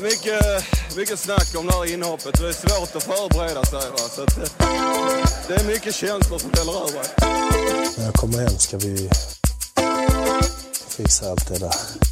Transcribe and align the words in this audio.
Varit 0.00 0.12
mycket, 0.12 0.46
eh, 0.46 0.96
mycket 0.96 1.18
snack 1.18 1.54
om 1.54 1.66
det 1.66 1.72
här 1.72 1.94
inhoppet. 1.94 2.38
Det 2.40 2.48
är 2.48 2.52
svårt 2.52 2.96
att 2.96 3.02
förbereda 3.02 3.64
sig. 3.64 3.90
Va? 3.90 3.96
Så 3.96 4.22
att, 4.22 4.38
eh, 4.38 4.44
det, 5.48 5.54
är 5.54 5.64
mycket 5.64 5.94
känslor 5.94 6.38
som 6.38 6.50
fäller 6.50 6.72
över. 6.72 7.06
När 7.98 8.04
jag 8.04 8.14
kommer 8.14 8.38
hem 8.38 8.58
ska 8.58 8.76
vi 8.78 9.10
fixa 10.88 11.30
allt 11.30 11.48
det 11.48 11.58
där. 11.58 12.09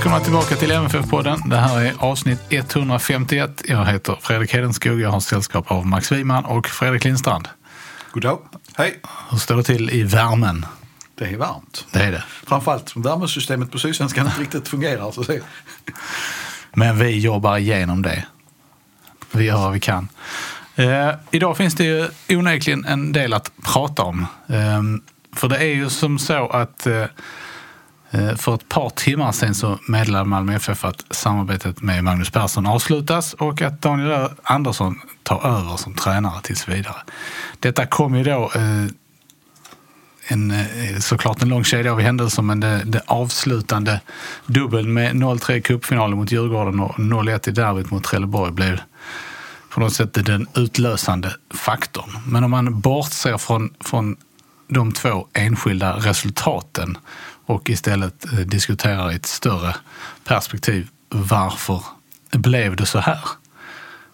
Välkomna 0.00 0.20
tillbaka 0.20 0.56
till 0.56 0.70
MFF-podden. 0.70 1.48
Det 1.48 1.56
här 1.56 1.80
är 1.80 1.94
avsnitt 1.98 2.40
151. 2.50 3.62
Jag 3.64 3.86
heter 3.86 4.18
Fredrik 4.20 4.54
Hedenskog. 4.54 5.00
Jag 5.00 5.10
har 5.10 5.20
sällskap 5.20 5.70
av 5.70 5.86
Max 5.86 6.12
Wiman 6.12 6.44
och 6.44 6.66
Fredrik 6.66 7.04
Lindstrand. 7.04 7.48
God 8.12 8.22
dag. 8.22 8.38
Hej. 8.76 9.00
Hur 9.30 9.38
står 9.38 9.56
det 9.56 9.62
till 9.62 9.90
i 9.90 10.02
värmen? 10.02 10.66
Det 11.14 11.24
är 11.24 11.36
varmt. 11.36 11.86
Det 11.92 11.98
är 11.98 12.12
det. 12.12 12.24
Framförallt 12.46 12.96
värmesystemet 12.96 13.72
på 13.72 13.78
Sydsvenskan 13.78 14.26
inte 14.26 14.40
riktigt 14.40 14.68
fungerar. 14.68 15.12
Så 15.12 15.22
det... 15.22 15.40
Men 16.72 16.98
vi 16.98 17.18
jobbar 17.18 17.58
igenom 17.58 18.02
det. 18.02 18.24
Vi 19.32 19.44
gör 19.44 19.56
vad 19.56 19.72
vi 19.72 19.80
kan. 19.80 20.08
Eh, 20.76 21.10
idag 21.30 21.56
finns 21.56 21.74
det 21.74 21.84
ju 21.84 22.08
onekligen 22.28 22.84
en 22.84 23.12
del 23.12 23.32
att 23.32 23.52
prata 23.62 24.02
om. 24.02 24.26
Eh, 24.48 24.82
för 25.36 25.48
det 25.48 25.56
är 25.56 25.74
ju 25.74 25.90
som 25.90 26.18
så 26.18 26.48
att 26.48 26.86
eh 26.86 27.04
Eh, 28.10 28.34
för 28.36 28.54
ett 28.54 28.68
par 28.68 28.90
timmar 28.90 29.32
sedan 29.32 29.54
så 29.54 29.78
meddelade 29.88 30.24
Malmö 30.24 30.54
FF 30.54 30.84
att 30.84 31.04
samarbetet 31.10 31.82
med 31.82 32.04
Magnus 32.04 32.30
Persson 32.30 32.66
avslutas 32.66 33.34
och 33.34 33.62
att 33.62 33.82
Daniel 33.82 34.28
Andersson 34.42 35.00
tar 35.22 35.46
över 35.46 35.76
som 35.76 35.94
tränare 35.94 36.40
tills 36.42 36.68
vidare. 36.68 36.96
Detta 37.60 37.86
kom 37.86 38.14
ju 38.14 38.24
då 38.24 38.52
eh, 38.54 38.86
en, 40.28 40.50
eh, 40.50 40.98
såklart 40.98 41.42
en 41.42 41.48
lång 41.48 41.64
kedja 41.64 41.92
av 41.92 42.00
händelser 42.00 42.42
men 42.42 42.60
det, 42.60 42.82
det 42.84 43.02
avslutande 43.06 44.00
dubbeln 44.46 44.92
med 44.92 45.14
0-3 45.14 45.52
i 45.52 45.62
cupfinalen 45.62 46.18
mot 46.18 46.32
Djurgården 46.32 46.80
och 46.80 46.94
0-1 46.96 47.48
i 47.48 47.52
derbyt 47.52 47.90
mot 47.90 48.04
Trelleborg 48.04 48.52
blev 48.52 48.80
på 49.68 49.80
något 49.80 49.92
sätt 49.92 50.14
den 50.14 50.46
utlösande 50.54 51.32
faktorn. 51.54 52.10
Men 52.26 52.44
om 52.44 52.50
man 52.50 52.80
bortser 52.80 53.38
från, 53.38 53.74
från 53.80 54.16
de 54.68 54.92
två 54.92 55.26
enskilda 55.32 55.92
resultaten 55.92 56.98
och 57.50 57.70
istället 57.70 58.32
eh, 58.32 58.38
diskuterar 58.38 59.12
i 59.12 59.14
ett 59.14 59.26
större 59.26 59.76
perspektiv 60.24 60.88
varför 61.08 61.82
blev 62.30 62.76
det 62.76 62.86
så 62.86 62.98
här? 62.98 63.20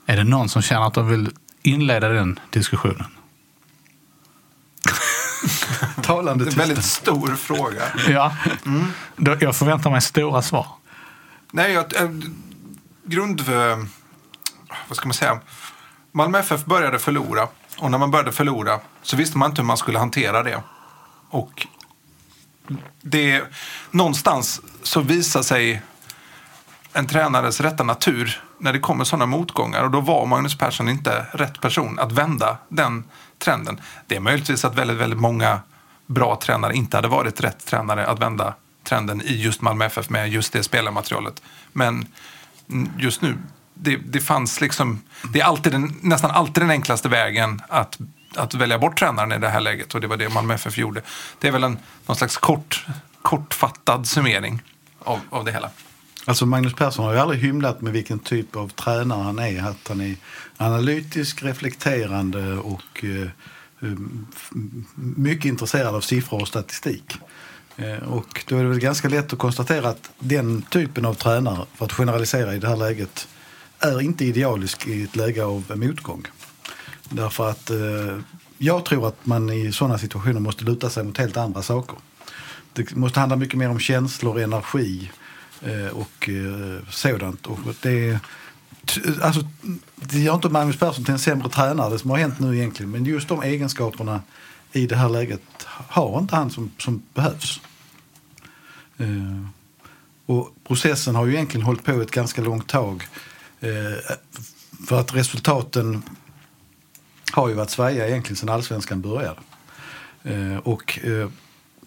Är 0.06 0.16
det 0.16 0.24
någon 0.24 0.48
som 0.48 0.62
känner 0.62 0.86
att 0.86 0.94
de 0.94 1.08
vill 1.08 1.30
inleda 1.62 2.08
den 2.08 2.40
diskussionen? 2.50 3.06
Talande 6.02 6.44
Det 6.44 6.50
är 6.50 6.52
en 6.52 6.58
väldigt 6.58 6.84
stor 6.84 7.36
fråga. 7.36 7.82
Ja, 8.08 8.36
mm. 8.66 8.86
jag 9.40 9.56
förväntar 9.56 9.90
mig 9.90 10.00
stora 10.00 10.42
svar. 10.42 10.66
Nej, 11.52 11.72
jag, 11.72 12.02
äh, 12.02 12.10
grund... 13.04 13.40
Äh, 13.40 13.78
vad 14.88 14.96
ska 14.96 15.08
man 15.08 15.14
säga? 15.14 15.40
Malmö 16.12 16.38
FF 16.38 16.64
började 16.64 16.98
förlora. 16.98 17.48
Och 17.78 17.90
när 17.90 17.98
man 17.98 18.10
började 18.10 18.32
förlora 18.32 18.80
så 19.02 19.16
visste 19.16 19.38
man 19.38 19.50
inte 19.50 19.62
hur 19.62 19.66
man 19.66 19.76
skulle 19.76 19.98
hantera 19.98 20.42
det. 20.42 20.62
Och 21.30 21.66
det, 23.02 23.42
någonstans 23.90 24.60
så 24.82 25.00
visar 25.00 25.42
sig 25.42 25.82
en 26.92 27.06
tränares 27.06 27.60
rätta 27.60 27.84
natur 27.84 28.42
när 28.58 28.72
det 28.72 28.78
kommer 28.78 29.04
sådana 29.04 29.26
motgångar. 29.26 29.82
Och 29.84 29.90
då 29.90 30.00
var 30.00 30.26
Magnus 30.26 30.58
Persson 30.58 30.88
inte 30.88 31.26
rätt 31.32 31.60
person 31.60 31.98
att 31.98 32.12
vända 32.12 32.58
den 32.68 33.04
trenden. 33.38 33.80
Det 34.06 34.16
är 34.16 34.20
möjligtvis 34.20 34.64
att 34.64 34.74
väldigt, 34.74 34.96
väldigt 34.96 35.20
många 35.20 35.60
bra 36.06 36.38
tränare 36.42 36.74
inte 36.74 36.96
hade 36.96 37.08
varit 37.08 37.40
rätt 37.40 37.66
tränare 37.66 38.06
att 38.06 38.18
vända 38.18 38.54
trenden 38.84 39.22
i 39.22 39.42
just 39.42 39.62
Malmö 39.62 39.84
FF 39.84 40.10
med 40.10 40.28
just 40.28 40.52
det 40.52 40.62
spelarmaterialet. 40.62 41.42
Men 41.72 42.06
just 42.98 43.22
nu, 43.22 43.38
det, 43.74 43.96
det 43.96 44.20
fanns 44.20 44.60
liksom, 44.60 45.02
det 45.32 45.40
är 45.40 45.44
alltid 45.44 45.72
den, 45.72 45.94
nästan 46.00 46.30
alltid 46.30 46.62
den 46.62 46.70
enklaste 46.70 47.08
vägen 47.08 47.62
att, 47.68 47.98
att 48.34 48.54
välja 48.54 48.78
bort 48.78 48.98
tränaren 48.98 49.32
i 49.32 49.38
det 49.38 49.48
här 49.48 49.60
läget 49.60 49.94
och 49.94 50.00
det 50.00 50.06
var 50.06 50.16
det 50.16 50.28
Malmö 50.28 50.54
FF 50.54 50.78
gjorde. 50.78 51.02
Det 51.38 51.48
är 51.48 51.52
väl 51.52 51.64
en 51.64 51.78
någon 52.06 52.16
slags 52.16 52.36
kort, 52.36 52.86
kortfattad 53.22 54.06
summering 54.06 54.62
av, 54.98 55.20
av 55.30 55.44
det 55.44 55.52
hela. 55.52 55.70
Alltså 56.24 56.46
Magnus 56.46 56.74
Persson 56.74 57.04
har 57.04 57.12
ju 57.12 57.18
aldrig 57.18 57.40
hymlat 57.40 57.80
med 57.80 57.92
vilken 57.92 58.18
typ 58.18 58.56
av 58.56 58.68
tränare 58.68 59.22
han 59.22 59.38
är. 59.38 59.62
Att 59.62 59.88
han 59.88 60.00
är 60.00 60.16
analytisk, 60.56 61.42
reflekterande 61.42 62.52
och 62.52 63.04
eh, 63.04 63.22
eh 63.82 63.98
mycket 64.94 65.44
intresserad 65.44 65.94
av 65.94 66.00
siffror 66.00 66.40
och 66.40 66.48
statistik. 66.48 67.18
Eh, 67.76 68.12
och 68.12 68.44
då 68.48 68.56
är 68.56 68.62
det 68.62 68.68
väl 68.68 68.78
ganska 68.78 69.08
lätt 69.08 69.32
att 69.32 69.38
konstatera 69.38 69.88
att 69.88 70.10
den 70.18 70.62
typen 70.62 71.06
av 71.06 71.14
tränare, 71.14 71.66
för 71.74 71.84
att 71.84 71.92
generalisera 71.92 72.54
i 72.54 72.58
det 72.58 72.68
här 72.68 72.76
läget, 72.76 73.28
är 73.78 74.00
inte 74.00 74.24
idealisk 74.24 74.86
i 74.86 75.02
ett 75.02 75.16
läge 75.16 75.44
av 75.44 75.72
motgång. 75.74 76.26
Därför 77.08 77.50
att 77.50 77.70
eh, 77.70 78.18
jag 78.58 78.84
tror 78.84 79.08
att 79.08 79.26
man 79.26 79.50
i 79.50 79.72
sådana 79.72 79.98
situationer 79.98 80.40
måste 80.40 80.64
luta 80.64 80.90
sig 80.90 81.04
mot 81.04 81.18
helt 81.18 81.36
andra 81.36 81.62
saker. 81.62 81.96
Det 82.72 82.96
måste 82.96 83.20
handla 83.20 83.36
mycket 83.36 83.58
mer 83.58 83.70
om 83.70 83.78
känslor, 83.78 84.40
energi 84.40 85.10
eh, 85.62 85.86
och 85.86 86.28
eh, 86.28 86.88
sådant. 86.90 87.46
Och 87.46 87.58
det, 87.82 88.18
alltså, 89.22 89.40
det 89.96 90.18
gör 90.18 90.34
inte 90.34 90.48
Magnus 90.48 90.78
Persson 90.78 91.04
till 91.04 91.12
en 91.12 91.18
sämre 91.18 91.48
tränare, 91.48 91.90
det 91.90 91.98
som 91.98 92.10
har 92.10 92.18
hänt 92.18 92.40
nu 92.40 92.56
egentligen. 92.56 92.90
Men 92.90 93.04
just 93.04 93.28
de 93.28 93.42
egenskaperna 93.42 94.20
i 94.72 94.86
det 94.86 94.96
här 94.96 95.08
läget 95.08 95.42
har 95.66 96.18
inte 96.18 96.36
han 96.36 96.50
som, 96.50 96.70
som 96.78 97.02
behövs. 97.14 97.60
Eh, 98.98 99.46
och 100.26 100.54
processen 100.66 101.14
har 101.14 101.26
ju 101.26 101.34
egentligen 101.34 101.66
hållit 101.66 101.84
på 101.84 102.00
ett 102.00 102.10
ganska 102.10 102.42
långt 102.42 102.68
tag. 102.68 103.08
Eh, 103.60 104.14
för 104.88 105.00
att 105.00 105.14
resultaten 105.14 106.02
har 107.36 107.48
ju 107.48 107.54
varit 107.54 107.70
svajiga 107.70 108.08
egentligen 108.08 108.36
sedan 108.36 108.48
allsvenskan 108.48 109.00
började. 109.00 109.40
Eh, 110.22 110.56
och 110.56 110.98
eh, 111.04 111.28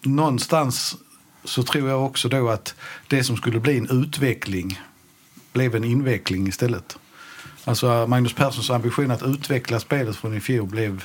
någonstans 0.02 0.96
så 1.44 1.64
tror 1.64 1.90
jag 1.90 2.06
också 2.06 2.30
då 2.30 2.50
att 2.50 2.76
det 3.08 3.24
som 3.24 3.38
skulle 3.38 3.60
bli 3.60 3.78
en 3.78 3.90
utveckling 4.04 4.82
blev 5.54 5.76
en 5.76 5.84
inveckling 5.84 6.48
istället. 6.48 6.98
Alltså 7.66 8.08
Magnus 8.08 8.34
Perssons 8.34 8.70
ambition 8.70 9.12
att 9.12 9.24
utveckla 9.24 9.80
spelet 9.80 10.16
från 10.16 10.38
i 10.38 10.40
fjol 10.40 10.68
blev 10.68 11.04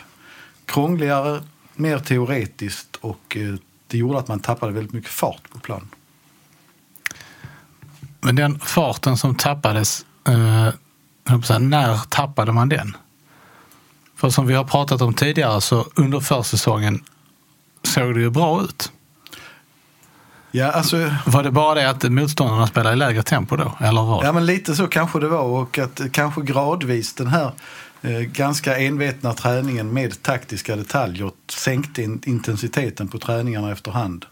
krångligare, 0.67 1.43
mer 1.75 1.99
teoretiskt 1.99 2.97
och 2.97 3.37
eh, 3.37 3.55
det 3.87 3.99
gjorde 3.99 4.19
att 4.19 4.29
man 4.29 4.41
tappade 4.41 4.73
väldigt 4.73 4.93
mycket 4.93 5.11
fart 5.11 5.51
på 5.51 5.59
plan. 5.59 5.89
Men 8.21 8.37
den 8.37 8.59
farten 8.59 9.17
som 9.17 9.35
tappades, 9.35 10.07
eh, 10.29 11.59
när 11.61 12.09
tappade 12.09 12.53
man 12.53 12.69
den? 12.69 12.97
För 14.17 14.31
som 14.31 14.47
vi 14.47 14.55
har 14.55 14.65
pratat 14.65 15.01
om 15.01 15.15
tidigare 15.15 15.61
så 15.61 15.87
under 15.95 16.21
försäsongen 16.21 17.05
såg 17.83 18.15
det 18.15 18.21
ju 18.21 18.31
bra 18.31 18.63
ut. 18.63 18.93
Ja, 20.57 20.71
alltså, 20.71 21.11
var 21.27 21.43
det 21.43 21.51
bara 21.51 21.75
det 21.75 21.91
att 21.91 22.03
motståndarna 22.03 22.67
spelade 22.67 22.95
i 22.95 22.97
lägre 22.97 23.23
tempo 23.23 23.57
då? 23.57 23.73
Eller 23.81 24.03
vad? 24.03 24.27
Ja, 24.27 24.33
men 24.33 24.47
lite 24.47 24.75
så 24.75 24.87
kanske 24.87 25.21
det 25.21 25.29
var. 25.29 25.43
Och 25.43 25.79
att 25.79 26.01
kanske 26.13 26.43
gradvis 26.43 27.15
den 27.15 27.27
här 27.27 27.53
eh, 28.03 28.21
ganska 28.21 28.79
envetna 28.79 29.33
träningen 29.33 29.93
med 29.93 30.23
taktiska 30.23 30.77
detaljer 30.77 31.31
sänkte 31.49 32.03
in, 32.03 32.23
intensiteten 32.27 33.09
på 33.09 33.19
träningarna 33.19 33.73
efterhand. 33.73 34.25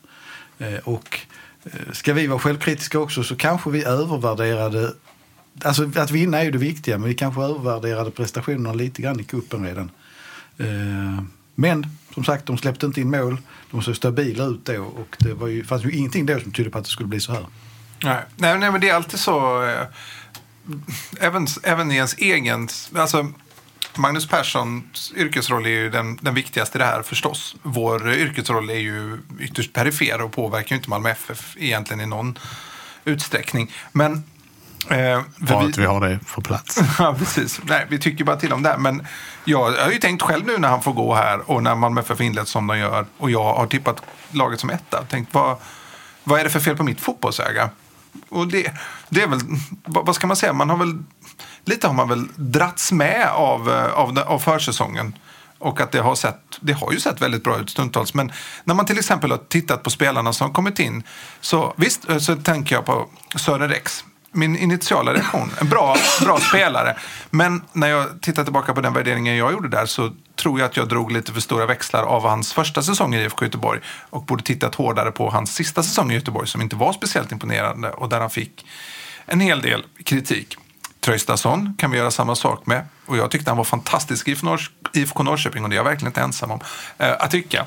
Eh, 0.58 0.74
och 0.84 1.18
eh, 1.64 1.92
ska 1.92 2.12
vi 2.12 2.26
vara 2.26 2.38
självkritiska 2.38 2.98
också 2.98 3.22
så 3.22 3.36
kanske 3.36 3.70
vi 3.70 3.84
övervärderade 3.84 4.92
Alltså 5.64 5.90
att 5.96 6.10
vinna 6.10 6.38
är 6.38 6.44
ju 6.44 6.50
det 6.50 6.58
viktiga, 6.58 6.98
men 6.98 7.08
vi 7.08 7.14
kanske 7.14 7.42
övervärderade 7.42 8.10
prestationerna 8.10 8.72
lite 8.72 9.02
grann 9.02 9.20
i 9.20 9.24
kuppen 9.24 9.66
redan. 9.66 9.90
Eh, 10.58 11.24
men 11.54 11.86
som 12.14 12.24
sagt, 12.24 12.46
de 12.46 12.58
släppte 12.58 12.86
inte 12.86 13.00
in 13.00 13.10
mål. 13.10 13.38
De 13.70 13.82
såg 13.82 13.96
stabila 13.96 14.44
ut 14.44 14.64
då 14.64 14.82
och 14.82 15.16
det 15.18 15.34
var 15.34 15.48
ju, 15.48 15.64
fanns 15.64 15.84
ju 15.84 15.90
ingenting 15.90 16.26
då 16.26 16.40
som 16.40 16.52
tydde 16.52 16.70
på 16.70 16.78
att 16.78 16.84
det 16.84 16.90
skulle 16.90 17.08
bli 17.08 17.20
så 17.20 17.32
här. 17.32 17.46
Nej, 18.04 18.22
nej, 18.36 18.58
nej 18.58 18.72
men 18.72 18.80
det 18.80 18.88
är 18.88 18.94
alltid 18.94 19.20
så. 19.20 19.64
Eh, 19.64 19.86
även, 21.20 21.46
även 21.62 21.92
i 21.92 21.94
ens 21.94 22.14
egen... 22.14 22.68
Alltså, 22.94 23.32
Magnus 23.96 24.28
Perssons 24.28 25.12
yrkesroll 25.16 25.66
är 25.66 25.70
ju 25.70 25.90
den, 25.90 26.18
den 26.22 26.34
viktigaste 26.34 26.78
i 26.78 26.80
det 26.80 26.84
här 26.84 27.02
förstås. 27.02 27.56
Vår 27.62 28.12
yrkesroll 28.12 28.70
är 28.70 28.78
ju 28.78 29.18
ytterst 29.40 29.72
perifer 29.72 30.20
och 30.20 30.32
påverkar 30.32 30.70
ju 30.70 30.76
inte 30.76 30.90
Malmö 30.90 31.10
FF 31.10 31.56
egentligen 31.58 32.00
i 32.00 32.06
någon 32.06 32.38
utsträckning. 33.04 33.72
Men 33.92 34.24
Eh, 34.90 35.22
Bara 35.36 35.60
vi, 35.60 35.66
att 35.70 35.78
vi 35.78 35.84
har 35.84 36.00
det 36.00 36.18
på 36.34 36.40
plats. 36.40 36.80
ja, 36.98 37.14
precis. 37.18 37.60
Nej, 37.62 37.86
vi 37.90 37.98
tycker 37.98 38.24
bara 38.24 38.36
till 38.36 38.52
om 38.52 38.62
det. 38.62 38.76
Men 38.78 39.06
jag, 39.44 39.74
jag 39.74 39.84
har 39.84 39.90
ju 39.90 39.98
tänkt 39.98 40.22
själv 40.22 40.46
nu 40.46 40.58
när 40.58 40.68
han 40.68 40.82
får 40.82 40.92
gå 40.92 41.14
här 41.14 41.50
och 41.50 41.62
när 41.62 41.74
Malmö 41.74 42.00
FF 42.00 42.20
inlett 42.20 42.48
som 42.48 42.66
de 42.66 42.78
gör 42.78 43.06
och 43.18 43.30
jag 43.30 43.54
har 43.54 43.66
tippat 43.66 44.02
laget 44.30 44.60
som 44.60 44.70
etta. 44.70 45.02
Tänkt, 45.02 45.34
vad, 45.34 45.56
vad 46.24 46.40
är 46.40 46.44
det 46.44 46.50
för 46.50 46.60
fel 46.60 46.76
på 46.76 46.84
mitt 46.84 47.00
fotbollsöga? 47.00 47.70
Och 48.28 48.46
det, 48.48 48.72
det 49.08 49.22
är 49.22 49.26
väl, 49.26 49.40
vad 49.84 50.06
vad 50.06 50.14
ska 50.14 50.26
man 50.26 50.36
säga, 50.36 50.52
man 50.52 50.70
har 50.70 50.76
väl, 50.76 50.98
lite 51.64 51.86
har 51.86 51.94
man 51.94 52.08
väl 52.08 52.28
dratts 52.36 52.92
med 52.92 53.28
av, 53.28 53.70
eh, 53.70 53.92
av, 53.92 54.18
av 54.18 54.38
försäsongen. 54.38 55.14
Och 55.58 55.80
att 55.80 55.92
det 55.92 55.98
har, 56.00 56.14
sett, 56.14 56.58
det 56.60 56.72
har 56.72 56.92
ju 56.92 57.00
sett 57.00 57.22
väldigt 57.22 57.44
bra 57.44 57.58
ut 57.58 57.70
stundtals. 57.70 58.14
Men 58.14 58.32
när 58.64 58.74
man 58.74 58.86
till 58.86 58.98
exempel 58.98 59.30
har 59.30 59.38
tittat 59.38 59.82
på 59.82 59.90
spelarna 59.90 60.32
som 60.32 60.52
kommit 60.52 60.78
in. 60.78 61.02
Så 61.40 61.74
visst, 61.76 62.08
eh, 62.10 62.18
så 62.18 62.36
tänker 62.36 62.74
jag 62.74 62.84
på 62.84 63.08
Sören 63.36 63.68
Rex. 63.68 64.04
Min 64.32 64.56
initiala 64.56 65.14
reaktion, 65.14 65.50
en 65.60 65.68
bra, 65.68 65.96
bra 66.20 66.40
spelare. 66.40 66.96
Men 67.30 67.62
när 67.72 67.88
jag 67.88 68.22
tittar 68.22 68.44
tillbaka 68.44 68.74
på 68.74 68.80
den 68.80 68.92
värderingen 68.92 69.36
jag 69.36 69.52
gjorde 69.52 69.68
där 69.68 69.86
så 69.86 70.10
tror 70.36 70.60
jag 70.60 70.66
att 70.66 70.76
jag 70.76 70.88
drog 70.88 71.12
lite 71.12 71.32
för 71.32 71.40
stora 71.40 71.66
växlar 71.66 72.02
av 72.02 72.22
hans 72.22 72.52
första 72.52 72.82
säsong 72.82 73.14
i 73.14 73.24
IFK 73.24 73.44
Göteborg. 73.44 73.80
Och 74.10 74.24
borde 74.24 74.42
tittat 74.42 74.74
hårdare 74.74 75.10
på 75.10 75.30
hans 75.30 75.54
sista 75.54 75.82
säsong 75.82 76.10
i 76.10 76.14
Göteborg 76.14 76.48
som 76.48 76.62
inte 76.62 76.76
var 76.76 76.92
speciellt 76.92 77.32
imponerande. 77.32 77.90
Och 77.90 78.08
där 78.08 78.20
han 78.20 78.30
fick 78.30 78.66
en 79.26 79.40
hel 79.40 79.60
del 79.60 79.84
kritik. 80.04 80.56
Tröstason 81.00 81.74
kan 81.78 81.90
vi 81.90 81.98
göra 81.98 82.10
samma 82.10 82.34
sak 82.34 82.66
med. 82.66 82.86
Och 83.06 83.16
jag 83.16 83.30
tyckte 83.30 83.50
han 83.50 83.56
var 83.56 83.64
fantastisk 83.64 84.28
i 84.28 84.36
IFK 84.92 85.22
Norrköping 85.22 85.64
och 85.64 85.70
det 85.70 85.74
är 85.74 85.76
jag 85.76 85.84
verkligen 85.84 86.10
inte 86.10 86.20
ensam 86.20 86.50
om 86.50 86.60
eh, 86.98 87.12
att 87.18 87.30
tycka. 87.30 87.66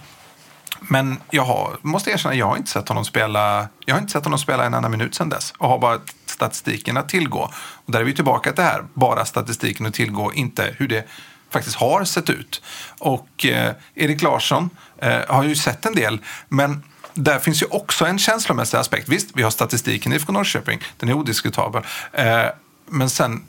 Men 0.80 1.18
jag 1.30 1.44
har, 1.44 1.78
måste 1.82 2.12
erkänna, 2.12 2.36
jag 2.36 2.46
har 2.46 2.58
inte 2.58 2.72
sett 2.72 2.88
honom 2.90 3.06
spela 3.06 3.68
jag 3.86 3.96
har 3.96 4.00
inte 4.02 4.12
sett 4.12 4.24
honom 4.24 4.40
spela 4.40 4.66
en 4.66 4.74
enda 4.74 4.90
minut 4.90 5.16
sedan 5.16 5.30
dess 5.30 5.54
och 5.58 5.70
har 5.70 5.80
bara 5.80 6.00
statistiken 6.36 6.98
att 6.98 7.10
tillgå. 7.10 7.52
Och 7.86 7.92
där 7.92 8.00
är 8.00 8.04
vi 8.04 8.14
tillbaka 8.16 8.50
till 8.52 8.64
det 8.64 8.70
här, 8.70 8.84
bara 8.94 9.26
statistiken 9.26 9.86
att 9.86 9.94
tillgå, 9.94 10.34
inte 10.34 10.76
hur 10.78 10.88
det 10.88 11.08
faktiskt 11.50 11.76
har 11.76 12.04
sett 12.04 12.30
ut. 12.30 12.62
Och 13.00 13.46
eh, 13.46 13.74
Erik 13.96 14.22
Larsson 14.22 14.70
eh, 14.98 15.20
har 15.28 15.44
ju 15.44 15.56
sett 15.56 15.86
en 15.86 15.96
del, 15.96 16.20
men 16.50 16.84
där 17.14 17.40
finns 17.40 17.62
ju 17.62 17.66
också 17.66 18.06
en 18.06 18.20
känslomässig 18.20 18.78
aspekt. 18.78 19.10
Visst, 19.10 19.30
vi 19.34 19.44
har 19.44 19.52
statistiken 19.52 20.12
i 20.14 20.16
IFK 20.16 20.32
Norrköping, 20.32 20.80
den 20.98 21.10
är 21.10 21.14
odiskutabel. 21.14 21.84
Eh, 22.14 22.46
men 22.90 23.10
sen, 23.10 23.44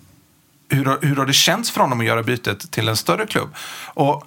hur, 0.68 0.84
har- 0.84 0.98
hur 1.02 1.16
har 1.16 1.26
det 1.26 1.32
känts 1.32 1.70
för 1.70 1.80
honom 1.80 2.00
att 2.00 2.06
göra 2.06 2.22
bytet 2.22 2.70
till 2.70 2.88
en 2.88 2.96
större 2.96 3.26
klubb? 3.26 3.54
Och 3.94 4.24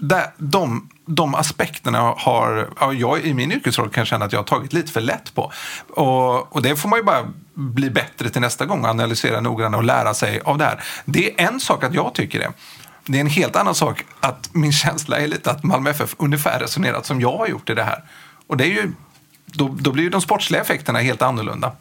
där, 0.00 0.26
de, 0.36 0.88
de 1.06 1.34
aspekterna 1.34 1.98
har 2.16 2.68
ja, 2.80 2.92
jag 2.92 3.20
i 3.20 3.34
min 3.34 3.52
yrkesroll 3.52 3.90
kan 3.90 4.06
känna 4.06 4.24
att 4.24 4.32
jag 4.32 4.40
har 4.40 4.44
tagit 4.44 4.72
lite 4.72 4.92
för 4.92 5.00
lätt 5.00 5.34
på. 5.34 5.52
Och, 5.88 6.56
och 6.56 6.62
det 6.62 6.76
får 6.76 6.88
man 6.88 6.98
ju 6.98 7.02
bara 7.02 7.28
bli 7.54 7.90
bättre 7.90 8.30
till 8.30 8.40
nästa 8.40 8.66
gång, 8.66 8.84
och 8.84 8.90
analysera 8.90 9.40
noggrannare 9.40 9.78
och 9.78 9.84
lära 9.84 10.14
sig 10.14 10.40
av 10.40 10.58
det 10.58 10.64
här. 10.64 10.82
Det 11.04 11.40
är 11.40 11.46
en 11.46 11.60
sak 11.60 11.84
att 11.84 11.94
jag 11.94 12.14
tycker 12.14 12.38
det. 12.38 12.52
Det 13.04 13.18
är 13.18 13.20
en 13.20 13.26
helt 13.26 13.56
annan 13.56 13.74
sak 13.74 14.04
att 14.20 14.50
min 14.52 14.72
känsla 14.72 15.18
är 15.18 15.26
lite 15.26 15.50
att 15.50 15.64
Malmö 15.64 15.90
FF 15.90 16.14
ungefär 16.18 16.60
resonerat 16.60 17.06
som 17.06 17.20
jag 17.20 17.36
har 17.36 17.46
gjort 17.46 17.70
i 17.70 17.74
det 17.74 17.84
här. 17.84 18.02
Och 18.46 18.56
det 18.56 18.64
är 18.64 18.68
ju, 18.68 18.92
då, 19.46 19.76
då 19.80 19.92
blir 19.92 20.04
ju 20.04 20.10
de 20.10 20.20
sportsliga 20.20 20.60
effekterna 20.60 20.98
helt 20.98 21.22
annorlunda. 21.22 21.72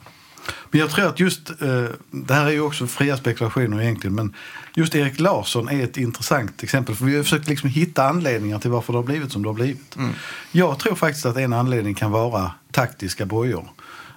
Men 0.72 0.80
jag 0.80 0.90
tror 0.90 1.08
att 1.08 1.20
just, 1.20 1.50
eh, 1.50 1.84
det 2.12 2.34
här 2.34 2.46
är 2.46 2.52
ju 2.52 2.62
också 2.62 2.88
fria 2.88 3.18
spekulationer 3.18 3.82
egentligen, 3.82 4.16
men 4.16 4.34
just 4.80 4.96
Erik 4.96 5.20
Larsson 5.20 5.70
är 5.70 5.84
ett 5.84 5.98
intressant 5.98 6.64
exempel. 6.64 6.96
För 6.96 7.06
vi 7.06 7.16
har 7.16 7.24
försökt 7.24 7.48
liksom 7.48 7.70
hitta 7.70 8.08
anledningar 8.08 8.60
till 8.60 8.72
varför 8.72 8.94
det 8.94 9.00
har 9.00 9.04
blivit 9.04 9.32
som 9.32 9.42
det 9.44 9.50
har 9.50 9.54
blivit. 9.54 9.96
Jag 10.52 10.80
tror 10.80 10.96
faktiskt 10.96 11.26
att 11.26 11.38
en 11.38 11.54
anledning 11.54 11.96
kan 11.96 12.12
vara 12.12 12.52
taktiska 12.72 13.26
bojor. 13.26 13.70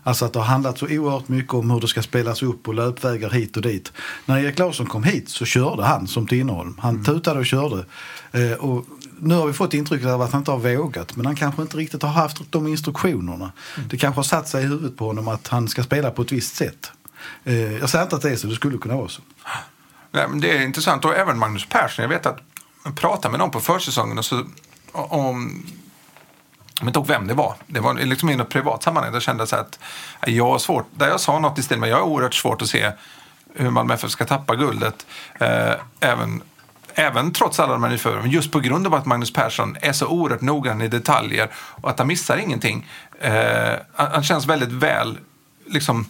Alltså 0.04 0.24
att 0.24 0.32
det 0.32 0.38
har 0.38 0.46
handlat 0.46 0.78
så 0.78 0.86
oerhört 0.86 1.28
mycket 1.28 1.54
om 1.54 1.70
hur 1.70 1.80
det 1.80 1.88
ska 1.88 2.02
spelas 2.02 2.42
upp 2.42 2.68
och 2.68 2.74
löpvägar 2.74 3.30
hit 3.30 3.56
och 3.56 3.62
dit. 3.62 3.92
När 4.26 4.38
Erik 4.38 4.58
Larsson 4.58 4.86
kom 4.86 5.04
hit 5.04 5.28
så 5.28 5.44
körde 5.44 5.84
han 5.84 6.06
som 6.06 6.26
Tinnerholm. 6.26 6.76
Han 6.78 7.04
tutade 7.04 7.38
och 7.38 7.46
körde. 7.46 7.84
Eh, 8.32 8.52
och 8.52 8.86
nu 9.18 9.34
har 9.34 9.46
vi 9.46 9.52
fått 9.52 9.74
intrycket 9.74 10.08
av 10.08 10.22
att 10.22 10.32
han 10.32 10.40
inte 10.40 10.50
har 10.50 10.58
vågat, 10.58 11.16
men 11.16 11.26
han 11.26 11.36
kanske 11.36 11.62
inte 11.62 11.76
riktigt 11.76 12.02
har 12.02 12.10
haft 12.10 12.42
de 12.50 12.66
instruktionerna. 12.66 13.52
Det 13.90 13.96
kanske 13.96 14.18
har 14.18 14.22
satt 14.22 14.48
sig 14.48 14.64
i 14.64 14.66
huvudet 14.66 14.96
på 14.96 15.06
honom 15.06 15.28
att 15.28 15.48
han 15.48 15.68
ska 15.68 15.82
spela 15.82 16.10
på 16.10 16.22
ett 16.22 16.32
visst 16.32 16.56
sätt. 16.56 16.92
Eh, 17.44 17.72
jag 17.72 17.90
säger 17.90 18.04
inte 18.04 18.16
att 18.16 18.22
det 18.22 18.30
är 18.30 18.36
så, 18.36 18.46
det 18.46 18.54
skulle 18.54 18.78
kunna 18.78 18.96
vara 18.96 19.08
så. 19.08 19.22
Nej, 20.12 20.28
men 20.28 20.40
det 20.40 20.56
är 20.56 20.62
intressant. 20.62 21.04
Och 21.04 21.16
även 21.16 21.38
Magnus 21.38 21.66
Persson. 21.66 22.02
Jag 22.02 22.08
vet 22.08 22.26
att 22.26 22.38
jag 22.84 22.96
pratade 22.96 23.32
med 23.32 23.38
någon 23.38 23.50
på 23.50 23.60
försäsongen 23.60 24.18
och 24.18 24.24
så, 24.24 24.44
om... 24.92 25.66
Jag 26.78 26.86
vet 26.86 26.96
inte 26.96 27.12
vem 27.12 27.26
det 27.26 27.34
var. 27.34 27.54
Det 27.66 27.80
var 27.80 27.94
liksom 27.94 28.30
i 28.30 28.36
något 28.36 28.48
privat 28.48 28.82
sammanhang. 28.82 29.12
Där 29.12 29.20
kände 29.20 29.40
jag 29.40 29.48
så 29.48 29.56
att 29.56 29.78
jag 30.26 30.50
har 30.50 30.58
svårt. 30.58 30.86
Där 30.94 31.08
jag 31.08 31.20
sa 31.20 31.38
något 31.38 31.58
i 31.58 31.62
stil 31.62 31.78
med 31.78 31.88
jag 31.88 31.96
har 31.96 32.02
oerhört 32.02 32.34
svårt 32.34 32.62
att 32.62 32.68
se 32.68 32.92
hur 33.54 33.70
Malmö 33.70 33.94
FF 33.94 34.10
ska 34.10 34.24
tappa 34.24 34.56
guldet. 34.56 35.06
Eh, 35.40 35.74
även, 36.00 36.42
även 36.94 37.32
trots 37.32 37.60
alla 37.60 37.72
de 37.72 37.82
här 37.82 37.90
nyförvärven. 37.90 38.30
Just 38.30 38.52
på 38.52 38.60
grund 38.60 38.86
av 38.86 38.94
att 38.94 39.06
Magnus 39.06 39.32
Persson 39.32 39.76
är 39.80 39.92
så 39.92 40.06
oerhört 40.06 40.40
noggrann 40.40 40.82
i 40.82 40.88
detaljer 40.88 41.48
och 41.54 41.90
att 41.90 41.98
han 41.98 42.08
missar 42.08 42.36
ingenting. 42.36 42.88
Eh, 43.20 43.74
han, 43.94 44.22
känns 44.22 44.46
väldigt 44.46 44.72
väl 44.72 45.18
liksom 45.66 46.06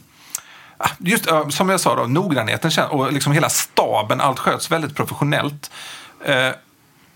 Just 0.99 1.29
som 1.51 1.69
jag 1.69 1.81
sa, 1.81 1.97
då, 1.97 2.03
noggrannheten 2.03 2.71
och 2.91 3.13
liksom 3.13 3.33
hela 3.33 3.49
staben, 3.49 4.21
allt 4.21 4.39
sköts 4.39 4.71
väldigt 4.71 4.97
professionellt. 4.97 5.71
Eh, 6.25 6.51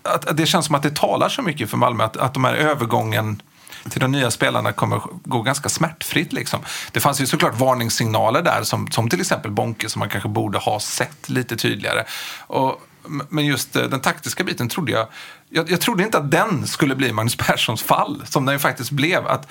att, 0.03 0.37
det 0.37 0.45
känns 0.45 0.65
som 0.65 0.75
att 0.75 0.83
det 0.83 0.95
talar 0.95 1.29
så 1.29 1.41
mycket 1.41 1.69
för 1.69 1.77
Malmö 1.77 2.03
att, 2.03 2.17
att 2.17 2.33
de 2.33 2.43
här 2.43 2.53
övergången 2.53 3.41
till 3.89 4.01
de 4.01 4.11
nya 4.11 4.31
spelarna 4.31 4.71
kommer 4.71 5.01
gå 5.23 5.41
ganska 5.41 5.69
smärtfritt. 5.69 6.33
Liksom. 6.33 6.59
Det 6.91 6.99
fanns 6.99 7.21
ju 7.21 7.25
såklart 7.25 7.59
varningssignaler 7.59 8.41
där, 8.41 8.63
som, 8.63 8.91
som 8.91 9.09
till 9.09 9.21
exempel 9.21 9.51
Bonke, 9.51 9.89
som 9.89 9.99
man 9.99 10.09
kanske 10.09 10.29
borde 10.29 10.57
ha 10.57 10.79
sett 10.79 11.29
lite 11.29 11.55
tydligare. 11.55 12.03
Och, 12.39 12.81
men 13.29 13.45
just 13.45 13.75
eh, 13.75 13.83
den 13.83 13.99
taktiska 13.99 14.43
biten 14.43 14.69
trodde 14.69 14.91
jag, 14.91 15.07
jag... 15.49 15.71
Jag 15.71 15.81
trodde 15.81 16.03
inte 16.03 16.17
att 16.17 16.31
den 16.31 16.67
skulle 16.67 16.95
bli 16.95 17.13
Magnus 17.13 17.35
Perssons 17.35 17.83
fall, 17.83 18.23
som 18.25 18.45
den 18.45 18.55
ju 18.55 18.59
faktiskt 18.59 18.91
blev. 18.91 19.27
Att 19.27 19.47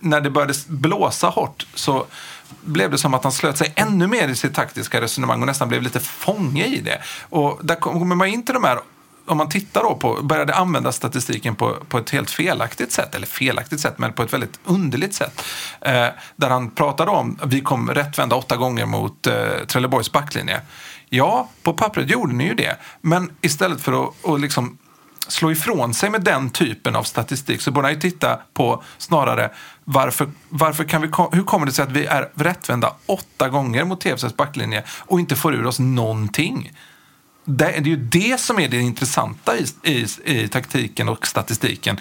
när 0.00 0.20
det 0.20 0.30
började 0.30 0.54
blåsa 0.66 1.28
hårt 1.28 1.66
så 1.74 2.06
blev 2.60 2.90
det 2.90 2.98
som 2.98 3.14
att 3.14 3.22
han 3.22 3.32
slöt 3.32 3.58
sig 3.58 3.72
ännu 3.76 4.06
mer 4.06 4.28
i 4.28 4.34
sitt 4.34 4.54
taktiska 4.54 5.00
resonemang 5.00 5.40
och 5.40 5.46
nästan 5.46 5.68
blev 5.68 5.82
lite 5.82 6.00
fånge 6.00 6.66
i 6.66 6.80
det. 6.80 7.02
Och 7.22 7.58
där 7.62 7.74
kommer 7.74 8.16
man 8.16 8.28
in 8.28 8.44
till 8.44 8.54
de 8.54 8.64
här 8.64 8.78
om 9.28 9.38
man 9.38 9.48
tittar 9.48 9.82
då 9.82 9.94
på, 9.94 10.22
började 10.22 10.54
använda 10.54 10.92
statistiken 10.92 11.54
på, 11.54 11.76
på 11.88 11.98
ett 11.98 12.10
helt 12.10 12.30
felaktigt 12.30 12.92
sätt, 12.92 13.14
eller 13.14 13.26
felaktigt 13.26 13.80
sätt, 13.80 13.98
men 13.98 14.12
på 14.12 14.22
ett 14.22 14.32
väldigt 14.32 14.60
underligt 14.64 15.14
sätt. 15.14 15.44
Eh, 15.80 16.06
där 16.36 16.50
han 16.50 16.70
pratade 16.70 17.10
om 17.10 17.38
vi 17.44 17.60
kom 17.60 17.90
rättvända 17.90 18.36
åtta 18.36 18.56
gånger 18.56 18.86
mot 18.86 19.26
eh, 19.26 19.34
Trelleborgs 19.66 20.12
backlinje. 20.12 20.60
Ja, 21.08 21.48
på 21.62 21.72
pappret 21.72 22.10
gjorde 22.10 22.34
ni 22.34 22.44
ju 22.44 22.54
det, 22.54 22.76
men 23.00 23.30
istället 23.40 23.80
för 23.80 24.08
att, 24.08 24.40
liksom 24.40 24.78
slå 25.28 25.52
ifrån 25.52 25.94
sig 25.94 26.10
med 26.10 26.22
den 26.22 26.50
typen 26.50 26.96
av 26.96 27.02
statistik 27.02 27.60
så 27.60 27.70
borde 27.70 27.86
han 27.86 27.94
ju 27.94 28.00
titta 28.00 28.38
på 28.52 28.82
snarare 28.98 29.50
varför, 29.84 30.30
varför 30.48 30.84
kan 30.84 31.02
vi, 31.02 31.08
hur 31.32 31.42
kommer 31.42 31.66
det 31.66 31.72
sig 31.72 31.82
att 31.82 31.92
vi 31.92 32.06
är 32.06 32.30
rättvända 32.34 32.94
åtta 33.06 33.48
gånger 33.48 33.84
mot 33.84 34.00
TFCs 34.00 34.36
backlinje 34.36 34.84
och 34.88 35.20
inte 35.20 35.36
får 35.36 35.54
ur 35.54 35.66
oss 35.66 35.78
någonting? 35.78 36.72
Det, 37.44 37.64
det 37.64 37.76
är 37.76 37.82
ju 37.82 37.96
det 37.96 38.40
som 38.40 38.58
är 38.58 38.68
det 38.68 38.80
intressanta 38.80 39.52
i, 39.56 39.66
i, 39.82 40.06
i 40.24 40.48
taktiken 40.48 41.08
och 41.08 41.26
statistiken. 41.26 42.00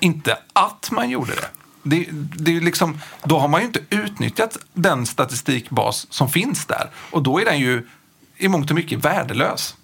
Inte 0.00 0.38
att 0.52 0.90
man 0.90 1.10
gjorde 1.10 1.32
det. 1.34 1.48
Det, 1.82 2.06
det 2.12 2.56
är 2.56 2.60
liksom, 2.60 3.00
då 3.24 3.38
har 3.38 3.48
man 3.48 3.60
ju 3.60 3.66
inte 3.66 3.80
utnyttjat 3.90 4.58
den 4.72 5.06
statistikbas 5.06 6.06
som 6.10 6.28
finns 6.28 6.66
där. 6.66 6.90
Och 7.10 7.22
då 7.22 7.40
är 7.40 7.44
den 7.44 7.58
ju 7.58 7.88
i 8.36 8.48
mångt 8.48 8.70
och 8.70 8.76
mycket 8.76 9.04
värdelös. 9.04 9.76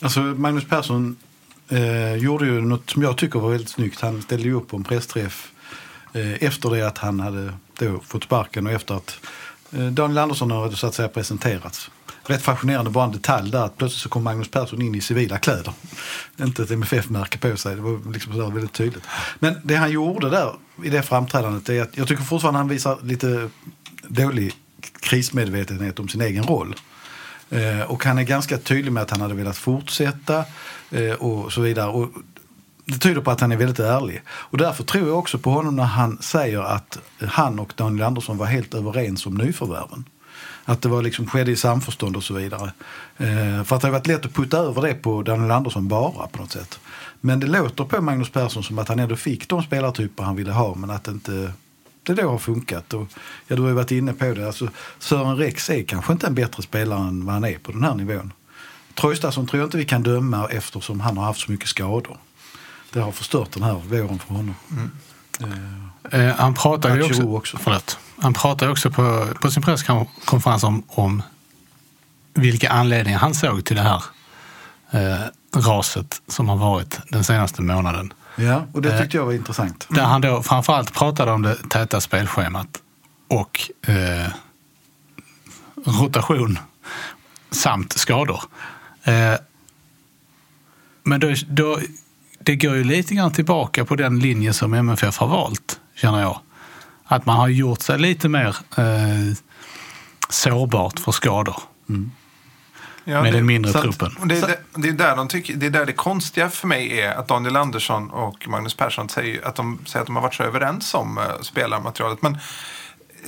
Alltså 0.00 0.20
Magnus 0.20 0.64
Persson 0.68 1.16
eh, 1.74 2.14
gjorde 2.14 2.46
ju 2.46 2.60
något 2.60 2.90
som 2.90 3.02
jag 3.02 3.16
tycker 3.16 3.38
var 3.38 3.50
väldigt 3.50 3.68
snyggt. 3.68 4.00
Han 4.00 4.22
ställde 4.22 4.44
ju 4.44 4.54
upp 4.54 4.68
på 4.68 4.76
en 4.76 4.84
pressträff 4.84 5.52
eh, 6.12 6.32
efter 6.32 6.70
det 6.70 6.86
att 6.86 6.98
han 6.98 7.20
hade 7.20 7.52
då 7.78 8.00
fått 8.00 8.24
sparken 8.24 8.66
och 8.66 8.72
efter 8.72 8.94
att 8.94 9.18
eh, 9.72 9.86
Daniel 9.86 10.18
Andersson 10.18 10.50
hade 10.50 10.76
så 10.76 10.86
att 10.86 10.94
säga 10.94 11.08
presenterats. 11.08 11.90
Rätt 12.26 12.42
fascinerande 12.42 12.90
bara 12.90 13.04
en 13.04 13.12
detalj 13.12 13.50
där 13.50 13.64
att 13.64 13.76
plötsligt 13.76 14.02
så 14.02 14.08
kom 14.08 14.24
Magnus 14.24 14.48
Persson 14.48 14.82
in 14.82 14.94
i 14.94 15.00
civila 15.00 15.38
kläder. 15.38 15.72
Inte 16.40 16.62
ett 16.62 16.70
MFF-märke 16.70 17.38
på 17.38 17.56
sig, 17.56 17.76
det 17.76 17.82
var 17.82 18.12
liksom 18.12 18.32
så 18.32 18.50
väldigt 18.50 18.72
tydligt. 18.72 19.04
Men 19.38 19.54
det 19.64 19.74
han 19.74 19.90
gjorde 19.90 20.30
där 20.30 20.54
i 20.84 20.90
det 20.90 21.02
framträdandet 21.02 21.68
är 21.68 21.82
att 21.82 21.96
jag 21.96 22.08
tycker 22.08 22.22
fortfarande 22.22 22.58
han 22.58 22.68
visar 22.68 22.98
lite 23.02 23.50
dålig 24.08 24.52
krismedvetenhet 25.00 25.98
om 25.98 26.08
sin 26.08 26.20
egen 26.20 26.44
roll. 26.44 26.74
Eh, 27.50 27.80
och 27.80 28.04
han 28.04 28.18
är 28.18 28.22
ganska 28.22 28.58
tydlig 28.58 28.92
med 28.92 29.02
att 29.02 29.10
han 29.10 29.20
hade 29.20 29.34
velat 29.34 29.56
fortsätta 29.56 30.44
eh, 30.90 31.12
och 31.12 31.52
så 31.52 31.60
vidare. 31.60 31.90
Och 31.90 32.10
det 32.84 32.98
tyder 32.98 33.20
på 33.20 33.30
att 33.30 33.40
han 33.40 33.52
är 33.52 33.56
väldigt 33.56 33.78
ärlig. 33.78 34.22
Och 34.28 34.58
därför 34.58 34.84
tror 34.84 35.08
jag 35.08 35.18
också 35.18 35.38
på 35.38 35.50
honom 35.50 35.76
när 35.76 35.84
han 35.84 36.18
säger 36.22 36.60
att 36.60 36.98
han 37.28 37.58
och 37.58 37.72
Daniel 37.76 38.02
Andersson 38.02 38.38
var 38.38 38.46
helt 38.46 38.74
överens 38.74 39.26
om 39.26 39.34
nyförvärven. 39.34 40.04
Att 40.64 40.82
det 40.82 40.88
var 40.88 41.02
liksom, 41.02 41.26
skedde 41.26 41.52
i 41.52 41.56
samförstånd 41.56 42.16
och 42.16 42.24
så 42.24 42.34
vidare. 42.34 42.72
Eh, 43.16 43.64
för 43.64 43.76
att 43.76 43.82
det 43.82 43.88
har 43.88 43.92
varit 43.92 44.06
lätt 44.06 44.26
att 44.26 44.34
putta 44.34 44.58
över 44.58 44.82
det 44.82 44.94
på 44.94 45.22
Daniel 45.22 45.50
Andersson 45.50 45.88
bara 45.88 46.26
på 46.26 46.38
något 46.38 46.52
sätt. 46.52 46.80
Men 47.20 47.40
det 47.40 47.46
låter 47.46 47.84
på 47.84 48.00
Magnus 48.00 48.30
Persson 48.30 48.62
som 48.62 48.78
att 48.78 48.88
han 48.88 48.98
ändå 48.98 49.16
fick 49.16 49.48
de 49.48 49.62
spelartyper 49.62 50.22
han 50.22 50.36
ville 50.36 50.52
ha 50.52 50.74
men 50.74 50.90
att 50.90 51.04
det 51.04 51.10
inte 51.10 51.52
det 52.04 52.14
då 52.14 52.30
har 52.30 52.38
funkat. 52.38 52.94
Och, 52.94 53.08
ja, 53.46 53.56
du 53.56 53.62
har 53.62 53.68
ju 53.68 53.74
varit 53.74 53.90
inne 53.90 54.12
på 54.12 54.24
det. 54.24 54.46
Alltså, 54.46 54.68
Sören 54.98 55.36
Rex 55.36 55.70
är 55.70 55.82
kanske 55.82 56.12
inte 56.12 56.26
en 56.26 56.34
bättre 56.34 56.62
spelare 56.62 57.08
än 57.08 57.26
vad 57.26 57.34
han 57.34 57.44
är 57.44 57.58
på 57.58 57.72
den 57.72 57.84
här 57.84 57.94
nivån. 57.94 58.32
Traustason 58.94 59.46
tror 59.46 59.60
jag 59.60 59.66
inte 59.66 59.76
vi 59.76 59.84
kan 59.84 60.02
döma 60.02 60.48
eftersom 60.50 61.00
han 61.00 61.16
har 61.16 61.24
haft 61.24 61.40
så 61.40 61.50
mycket 61.50 61.68
skador. 61.68 62.16
Det 62.92 63.00
har 63.00 63.12
förstört 63.12 63.52
den 63.52 63.62
här 63.62 63.74
våren 63.74 64.18
för 64.18 64.34
honom. 64.34 64.54
Eh, 66.10 66.36
han 66.36 66.54
pratade 66.54 66.96
ju 66.96 67.02
också, 67.02 67.22
också. 67.22 67.58
Förlåt. 67.60 67.98
Han 68.18 68.34
pratade 68.34 68.70
också 68.70 68.90
på, 68.90 69.28
på 69.40 69.50
sin 69.50 69.62
presskonferens 69.62 70.64
om, 70.64 70.82
om 70.88 71.22
vilka 72.34 72.70
anledningar 72.70 73.18
han 73.18 73.34
såg 73.34 73.64
till 73.64 73.76
det 73.76 73.82
här 73.82 74.02
eh, 74.90 75.26
raset 75.56 76.22
som 76.28 76.48
har 76.48 76.56
varit 76.56 77.00
den 77.08 77.24
senaste 77.24 77.62
månaden. 77.62 78.12
Ja, 78.36 78.66
och 78.72 78.82
det 78.82 78.92
Eh, 78.92 79.00
tyckte 79.00 79.16
jag 79.16 79.24
var 79.24 79.32
intressant. 79.32 79.86
Där 79.90 80.02
han 80.02 80.20
då 80.20 80.42
framförallt 80.42 80.94
pratade 80.94 81.32
om 81.32 81.42
det 81.42 81.54
täta 81.68 82.00
spelschemat 82.00 82.82
och 83.28 83.70
eh, 83.86 84.28
rotation 85.84 86.58
samt 87.50 87.92
skador. 87.92 88.42
Eh, 89.04 89.34
men 91.02 91.20
då, 91.20 91.34
då, 91.48 91.78
det 92.38 92.56
går 92.56 92.76
ju 92.76 92.84
lite 92.84 93.14
grann 93.14 93.32
tillbaka 93.32 93.84
på 93.84 93.96
den 93.96 94.18
linje 94.18 94.52
som 94.52 94.74
MFF 94.74 95.18
har 95.18 95.26
valt, 95.26 95.80
känner 95.94 96.20
jag. 96.20 96.40
Att 97.04 97.26
man 97.26 97.36
har 97.36 97.48
gjort 97.48 97.80
sig 97.82 97.98
lite 97.98 98.28
mer 98.28 98.56
eh, 98.76 99.36
sårbart 100.28 100.98
för 100.98 101.12
skador 101.12 101.56
Ja, 103.04 103.22
med 103.22 103.32
det- 103.32 103.38
den 103.38 103.46
mindre 103.46 103.72
truppen. 103.72 104.16
Det 104.24 104.38
är, 104.38 104.46
det, 104.46 104.58
det, 104.74 104.88
är 104.88 104.92
där 104.92 105.16
de 105.16 105.28
tycker, 105.28 105.54
det 105.54 105.66
är 105.66 105.70
där 105.70 105.86
det 105.86 105.92
konstiga 105.92 106.50
för 106.50 106.66
mig 106.68 107.00
är 107.00 107.14
att 107.14 107.28
Daniel 107.28 107.56
Andersson 107.56 108.10
och 108.10 108.48
Magnus 108.48 108.74
Persson 108.74 109.08
säger 109.08 109.46
att 109.46 109.54
de, 109.54 109.78
säger 109.86 110.00
att 110.00 110.06
de 110.06 110.16
har 110.16 110.22
varit 110.22 110.34
så 110.34 110.42
överens 110.42 110.94
om 110.94 111.18
uh, 111.18 111.24
spelarmaterialet. 111.40 112.22
Men 112.22 112.38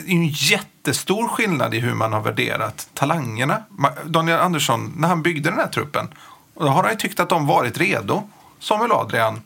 det 0.05 0.13
är 0.13 0.15
en 0.15 0.29
jättestor 0.29 1.29
skillnad 1.29 1.75
i 1.75 1.79
hur 1.79 1.95
man 1.95 2.13
har 2.13 2.21
värderat 2.21 2.89
talangerna. 2.95 3.63
Daniel 4.05 4.39
Andersson, 4.41 4.93
när 4.97 5.09
han 5.09 5.23
byggde 5.23 5.51
den 5.51 5.59
här 5.59 5.69
truppen, 5.69 6.09
och 6.55 6.65
då 6.65 6.71
har 6.71 6.83
han 6.83 6.93
ju 6.93 6.99
tyckt 6.99 7.21
att 7.21 7.29
de 7.29 7.47
varit 7.47 7.79
redo. 7.79 8.29
Samuel 8.61 8.93
Adrian, 8.93 9.43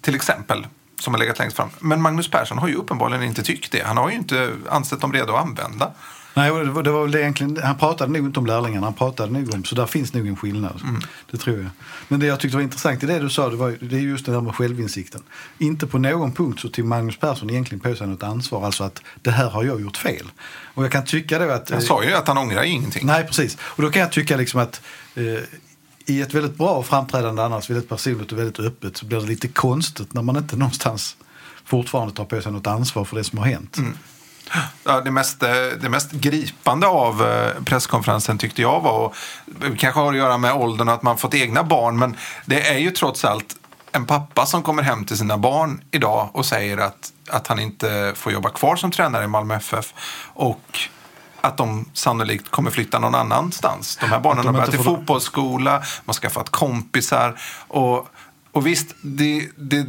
till 0.00 0.14
exempel, 0.14 0.66
som 1.00 1.14
har 1.14 1.18
legat 1.18 1.38
längst 1.38 1.56
fram. 1.56 1.68
Men 1.78 2.02
Magnus 2.02 2.30
Persson 2.30 2.58
har 2.58 2.68
ju 2.68 2.74
uppenbarligen 2.74 3.22
inte 3.22 3.42
tyckt 3.42 3.72
det. 3.72 3.86
Han 3.86 3.96
har 3.96 4.10
ju 4.10 4.16
inte 4.16 4.52
ansett 4.70 5.00
dem 5.00 5.12
redo 5.12 5.32
att 5.32 5.42
använda. 5.44 5.90
Nej, 6.40 6.64
det 6.64 6.70
var, 6.70 6.82
det 6.82 6.90
var 6.90 7.02
väl 7.02 7.10
det 7.10 7.20
egentligen, 7.20 7.58
han 7.62 7.78
pratade 7.78 8.12
nog 8.12 8.26
inte 8.26 8.40
om 8.40 8.46
lärlingarna, 8.46 8.86
han 8.86 8.94
pratade 8.94 9.32
nog 9.32 9.54
om, 9.54 9.64
så 9.64 9.74
där 9.74 9.86
finns 9.86 10.14
nog 10.14 10.26
en 10.26 10.36
skillnad. 10.36 10.80
Det 11.30 11.36
tror 11.36 11.56
jag. 11.56 11.70
Men 12.08 12.20
det 12.20 12.26
jag 12.26 12.40
tyckte 12.40 12.56
var 12.56 12.62
intressant 12.62 13.02
i 13.02 13.06
det 13.06 13.18
du 13.18 13.30
sa, 13.30 13.48
det, 13.48 13.56
var, 13.56 13.76
det 13.80 13.96
är 13.96 14.00
just 14.00 14.26
det 14.26 14.32
där 14.32 14.40
med 14.40 14.54
självinsikten. 14.54 15.22
Inte 15.58 15.86
på 15.86 15.98
någon 15.98 16.32
punkt 16.32 16.60
så 16.60 16.68
tog 16.68 16.84
Magnus 16.84 17.16
Persson 17.16 17.50
egentligen 17.50 17.80
på 17.80 17.94
sig 17.94 18.06
något 18.06 18.22
ansvar, 18.22 18.64
alltså 18.64 18.84
att 18.84 19.02
det 19.22 19.30
här 19.30 19.50
har 19.50 19.64
jag 19.64 19.80
gjort 19.80 19.96
fel. 19.96 20.30
Och 20.74 20.84
jag 20.84 20.92
kan 20.92 21.04
tycka 21.04 21.38
då 21.38 21.50
att... 21.50 21.70
Han 21.70 21.82
sa 21.82 22.04
ju 22.04 22.12
att 22.12 22.28
han 22.28 22.38
ångrar 22.38 22.62
ingenting. 22.62 23.06
Nej, 23.06 23.24
precis. 23.24 23.58
Och 23.60 23.82
då 23.82 23.90
kan 23.90 24.02
jag 24.02 24.12
tycka 24.12 24.36
liksom 24.36 24.60
att 24.60 24.82
eh, 25.14 25.24
i 26.06 26.20
ett 26.20 26.34
väldigt 26.34 26.58
bra 26.58 26.82
framträdande 26.82 27.42
annars, 27.42 27.70
väldigt 27.70 27.88
personligt 27.88 28.32
och 28.32 28.38
väldigt 28.38 28.58
öppet, 28.58 28.96
så 28.96 29.06
blir 29.06 29.20
det 29.20 29.26
lite 29.26 29.48
konstigt 29.48 30.14
när 30.14 30.22
man 30.22 30.36
inte 30.36 30.56
någonstans 30.56 31.16
fortfarande 31.64 32.14
tar 32.14 32.24
på 32.24 32.40
sig 32.40 32.52
något 32.52 32.66
ansvar 32.66 33.04
för 33.04 33.16
det 33.16 33.24
som 33.24 33.38
har 33.38 33.46
hänt. 33.46 33.76
Ja, 34.84 35.00
det, 35.00 35.10
mest, 35.10 35.42
eh, 35.42 35.50
det 35.80 35.88
mest 35.88 36.12
gripande 36.12 36.86
av 36.86 37.22
eh, 37.22 37.62
presskonferensen 37.64 38.38
tyckte 38.38 38.62
jag 38.62 38.80
var, 38.80 38.98
och 38.98 39.14
kanske 39.78 40.00
har 40.00 40.12
att 40.12 40.18
göra 40.18 40.38
med 40.38 40.52
åldern 40.52 40.88
och 40.88 40.94
att 40.94 41.02
man 41.02 41.18
fått 41.18 41.34
egna 41.34 41.62
barn, 41.62 41.98
men 41.98 42.16
det 42.46 42.68
är 42.68 42.78
ju 42.78 42.90
trots 42.90 43.24
allt 43.24 43.56
en 43.92 44.06
pappa 44.06 44.46
som 44.46 44.62
kommer 44.62 44.82
hem 44.82 45.04
till 45.04 45.18
sina 45.18 45.38
barn 45.38 45.80
idag 45.90 46.28
och 46.32 46.46
säger 46.46 46.78
att, 46.78 47.12
att 47.28 47.46
han 47.46 47.58
inte 47.58 48.12
får 48.16 48.32
jobba 48.32 48.50
kvar 48.50 48.76
som 48.76 48.90
tränare 48.90 49.24
i 49.24 49.26
Malmö 49.26 49.54
FF 49.54 49.94
och 50.34 50.78
att 51.40 51.56
de 51.56 51.90
sannolikt 51.92 52.48
kommer 52.48 52.70
flytta 52.70 52.98
någon 52.98 53.14
annanstans. 53.14 53.96
De 54.00 54.06
här 54.06 54.20
barnen 54.20 54.44
de 54.44 54.46
har 54.46 54.52
börjat 54.52 54.74
i 54.74 54.78
fotbollsskola, 54.78 55.72
man 55.72 55.82
har 56.06 56.14
skaffat 56.14 56.50
kompisar 56.50 57.40
och, 57.68 58.08
och 58.52 58.66
visst, 58.66 58.94
det, 59.02 59.48
det, 59.56 59.86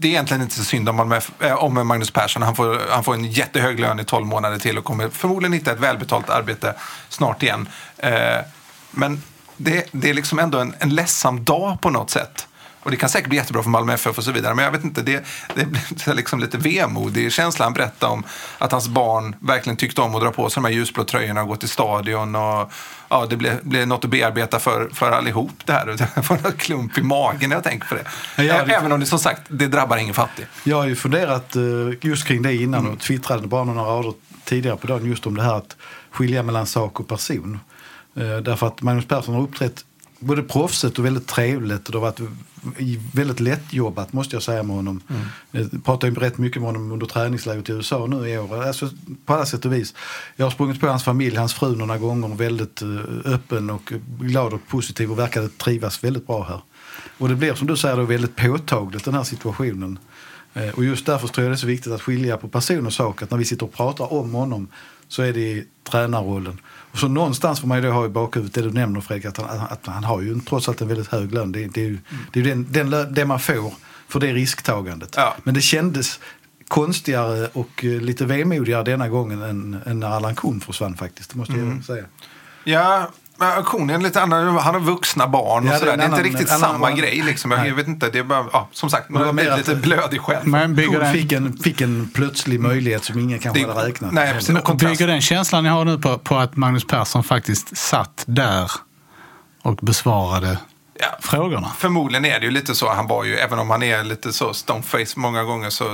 det 0.00 0.08
är 0.08 0.10
egentligen 0.10 0.42
inte 0.42 0.54
så 0.54 0.64
synd 0.64 0.88
om, 0.88 0.96
Malmö, 0.96 1.20
eh, 1.40 1.64
om 1.64 1.86
Magnus 1.86 2.10
Persson. 2.10 2.42
Han 2.42 2.56
får, 2.56 2.80
han 2.90 3.04
får 3.04 3.14
en 3.14 3.24
jättehög 3.24 3.80
lön 3.80 4.00
i 4.00 4.04
12 4.04 4.26
månader 4.26 4.58
till 4.58 4.78
och 4.78 4.84
kommer 4.84 5.08
förmodligen 5.08 5.52
hitta 5.52 5.72
ett 5.72 5.80
välbetalt 5.80 6.30
arbete 6.30 6.74
snart 7.08 7.42
igen. 7.42 7.68
Eh, 7.96 8.38
men 8.90 9.22
det, 9.56 9.86
det 9.92 10.10
är 10.10 10.14
liksom 10.14 10.38
ändå 10.38 10.58
en, 10.58 10.74
en 10.78 10.94
ledsam 10.94 11.44
dag 11.44 11.80
på 11.80 11.90
något 11.90 12.10
sätt. 12.10 12.46
Och 12.82 12.90
det 12.90 12.96
kan 12.96 13.08
säkert 13.08 13.28
bli 13.28 13.38
jättebra 13.38 13.62
för 13.62 13.70
Malmö 13.70 13.92
FF 13.92 14.18
och 14.18 14.24
så 14.24 14.32
vidare. 14.32 14.54
Men 14.54 14.64
jag 14.64 14.72
vet 14.72 14.84
inte, 14.84 15.02
det, 15.02 15.24
det 15.54 15.64
blir 15.64 16.14
liksom 16.14 16.40
lite 16.40 16.58
vemodig 16.58 17.32
känsla. 17.32 17.64
Han 17.64 17.72
berättade 17.72 18.12
om 18.12 18.24
att 18.58 18.72
hans 18.72 18.88
barn 18.88 19.36
verkligen 19.40 19.76
tyckte 19.76 20.00
om 20.00 20.14
att 20.14 20.20
dra 20.22 20.30
på 20.30 20.50
sig 20.50 20.62
de 20.62 20.64
här 20.64 20.72
ljusblå 20.72 21.04
tröjorna 21.04 21.42
och 21.42 21.48
gå 21.48 21.56
till 21.56 21.68
stadion. 21.68 22.34
Och, 22.34 22.72
ja, 23.08 23.26
det 23.30 23.36
blev, 23.36 23.64
blev 23.64 23.88
något 23.88 24.04
att 24.04 24.10
bearbeta 24.10 24.58
för, 24.58 24.88
för 24.92 25.10
allihop 25.10 25.52
det 25.64 25.72
här. 25.72 26.08
Jag 26.14 26.24
får 26.24 26.46
en 26.46 26.52
klump 26.52 26.98
i 26.98 27.02
magen 27.02 27.48
när 27.48 27.56
jag 27.56 27.64
tänker 27.64 27.88
på 27.88 27.94
det. 27.94 28.04
Ja, 28.42 28.54
Även 28.54 28.92
om 28.92 29.00
det 29.00 29.06
som 29.06 29.18
sagt, 29.18 29.42
det 29.48 29.66
drabbar 29.66 29.96
ingen 29.96 30.14
fattig. 30.14 30.46
Jag 30.64 30.76
har 30.76 30.86
ju 30.86 30.96
funderat 30.96 31.56
eh, 31.56 31.62
just 32.00 32.26
kring 32.26 32.42
det 32.42 32.54
innan 32.54 32.86
och 32.86 33.00
twittrade 33.00 33.46
bara 33.46 33.64
några 33.64 33.82
rader 33.82 34.12
tidigare 34.44 34.76
på 34.76 34.86
dagen 34.86 35.06
just 35.06 35.26
om 35.26 35.36
det 35.36 35.42
här 35.42 35.54
att 35.54 35.76
skilja 36.10 36.42
mellan 36.42 36.66
sak 36.66 37.00
och 37.00 37.08
person. 37.08 37.60
Eh, 38.16 38.36
Därför 38.36 38.66
att 38.66 38.82
Magnus 38.82 39.06
Persson 39.06 39.34
har 39.34 39.42
uppträtt 39.42 39.84
både 40.20 40.42
proffsigt 40.42 40.98
och 40.98 41.04
väldigt 41.04 41.26
trevligt 41.26 41.86
och 41.86 41.92
det 41.92 41.98
har 41.98 42.06
varit 42.06 42.20
väldigt 43.12 43.40
lättjobbat 43.40 44.12
måste 44.12 44.36
jag 44.36 44.42
säga 44.42 44.62
med 44.62 44.76
honom. 44.76 45.00
Jag 45.50 45.84
pratade 45.84 46.12
ju 46.12 46.18
rätt 46.18 46.38
mycket 46.38 46.62
med 46.62 46.68
honom 46.68 46.92
under 46.92 47.06
träningsläget 47.06 47.68
i 47.68 47.72
USA 47.72 48.06
nu 48.06 48.28
i 48.28 48.38
år. 48.38 48.64
Alltså, 48.64 48.90
på 49.26 49.34
alla 49.34 49.46
sätt 49.46 49.64
och 49.64 49.72
vis. 49.72 49.94
Jag 50.36 50.46
har 50.46 50.50
sprungit 50.50 50.80
på 50.80 50.86
hans 50.86 51.04
familj, 51.04 51.36
hans 51.36 51.54
fru 51.54 51.76
några 51.76 51.98
gånger. 51.98 52.28
Väldigt 52.28 52.82
eh, 52.82 52.88
öppen 53.24 53.70
och 53.70 53.92
glad 54.20 54.52
och 54.52 54.68
positiv 54.68 55.12
och 55.12 55.18
verkade 55.18 55.48
trivas 55.48 56.04
väldigt 56.04 56.26
bra 56.26 56.44
här. 56.44 56.60
Och 57.18 57.28
det 57.28 57.34
blir 57.34 57.54
som 57.54 57.66
du 57.66 57.76
säger 57.76 57.96
då 57.96 58.02
väldigt 58.02 58.36
påtagligt 58.36 59.04
den 59.04 59.14
här 59.14 59.24
situationen. 59.24 59.98
Eh, 60.54 60.68
Och 60.68 60.84
just 60.84 61.06
därför 61.06 61.28
tror 61.28 61.44
jag 61.44 61.52
det 61.52 61.54
är 61.54 61.56
så 61.56 61.66
viktigt 61.66 61.92
att 61.92 62.02
skilja 62.02 62.36
på 62.36 62.48
person 62.48 62.86
och 62.86 62.92
sak. 62.92 63.22
Att 63.22 63.30
när 63.30 63.38
vi 63.38 63.44
sitter 63.44 63.66
och 63.66 63.72
pratar 63.72 64.12
om 64.12 64.34
honom 64.34 64.68
så 65.10 65.22
är 65.22 65.32
det 65.32 65.40
i 65.40 65.66
tränarrollen. 65.90 66.60
Och 66.92 66.98
så 66.98 67.08
någonstans 67.08 67.60
får 67.60 67.68
man 67.68 67.78
ju 67.78 67.84
då 67.84 67.92
ha 67.92 68.06
i 68.06 68.08
bakhuvudet 68.08 68.54
det 68.54 68.62
du 68.62 68.70
nämner 68.70 69.00
Fredrik, 69.00 69.24
att 69.24 69.36
han, 69.36 69.60
att 69.70 69.86
han 69.86 70.04
har 70.04 70.20
ju 70.20 70.40
trots 70.40 70.68
allt 70.68 70.80
en 70.80 70.88
väldigt 70.88 71.08
hög 71.08 71.34
lön. 71.34 71.52
Det, 71.52 71.66
det 71.66 71.80
är 71.80 71.84
ju 71.84 71.98
det, 72.32 72.40
är 72.40 72.44
den, 72.44 72.66
den, 72.70 72.94
lö- 72.94 73.10
det 73.10 73.24
man 73.24 73.40
får 73.40 73.74
för 74.08 74.20
det 74.20 74.32
risktagandet. 74.32 75.14
Ja. 75.16 75.36
Men 75.42 75.54
det 75.54 75.60
kändes 75.60 76.20
konstigare 76.68 77.48
och 77.52 77.84
eh, 77.84 78.00
lite 78.00 78.24
vemodigare 78.24 78.82
denna 78.82 79.08
gången 79.08 79.42
än, 79.42 79.76
än 79.86 80.00
när 80.00 80.08
Allan 80.08 80.34
Kuhn 80.34 80.60
försvann 80.60 80.96
faktiskt. 80.96 81.30
Det 81.30 81.38
måste 81.38 81.54
jag 81.54 81.84
säga. 81.84 82.04
Ja, 82.64 83.10
men 83.40 83.52
auktionen 83.52 83.96
är 83.96 84.04
lite 84.04 84.22
annan. 84.22 84.56
Han 84.58 84.74
har 84.74 84.80
vuxna 84.80 85.26
barn 85.28 85.62
och 85.62 85.66
Ja, 85.66 85.70
det 85.70 85.76
är 85.76 85.78
sådär. 85.78 85.96
Det 85.96 86.02
är 86.02 86.04
inte 86.04 86.14
annan- 86.16 86.24
riktigt 86.24 86.48
en 86.48 86.54
annan- 86.56 86.70
samma 86.72 86.90
grej. 86.90 87.22
Liksom. 87.22 87.50
Jag, 87.50 87.74
vet 87.74 87.86
inte, 87.88 88.10
det 88.10 88.18
är 88.18 88.22
bara, 88.22 88.44
ja, 88.52 88.68
som 88.72 88.90
sagt, 88.90 89.08
man 89.10 89.24
har 89.26 89.32
blivit 89.32 89.56
lite 89.56 89.72
att- 89.72 89.78
blödig 89.82 90.20
själv. 90.20 90.46
Men 90.46 90.74
bygger 90.74 90.90
Kuhn 90.90 91.00
den, 91.00 91.12
fick 91.12 91.32
en, 91.32 91.56
fick 91.58 91.80
en 91.80 92.10
plötslig 92.14 92.60
möjlighet 92.60 93.04
som 93.04 93.18
ingen 93.18 93.38
kanske 93.38 93.62
Det- 93.66 93.72
hade 93.74 93.88
räknat 93.88 94.12
nej, 94.12 94.24
med. 94.26 94.34
precis. 94.34 94.56
Kontrast. 94.64 94.98
bygger 94.98 95.06
den 95.12 95.20
känslan 95.20 95.62
ni 95.64 95.70
har 95.70 95.84
nu 95.84 95.98
på, 95.98 96.18
på 96.18 96.36
att 96.36 96.56
Magnus 96.56 96.86
Persson 96.86 97.24
faktiskt 97.24 97.76
satt 97.76 98.24
där 98.26 98.70
och 99.62 99.76
besvarade 99.82 100.58
Ja. 101.00 101.06
frågorna? 101.20 101.70
Förmodligen 101.78 102.24
är 102.24 102.40
det 102.40 102.44
ju 102.46 102.50
lite 102.52 102.74
så. 102.74 102.90
Han 102.92 103.06
var 103.06 103.24
ju, 103.24 103.36
även 103.36 103.58
om 103.58 103.70
han 103.70 103.82
är 103.82 104.04
lite 104.04 104.32
så 104.32 104.54
stoneface 104.54 105.12
många 105.16 105.42
gånger 105.44 105.70
så 105.70 105.84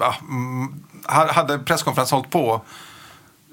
ja, 0.00 0.14
mm, 0.20 0.68
hade 1.08 1.58
presskonferensen 1.58 2.16
hållit 2.16 2.30
på 2.30 2.62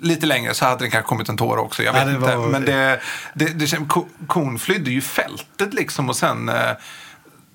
lite 0.02 0.26
längre 0.26 0.54
så 0.54 0.66
hade 0.66 0.86
det 0.86 0.90
kanske 0.90 1.10
kommit 1.10 1.30
en 1.30 1.38
tår 1.38 1.58
också. 1.58 1.84
Jag 1.84 1.96
Ja, 1.96 2.00
vet 2.00 2.08
det 2.08 2.16
inte. 2.16 2.36
var- 2.36 2.48
Men 2.48 2.66
det, 2.66 3.00
det, 3.34 3.46
det, 3.46 3.88
Ko- 3.88 4.08
Kon 4.28 4.60
flydde 4.60 4.92
ju 4.92 5.02
fältet 5.02 5.74
liksom 5.74 6.10
och 6.10 6.16
sen 6.16 6.50
eh, 6.50 6.72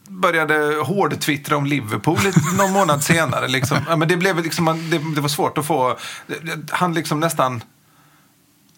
började 0.08 0.76
hårdtwittra 0.84 1.56
om 1.56 1.66
Liverpool 1.66 2.18
lite, 2.24 2.40
någon 2.58 2.72
månad 2.72 3.04
senare. 3.04 3.48
Liksom. 3.48 3.78
Ja, 3.88 3.96
men 3.96 4.08
det, 4.08 4.16
blev 4.16 4.38
liksom, 4.42 4.90
det, 4.90 4.98
det 5.14 5.20
var 5.20 5.28
svårt 5.28 5.58
att 5.58 5.66
få... 5.66 5.98
det- 6.26 6.38
det- 6.56 6.72
Han 6.72 6.94
liksom 6.94 7.20
nästan... 7.20 7.62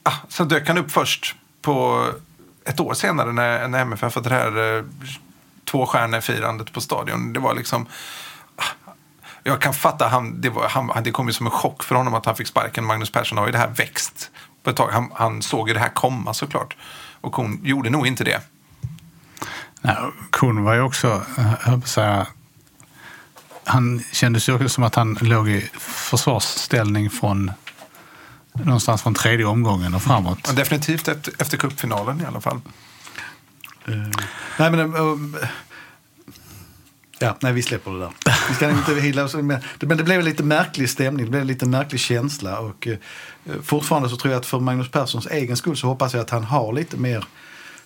Ah, 0.03 0.13
så 0.29 0.45
dök 0.45 0.69
han 0.69 0.79
upp 0.79 0.91
först 0.91 1.35
på 1.63 2.07
ett 2.65 2.81
år 2.81 2.95
senare 2.95 3.33
när, 3.33 3.69
när 3.69 3.79
MFF 3.81 4.15
hade 4.15 4.29
det 4.29 4.35
här 4.35 4.77
eh, 4.79 4.85
tvåstjärnefirandet 5.71 6.73
på 6.73 6.81
stadion. 6.81 7.33
Det 7.33 7.41
var 7.41 7.55
liksom... 7.55 7.87
Jag 9.47 9.61
kan 9.61 9.75
fatta, 9.75 10.09
han, 10.09 10.41
det, 10.41 10.51
var, 10.51 10.69
han, 10.69 11.03
det 11.05 11.11
kom 11.11 11.27
ju 11.27 11.33
som 11.33 11.47
en 11.47 11.53
chock 11.53 11.83
för 11.83 11.95
honom 11.95 12.15
att 12.15 12.27
han 12.27 12.37
fick 12.37 12.47
sparken. 12.47 12.85
Magnus 12.85 13.11
Persson 13.11 13.39
har 13.39 13.47
ju 13.47 13.53
det 13.53 13.59
här 13.59 13.69
växt 13.69 14.31
på 14.63 14.71
ett 14.71 14.77
tag. 14.77 14.89
Han, 14.93 15.11
han 15.15 15.43
såg 15.43 15.69
ju 15.69 15.75
det 15.75 15.81
här 15.81 15.95
komma 15.95 16.35
såklart. 16.35 16.77
Och 17.21 17.37
hon 17.37 17.61
gjorde 17.65 17.91
nog 17.91 18.07
inte 18.07 18.25
det. 18.25 18.41
Nej, 19.81 19.97
Kuhn 20.33 20.65
var 20.65 20.75
ju 20.75 20.81
också, 20.81 21.23
eh, 21.39 21.53
jag 21.67 21.89
säga, 21.89 22.27
han 23.65 24.03
kändes 24.13 24.49
ju 24.49 24.55
också 24.55 24.69
som 24.69 24.85
att 24.85 24.95
han 24.95 25.19
låg 25.21 25.49
i 25.49 25.71
försvarsställning 25.81 27.11
från 27.11 27.53
någonstans 28.53 29.03
från 29.03 29.15
tredje 29.15 29.47
omgången 29.47 29.95
och 29.95 30.03
framåt. 30.03 30.39
Ja, 30.47 30.53
Definitivt 30.53 31.09
efter, 31.09 31.33
efter 31.39 31.57
cupfinalen 31.57 32.21
i 32.21 32.25
alla 32.25 32.41
fall. 32.41 32.61
Nej, 34.59 34.71
men, 34.71 34.81
um, 34.95 35.37
ja, 37.25 37.37
nej, 37.41 37.53
vi 37.53 37.63
släpper 37.63 37.91
det 37.91 37.99
där. 37.99 38.11
Vi 38.49 38.55
ska 38.55 38.71
inte 38.71 38.95
hila 38.95 39.25
oss. 39.25 39.35
Men 39.35 39.59
men 39.81 39.97
det 39.97 40.05
blev 40.05 40.19
en 40.19 40.25
lite 40.25 40.43
märklig 40.43 40.91
stämning, 40.91 41.25
det 41.25 41.31
blev 41.31 41.41
en 41.41 41.47
lite 41.47 41.67
märklig 41.67 42.01
känsla. 42.01 42.59
Och, 42.59 42.87
eh, 42.87 42.97
fortfarande 43.63 44.09
så 44.09 44.17
tror 44.17 44.33
jag 44.33 44.41
att 44.41 44.47
för 44.47 44.61
Magnus 44.61 44.91
Perssons 44.91 45.27
egen 45.27 45.57
skull 45.57 45.77
så 45.77 45.87
hoppas 45.87 46.15
jag 46.15 46.21
att 46.21 46.31
han 46.31 46.45
har 46.45 46.73
lite 46.73 46.97
mer 46.97 47.25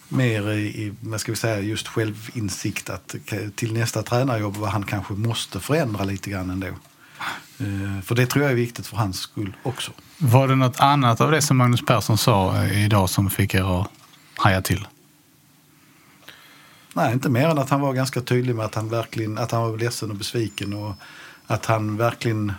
mer 0.09 0.52
i, 0.52 0.92
vad 1.00 1.21
ska 1.21 1.33
vi 1.33 1.37
säga, 1.37 1.61
just 1.61 1.88
självinsikt 1.88 2.90
att, 2.90 3.14
till 3.54 3.73
nästa 3.73 4.02
tränarjobb 4.02 4.57
vad 4.57 4.71
han 4.71 4.83
kanske 4.83 5.14
måste 5.14 5.61
förändra 5.61 6.04
lite 6.04 6.30
grann 6.30 6.50
ändå. 6.50 6.66
Eh, 6.66 8.02
för 8.04 8.14
det 8.14 8.26
tror 8.26 8.42
jag 8.42 8.52
är 8.52 8.57
viktigt 8.57 8.87
för 8.87 8.97
hans 8.97 9.21
skull 9.21 9.57
också. 9.62 9.92
Var 10.18 10.49
det 10.49 10.57
något 10.57 10.80
annat 10.80 11.21
av 11.21 11.30
det 11.30 11.42
som 11.42 11.57
Magnus 11.57 11.87
Persson 11.87 12.18
sa 12.18 12.64
eh, 12.64 12.85
idag 12.85 13.11
som 13.11 13.30
fick 13.30 13.54
er 13.54 13.80
att 13.80 13.88
haja 14.37 14.62
till? 14.62 14.87
Nej, 16.99 17.12
inte 17.12 17.28
mer 17.28 17.49
än 17.49 17.59
att 17.59 17.71
han 17.71 17.81
var 17.81 17.93
ganska 17.93 18.21
tydlig 18.21 18.55
med 18.55 18.64
att 18.64 18.75
han 18.75 18.88
verkligen 18.88 19.38
att 19.38 19.50
han 19.50 19.62
var 19.62 19.78
ledsen 19.78 20.11
och 20.11 20.17
besviken 20.17 20.73
och 20.73 20.95
att 21.47 21.67
han 21.67 21.97
verkligen, 21.97 22.52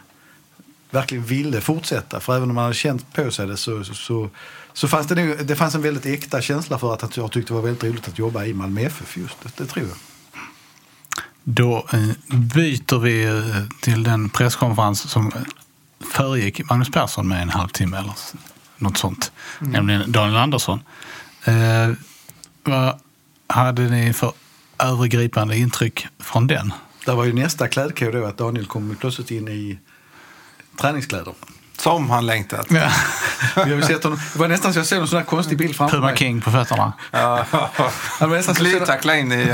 verkligen 0.91 1.23
ville 1.23 1.61
fortsätta. 1.61 2.19
För 2.19 2.35
även 2.35 2.49
om 2.49 2.57
han 2.57 2.63
hade 2.63 2.75
känt 2.75 3.13
på 3.13 3.31
sig 3.31 3.47
det 3.47 3.57
så, 3.57 3.83
så, 3.83 3.93
så, 3.93 4.29
så 4.73 4.87
fanns 4.87 5.07
det, 5.07 5.15
nog, 5.15 5.45
det 5.45 5.55
fanns 5.55 5.75
en 5.75 5.81
väldigt 5.81 6.05
äkta 6.05 6.41
känsla 6.41 6.79
för 6.79 6.93
att 6.93 7.17
jag 7.17 7.31
tyckte 7.31 7.53
det 7.53 7.55
var 7.55 7.61
väldigt 7.61 7.83
roligt 7.83 8.07
att 8.07 8.19
jobba 8.19 8.45
i 8.45 8.53
Malmö 8.53 8.81
FF 8.81 9.17
just. 9.17 9.35
Det, 9.43 9.57
det 9.57 9.65
tror 9.65 9.87
jag. 9.87 9.97
Då 11.43 11.85
eh, 11.93 12.35
byter 12.37 12.99
vi 12.99 13.23
eh, 13.23 13.63
till 13.81 14.03
den 14.03 14.29
presskonferens 14.29 15.09
som 15.09 15.31
föregick 16.13 16.69
Magnus 16.69 16.91
Persson 16.91 17.27
med 17.27 17.41
en 17.41 17.49
halvtimme 17.49 17.97
eller 17.97 18.13
något 18.77 18.97
sånt. 18.97 19.31
Nämligen 19.59 20.11
Daniel 20.11 20.37
Andersson. 20.37 20.79
Eh, 21.43 21.89
vad 22.63 22.99
hade 23.49 23.81
ni 23.81 24.13
för 24.13 24.33
övergripande 24.79 25.57
intryck 25.57 26.07
från 26.19 26.47
den? 26.47 26.73
Där 27.05 27.15
var 27.15 27.25
ju 27.25 27.33
nästa 27.33 27.67
klädkod 27.67 28.13
då 28.13 28.25
att 28.25 28.37
Daniel 28.37 28.65
kom 28.65 28.97
plötsligt 28.99 29.31
in 29.31 29.47
i 29.47 29.79
träningskläder. 30.81 31.33
Som 31.77 32.09
han 32.09 32.25
längtat. 32.25 32.67
Vi 32.71 32.79
har 33.55 33.67
ju 33.67 33.81
sett 33.81 34.03
honom, 34.03 34.19
det 34.33 34.39
var 34.39 34.47
nästan 34.47 34.73
så 34.73 34.79
jag 34.79 34.85
såg 34.85 34.99
en 34.99 35.07
sån 35.07 35.17
där 35.19 35.25
konstig 35.25 35.57
bild 35.57 35.75
framför 35.75 35.97
Puma 35.97 36.07
mig. 36.07 36.17
King 36.17 36.41
på 36.41 36.51
fötterna. 36.51 36.93
Ja, 37.11 37.45
Det 38.19 38.59
Glidtackla 38.59 39.17
in 39.17 39.31
i... 39.31 39.53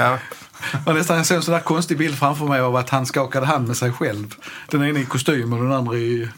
Var 0.86 0.94
nästan 0.94 1.18
jag 1.18 1.26
såg 1.26 1.38
en 1.38 1.44
sån 1.44 1.54
där 1.54 1.62
konstig 1.62 1.98
bild 1.98 2.18
framför 2.18 2.46
mig 2.46 2.60
av 2.60 2.76
att 2.76 2.90
han 2.90 3.06
skakade 3.06 3.46
hand 3.46 3.68
med 3.68 3.78
sig 3.78 3.92
själv. 3.92 4.36
Den 4.70 4.84
ena 4.84 5.00
i 5.00 5.06
kostym 5.06 5.54
och 5.54 5.60
den 5.60 5.72
andra 5.72 5.96
i... 5.96 6.30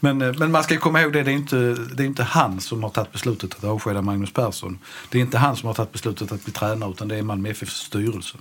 Men, 0.00 0.22
eh, 0.22 0.32
men 0.38 0.50
man 0.50 0.62
ska 0.62 0.78
komma 0.78 1.00
ihåg 1.00 1.12
det, 1.12 1.22
det 1.22 1.30
är, 1.30 1.34
inte, 1.34 1.56
det 1.94 2.02
är 2.02 2.06
inte 2.06 2.22
han 2.22 2.60
som 2.60 2.82
har 2.82 2.90
tagit 2.90 3.12
beslutet 3.12 3.54
att 3.54 3.64
avskeda 3.64 4.02
Magnus 4.02 4.32
Persson. 4.32 4.78
Det 5.08 5.18
är 5.18 5.22
inte 5.22 5.38
han 5.38 5.56
som 5.56 5.66
har 5.66 5.74
tagit 5.74 5.92
beslutet 5.92 6.32
att 6.32 6.44
bli 6.44 6.52
tränare 6.52 6.90
utan 6.90 7.08
det 7.08 7.16
är 7.16 7.22
Malmö 7.22 7.48
FFs 7.48 7.74
styrelse. 7.74 8.38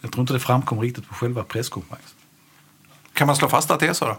Jag 0.00 0.12
tror 0.12 0.20
inte 0.20 0.32
det 0.32 0.40
framkom 0.40 0.80
riktigt 0.80 1.08
på 1.08 1.14
själva 1.14 1.42
presskonferensen. 1.42 2.16
Kan 3.12 3.26
man 3.26 3.36
slå 3.36 3.48
fast 3.48 3.70
att 3.70 3.80
det 3.80 3.86
är 3.86 3.92
så 3.92 4.04
då? 4.04 4.16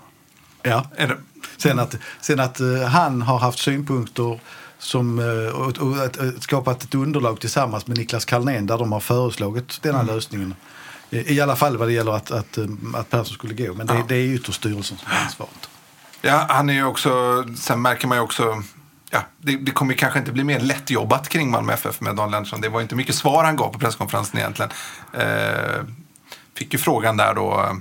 Ja. 0.61 0.85
Är 0.95 1.07
det? 1.07 1.17
Sen 1.57 1.79
att, 1.79 1.95
sen 2.21 2.39
att 2.39 2.59
eh, 2.59 2.83
han 2.83 3.21
har 3.21 3.39
haft 3.39 3.59
synpunkter 3.59 4.39
som, 4.83 5.19
eh, 5.19 5.55
och, 5.55 5.77
och 5.77 5.97
att, 6.05 6.17
eh, 6.19 6.29
skapat 6.39 6.83
ett 6.83 6.95
underlag 6.95 7.39
tillsammans 7.39 7.87
med 7.87 7.97
Niklas 7.97 8.25
Carlnén 8.25 8.65
där 8.65 8.77
de 8.77 8.91
har 8.91 8.99
föreslagit 8.99 9.81
denna 9.81 9.99
Mm. 9.99 10.15
lösningen. 10.15 10.55
I, 11.09 11.41
alla 11.41 11.55
fall 11.55 11.77
vad 11.77 11.87
det 11.87 11.93
gäller 11.93 12.11
att, 12.11 12.31
att, 12.31 12.57
eh, 12.57 12.65
att 12.93 13.09
Persson 13.09 13.33
skulle 13.33 13.53
gå. 13.53 13.73
Men 13.73 13.87
det, 13.87 13.93
Ja. 13.93 14.05
det 14.07 14.15
är 14.15 14.25
ytterst 14.25 14.57
styrelsen 14.59 14.97
som 14.97 15.07
har 15.11 15.25
ansvaret. 15.25 15.69
Ja, 16.21 16.45
han 16.49 16.69
är 16.69 16.73
ju 16.73 16.83
också... 16.85 17.43
Sen 17.57 17.81
märker 17.81 18.07
man 18.07 18.17
ju 18.17 18.21
också... 18.23 18.63
Ja, 19.09 19.19
det, 19.37 19.57
det 19.57 19.71
kommer 19.71 19.93
kanske 19.93 20.19
inte 20.19 20.31
bli 20.31 20.43
mer 20.43 20.59
lättjobbat 20.59 21.29
kring 21.29 21.51
Malmö 21.51 21.73
FF 21.73 22.01
med 22.01 22.15
Dan 22.15 22.31
Lennartsson. 22.31 22.61
Det 22.61 22.69
var 22.69 22.81
inte 22.81 22.95
mycket 22.95 23.15
svar 23.15 23.43
han 23.43 23.55
gav 23.55 23.73
på 23.73 23.79
presskonferensen 23.79 24.39
egentligen. 24.39 24.71
Eh, 25.13 25.83
fick 26.57 26.73
ju 26.73 26.79
frågan 26.79 27.17
där 27.17 27.33
då... 27.33 27.59
eh, 27.61 27.73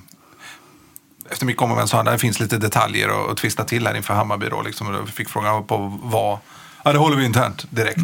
Efter 1.30 1.46
mycket 1.46 1.62
om 1.62 1.70
och 1.70 1.76
men 1.76 1.88
sa 1.88 1.96
han 1.96 2.08
att 2.08 2.14
det 2.14 2.18
finns 2.18 2.40
lite 2.40 2.58
detaljer 2.58 3.10
och, 3.10 3.30
och 3.30 3.36
twista 3.36 3.64
till 3.64 3.86
här 3.86 3.94
inför 3.94 4.14
Hammarby. 4.14 4.48
Då, 4.48 4.62
liksom, 4.62 4.86
och 4.86 4.92
då 4.92 5.06
fick 5.06 5.28
frågan 5.28 5.64
på 5.66 5.98
vad... 6.02 6.38
Ja, 6.84 6.92
det 6.92 6.98
håller 6.98 7.16
vi 7.16 7.24
internt 7.24 7.66
direkt. 7.70 8.00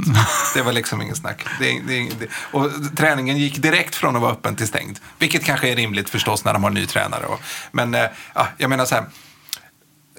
Det 0.55 0.63
var 0.63 0.73
liksom 0.73 1.03
ingen 1.03 1.17
snack. 1.17 1.47
Det, 1.61 1.81
det, 1.87 2.09
det, 2.21 2.29
och 2.53 2.71
träningen 2.97 3.39
gick 3.39 3.63
direkt 3.63 3.95
från 3.95 4.17
att 4.17 4.23
vara 4.23 4.33
öppen 4.33 4.57
till 4.57 4.69
stängd. 4.69 4.99
Vilket 5.19 5.45
kanske 5.45 5.69
är 5.69 5.77
rimligt 5.77 6.11
förstås 6.11 6.45
när 6.45 6.53
de 6.53 6.65
har 6.65 6.71
ny 6.71 6.87
tränare. 6.87 7.27
Och, 7.27 7.41
men 7.73 7.95
eh, 7.95 8.07
ja, 8.35 8.47
jag 8.57 8.71
menar 8.71 8.85
så 8.85 8.95
här. 8.95 9.05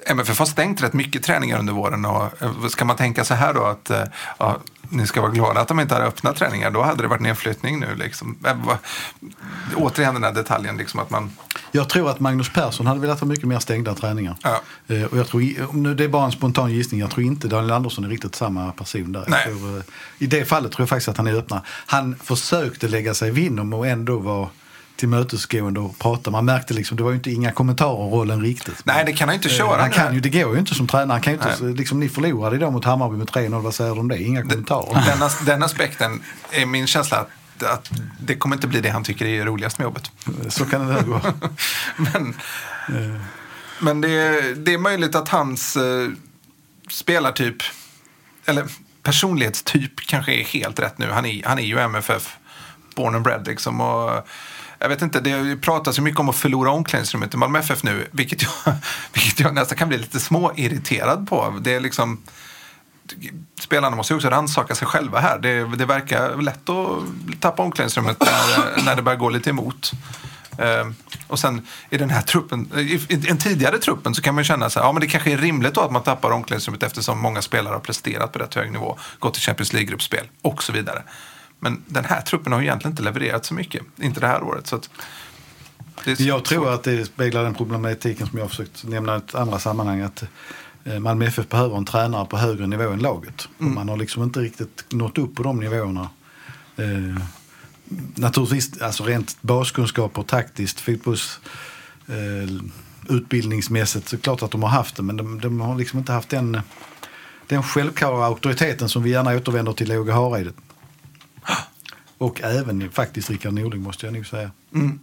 MFF 0.06 0.38
har 0.38 0.46
stängt 0.46 0.82
rätt 0.82 0.92
mycket 0.92 1.22
träningar 1.22 1.58
under 1.58 1.72
våren. 1.72 2.04
Och 2.04 2.42
eh, 2.42 2.66
ska 2.68 2.84
man 2.84 2.96
tänka 2.96 3.24
så 3.24 3.34
här 3.34 3.54
då 3.54 3.64
att 3.64 3.90
eh, 3.90 4.02
ja, 4.38 4.58
ni 4.88 5.06
ska 5.06 5.20
vara 5.20 5.32
glada 5.32 5.60
att 5.60 5.68
de 5.68 5.80
inte 5.80 5.94
hade 5.94 6.06
öppnat 6.06 6.36
träningar. 6.36 6.70
Då 6.70 6.82
hade 6.82 7.02
det 7.02 7.08
varit 7.08 7.20
nedflyttning 7.20 7.80
nu. 7.80 7.94
Liksom. 7.94 8.38
Eh, 8.46 8.56
Återigen 9.76 10.14
den 10.14 10.24
här 10.24 10.32
detaljen 10.32 10.76
liksom 10.76 11.00
att 11.00 11.10
man... 11.10 11.30
Jag 11.72 11.88
tror 11.88 12.10
att 12.10 12.20
Magnus 12.20 12.52
Persson 12.52 12.86
hade 12.86 13.00
velat 13.00 13.20
ha 13.20 13.26
mycket 13.26 13.48
mer 13.48 13.58
stängda 13.58 13.94
träningar. 13.94 14.36
Ja. 14.42 14.60
Och 15.10 15.18
jag 15.18 15.28
tror, 15.28 15.72
nu 15.72 15.94
det 15.94 16.04
är 16.04 16.08
bara 16.08 16.24
en 16.24 16.32
spontan 16.32 16.72
gissning, 16.72 17.00
jag 17.00 17.10
tror 17.10 17.26
inte 17.26 17.48
Daniel 17.48 17.72
Andersson 17.72 18.04
är 18.04 18.08
riktigt 18.08 18.34
samma 18.34 18.72
person 18.72 19.12
där. 19.12 19.24
Tror, 19.24 19.82
I 20.18 20.26
det 20.26 20.44
fallet 20.44 20.72
tror 20.72 20.82
jag 20.82 20.88
faktiskt 20.88 21.08
att 21.08 21.16
han 21.16 21.26
är 21.26 21.34
öppna. 21.34 21.62
Han 21.86 22.16
försökte 22.16 22.88
lägga 22.88 23.14
sig 23.14 23.30
vinn 23.30 23.58
om 23.58 23.72
och 23.72 23.86
ändå 23.86 24.18
vara 24.18 24.48
tillmötesgående 25.00 25.80
och 25.80 25.98
prata. 25.98 26.30
Man 26.30 26.44
märkte 26.44 26.74
liksom, 26.74 26.96
det 26.96 27.02
var 27.02 27.10
ju 27.10 27.16
inte 27.16 27.30
inga 27.30 27.52
kommentarer 27.52 27.98
om 28.00 28.10
rollen 28.10 28.40
riktigt. 28.42 28.82
Nej, 28.84 29.04
det 29.04 29.12
kan 29.12 29.28
han 29.28 29.34
inte 29.34 29.48
Eh, 29.48 29.54
köra. 29.54 29.80
Han 29.80 29.90
kan 29.90 30.14
ju, 30.14 30.20
det 30.20 30.28
går 30.30 30.52
ju 30.54 30.58
inte 30.60 30.74
som 30.74 30.86
tränare. 30.86 31.12
Han 31.14 31.20
kan 31.20 31.32
ju 31.32 31.38
inte, 31.38 31.56
Nej. 31.64 31.74
liksom, 31.74 32.00
ni 32.00 32.08
förlorade 32.08 32.56
idag 32.56 32.72
mot 32.72 32.84
Hammarby 32.84 33.16
med 33.16 33.26
3-0, 33.28 33.62
vad 33.62 33.74
säger 33.74 33.94
du 33.94 34.00
om 34.00 34.08
det? 34.08 34.22
Inga 34.22 34.42
kommentarer. 34.42 35.02
Den, 35.06 35.22
as- 35.22 35.44
den 35.46 35.62
aspekten 35.62 36.22
är 36.50 36.66
min 36.66 36.86
känsla 36.86 37.18
att, 37.18 37.62
att 37.62 37.90
det 38.20 38.36
kommer 38.36 38.56
inte 38.56 38.66
bli 38.66 38.80
det 38.80 38.90
han 38.90 39.04
tycker 39.04 39.26
är 39.26 39.44
roligast 39.44 39.78
med 39.78 39.84
jobbet. 39.84 40.10
Så 40.48 40.64
kan 40.64 40.86
det 40.86 40.92
där 40.94 41.02
gå. 41.02 41.20
Men, 41.96 42.34
men 43.80 44.00
det, 44.00 44.08
är- 44.10 44.54
det 44.54 44.74
är 44.74 44.78
möjligt 44.78 45.14
att 45.14 45.28
hans 45.28 45.76
eh, 45.76 46.08
spelartyp, 46.90 47.56
eller 48.46 48.64
personlighetstyp 49.02 49.92
kanske 50.06 50.32
är 50.32 50.44
helt 50.44 50.78
rätt 50.78 50.98
nu. 50.98 51.10
Han 51.10 51.26
är, 51.26 51.42
han 51.46 51.58
är 51.58 51.62
ju 51.62 51.78
MFF, 51.78 52.36
born 52.96 53.14
and 53.14 53.24
bred 53.24 53.46
liksom. 53.46 53.80
Och, 53.80 54.26
jag 54.80 54.88
vet 54.88 55.02
inte, 55.02 55.20
det 55.20 55.56
pratas 55.56 55.98
ju 55.98 56.02
mycket 56.02 56.20
om 56.20 56.28
att 56.28 56.36
förlora 56.36 56.70
omklädningsrummet 56.70 57.34
i 57.34 57.36
Malmö 57.36 57.58
FF 57.58 57.82
nu, 57.82 58.06
vilket 58.10 58.42
jag, 58.42 58.52
vilket 59.12 59.40
jag 59.40 59.54
nästan 59.54 59.78
kan 59.78 59.88
bli 59.88 59.98
lite 59.98 60.20
småirriterad 60.20 61.28
på. 61.28 61.58
Det 61.60 61.74
är 61.74 61.80
liksom, 61.80 62.22
spelarna 63.60 63.96
måste 63.96 64.12
ju 64.12 64.16
också 64.16 64.28
rannsaka 64.28 64.74
sig 64.74 64.88
själva 64.88 65.20
här. 65.20 65.38
Det, 65.38 65.76
det 65.76 65.86
verkar 65.86 66.42
lätt 66.42 66.68
att 66.68 67.40
tappa 67.40 67.62
omklädningsrummet 67.62 68.20
när, 68.20 68.82
när 68.84 68.96
det 68.96 69.02
börjar 69.02 69.18
gå 69.18 69.28
lite 69.28 69.50
emot. 69.50 69.92
Eh, 70.58 70.86
och 71.26 71.38
sen 71.38 71.66
i 71.90 71.98
den 71.98 72.10
här 72.10 72.22
truppen, 72.22 72.70
i 72.76 73.00
i 73.08 73.16
den 73.16 73.38
tidigare 73.38 73.78
truppen 73.78 74.14
så 74.14 74.22
kan 74.22 74.34
man 74.34 74.44
ju 74.44 74.48
känna 74.48 74.70
så 74.70 74.80
här, 74.80 74.86
ja 74.86 74.92
men 74.92 75.00
det 75.00 75.06
kanske 75.06 75.32
är 75.32 75.38
rimligt 75.38 75.74
då 75.74 75.80
att 75.80 75.92
man 75.92 76.02
tappar 76.02 76.30
omklädningsrummet 76.30 76.82
eftersom 76.82 77.18
många 77.18 77.42
spelare 77.42 77.72
har 77.72 77.80
presterat 77.80 78.32
på 78.32 78.38
rätt 78.38 78.54
hög 78.54 78.72
nivå, 78.72 78.98
gått 79.18 79.34
till 79.34 79.42
Champions 79.42 79.72
League-gruppspel 79.72 80.28
och 80.42 80.62
så 80.62 80.72
vidare. 80.72 81.02
Men 81.60 81.82
den 81.86 82.04
här 82.04 82.20
truppen 82.20 82.52
har 82.52 82.60
ju 82.60 82.66
egentligen 82.66 82.92
inte 82.92 83.02
levererat 83.02 83.44
så 83.44 83.54
mycket, 83.54 83.82
inte 84.00 84.20
det 84.20 84.26
här 84.26 84.42
året. 84.42 84.66
Så 84.66 84.76
är 86.04 86.22
Jag 86.22 86.44
tror 86.44 86.74
att 86.74 86.82
det 86.82 87.04
speglar 87.04 87.44
den 87.44 87.54
problematiken 87.54 88.26
som 88.26 88.38
jag 88.38 88.44
har 88.44 88.48
försökt 88.48 88.84
nämna 88.84 89.14
i 89.14 89.18
ett 89.18 89.34
andra 89.34 89.58
sammanhang. 89.58 90.00
Att 90.00 90.24
eh, 90.84 90.98
Malmö 90.98 91.26
FF 91.26 91.48
behöver 91.48 91.76
en 91.76 91.84
tränare 91.84 92.26
på 92.26 92.36
högre 92.36 92.66
nivå 92.66 92.90
än 92.90 92.98
laget. 92.98 93.48
Och 93.58 93.64
Man 93.64 93.88
har 93.88 93.96
liksom 93.96 94.22
inte 94.22 94.40
riktigt 94.40 94.84
nått 94.90 95.18
upp 95.18 95.34
på 95.34 95.42
de 95.42 95.60
nivåerna. 95.60 96.10
Eh, 96.76 97.22
naturligtvis 98.14 98.82
alltså 98.82 99.04
rent 99.04 99.42
baskunskaper, 99.42 100.22
taktiskt, 100.22 100.80
fotbolls... 100.80 101.40
Eh, 102.06 102.60
utbildningsmässigt 103.08 104.08
så 104.08 104.18
klart 104.18 104.42
att 104.42 104.50
de 104.50 104.62
har 104.62 104.70
haft 104.70 104.96
det. 104.96 105.02
Men 105.02 105.16
de, 105.16 105.40
de 105.40 105.60
har 105.60 105.76
liksom 105.76 105.98
inte 105.98 106.12
haft 106.12 106.28
den, 106.28 106.60
den 107.46 107.62
självklara 107.62 108.26
auktoriteten 108.26 108.88
som 108.88 109.02
vi 109.02 109.10
gärna 109.10 109.36
återvänder 109.36 109.72
till 109.72 109.92
Åge 109.92 110.12
Hareide. 110.12 110.52
Och 112.20 112.40
även 112.42 112.90
faktiskt 112.90 113.30
Rickard 113.30 113.52
Norling 113.52 113.82
måste 113.82 114.06
jag 114.06 114.12
nog 114.12 114.26
säga. 114.26 114.50
Mm. 114.74 115.00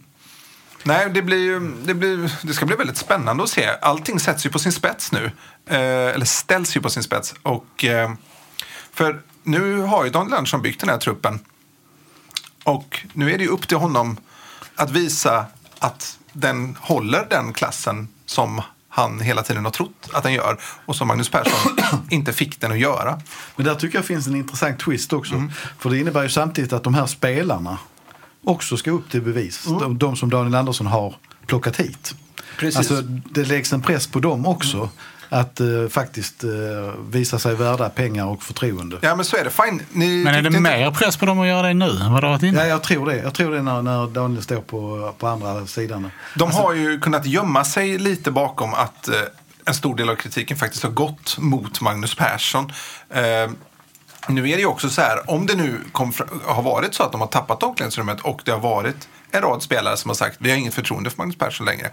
Nej, 0.84 1.10
det, 1.10 1.22
blir, 1.22 1.38
ju- 1.38 1.74
det, 1.84 1.94
blir, 1.94 2.32
det 2.46 2.52
ska 2.52 2.66
bli 2.66 2.76
väldigt 2.76 2.96
spännande 2.96 3.42
att 3.44 3.50
se. 3.50 3.68
Allting 3.82 4.20
sätts 4.20 4.46
ju 4.46 4.50
på 4.50 4.58
sin 4.58 4.72
spets 4.72 5.12
nu. 5.12 5.24
Eh, 5.66 5.78
eller 6.14 6.24
ställs 6.24 6.76
ju 6.76 6.80
på 6.80 6.90
sin 6.90 7.02
spets. 7.02 7.34
Och, 7.42 7.84
eh, 7.84 8.12
för 8.92 9.22
nu 9.42 9.80
har 9.80 10.04
ju 10.04 10.10
Daniel 10.10 10.34
Andersson 10.34 10.62
byggt 10.62 10.80
den 10.80 10.88
här 10.88 10.98
truppen. 10.98 11.38
Och 12.64 13.06
nu 13.12 13.32
är 13.32 13.38
det 13.38 13.44
ju 13.44 13.50
upp 13.50 13.68
till 13.68 13.76
honom 13.76 14.16
att 14.74 14.90
visa 14.90 15.46
att 15.78 16.18
den 16.32 16.76
håller 16.80 17.26
den 17.30 17.52
klassen 17.52 18.08
som 18.26 18.62
han 18.98 19.20
hela 19.20 19.42
tiden 19.42 19.64
har 19.64 19.72
trott 19.72 20.08
att 20.12 20.22
den 20.22 20.32
gör. 20.32 20.58
Och 20.84 20.96
som 20.96 21.08
Magnus 21.08 21.28
Persson 21.28 21.76
inte 22.10 22.32
fick 22.32 22.60
den 22.60 22.72
att 22.72 22.78
göra. 22.78 23.20
Men 23.56 23.66
där 23.66 23.74
tycker 23.74 23.98
jag 23.98 24.04
finns 24.04 24.26
en 24.26 24.36
intressant 24.36 24.78
twist 24.78 25.12
också. 25.12 25.34
Mm. 25.34 25.52
För 25.78 25.90
det 25.90 25.98
innebär 25.98 26.22
ju 26.22 26.28
samtidigt 26.28 26.72
att 26.72 26.84
de 26.84 26.94
här 26.94 27.06
spelarna 27.06 27.78
också 28.44 28.76
ska 28.76 28.90
upp 28.90 29.10
till 29.10 29.22
bevis. 29.22 29.64
De, 29.64 29.98
de 29.98 30.16
som 30.16 30.30
Daniel 30.30 30.54
Andersson 30.54 30.86
har 30.86 31.14
plockat 31.46 31.76
hit. 31.76 32.14
Mm. 32.14 32.22
Precis. 32.58 32.78
Alltså, 32.78 33.02
det 33.30 33.44
läggs 33.44 33.72
en 33.72 33.82
press 33.82 34.06
på 34.06 34.20
dem 34.20 34.46
också. 34.46 34.90
Att 35.28 35.60
eh, 35.60 35.66
faktiskt 35.90 36.44
eh, 36.44 36.50
visa 37.10 37.38
sig 37.38 37.54
värda 37.54 37.88
pengar 37.88 38.26
och 38.26 38.42
förtroende. 38.42 38.98
Ja, 39.00 39.16
men 39.16 39.24
så 39.24 39.36
är 39.36 39.44
det. 39.44 39.50
Fine. 39.50 39.82
Ni 39.92 40.24
Men 40.24 40.34
är 40.34 40.42
det 40.42 40.46
inte- 40.48 40.60
mer 40.60 40.90
press 40.90 41.16
på 41.16 41.26
dem 41.26 41.40
att 41.40 41.46
göra 41.46 41.66
det 41.66 41.74
nu 41.74 41.90
än 41.90 42.12
vad 42.12 42.22
det 42.22 42.28
varit 42.28 42.42
innan? 42.42 42.60
Ja, 42.62 42.66
jag 42.68 42.82
tror 42.82 43.06
det. 43.06 43.16
Jag 43.16 43.34
tror 43.34 43.54
det 43.54 43.62
när, 43.62 43.82
när 43.82 44.06
Daniel 44.06 44.42
står 44.42 44.60
på, 44.60 45.12
på 45.18 45.26
andra 45.26 45.66
sidan. 45.66 46.10
De 46.36 46.50
har 46.50 46.72
ju 46.74 47.00
kunnat 47.00 47.26
gömma 47.26 47.64
sig 47.64 47.98
lite 47.98 48.30
bakom 48.30 48.74
att 48.74 49.08
eh, 49.08 49.14
en 49.64 49.74
stor 49.74 49.96
del 49.96 50.10
av 50.10 50.14
kritiken 50.14 50.56
faktiskt 50.56 50.82
har 50.82 50.90
gått 50.90 51.38
mot 51.38 51.80
Magnus 51.80 52.14
Persson. 52.14 52.72
Eh, 53.10 53.22
nu 54.28 54.40
är 54.50 54.54
det 54.56 54.60
ju 54.60 54.66
också 54.66 54.88
så 54.90 55.00
här, 55.00 55.30
om 55.30 55.46
det 55.46 55.54
nu 55.54 55.80
kom 55.92 56.12
har 56.44 56.62
varit 56.62 56.94
så 56.94 57.02
att 57.02 57.12
de 57.12 57.20
har 57.20 57.28
tappat 57.28 57.62
omklädningsrummet 57.62 58.20
och 58.20 58.40
det 58.44 58.50
har 58.50 58.58
varit 58.58 59.08
en 59.30 59.42
rad 59.42 59.62
spelare 59.62 59.96
som 59.96 60.08
har 60.08 60.14
sagt 60.14 60.36
vi 60.40 60.50
har 60.50 60.56
inget 60.56 60.74
förtroende 60.74 61.10
för 61.10 61.18
Magnus 61.18 61.36
Persson 61.38 61.66
längre. 61.66 61.90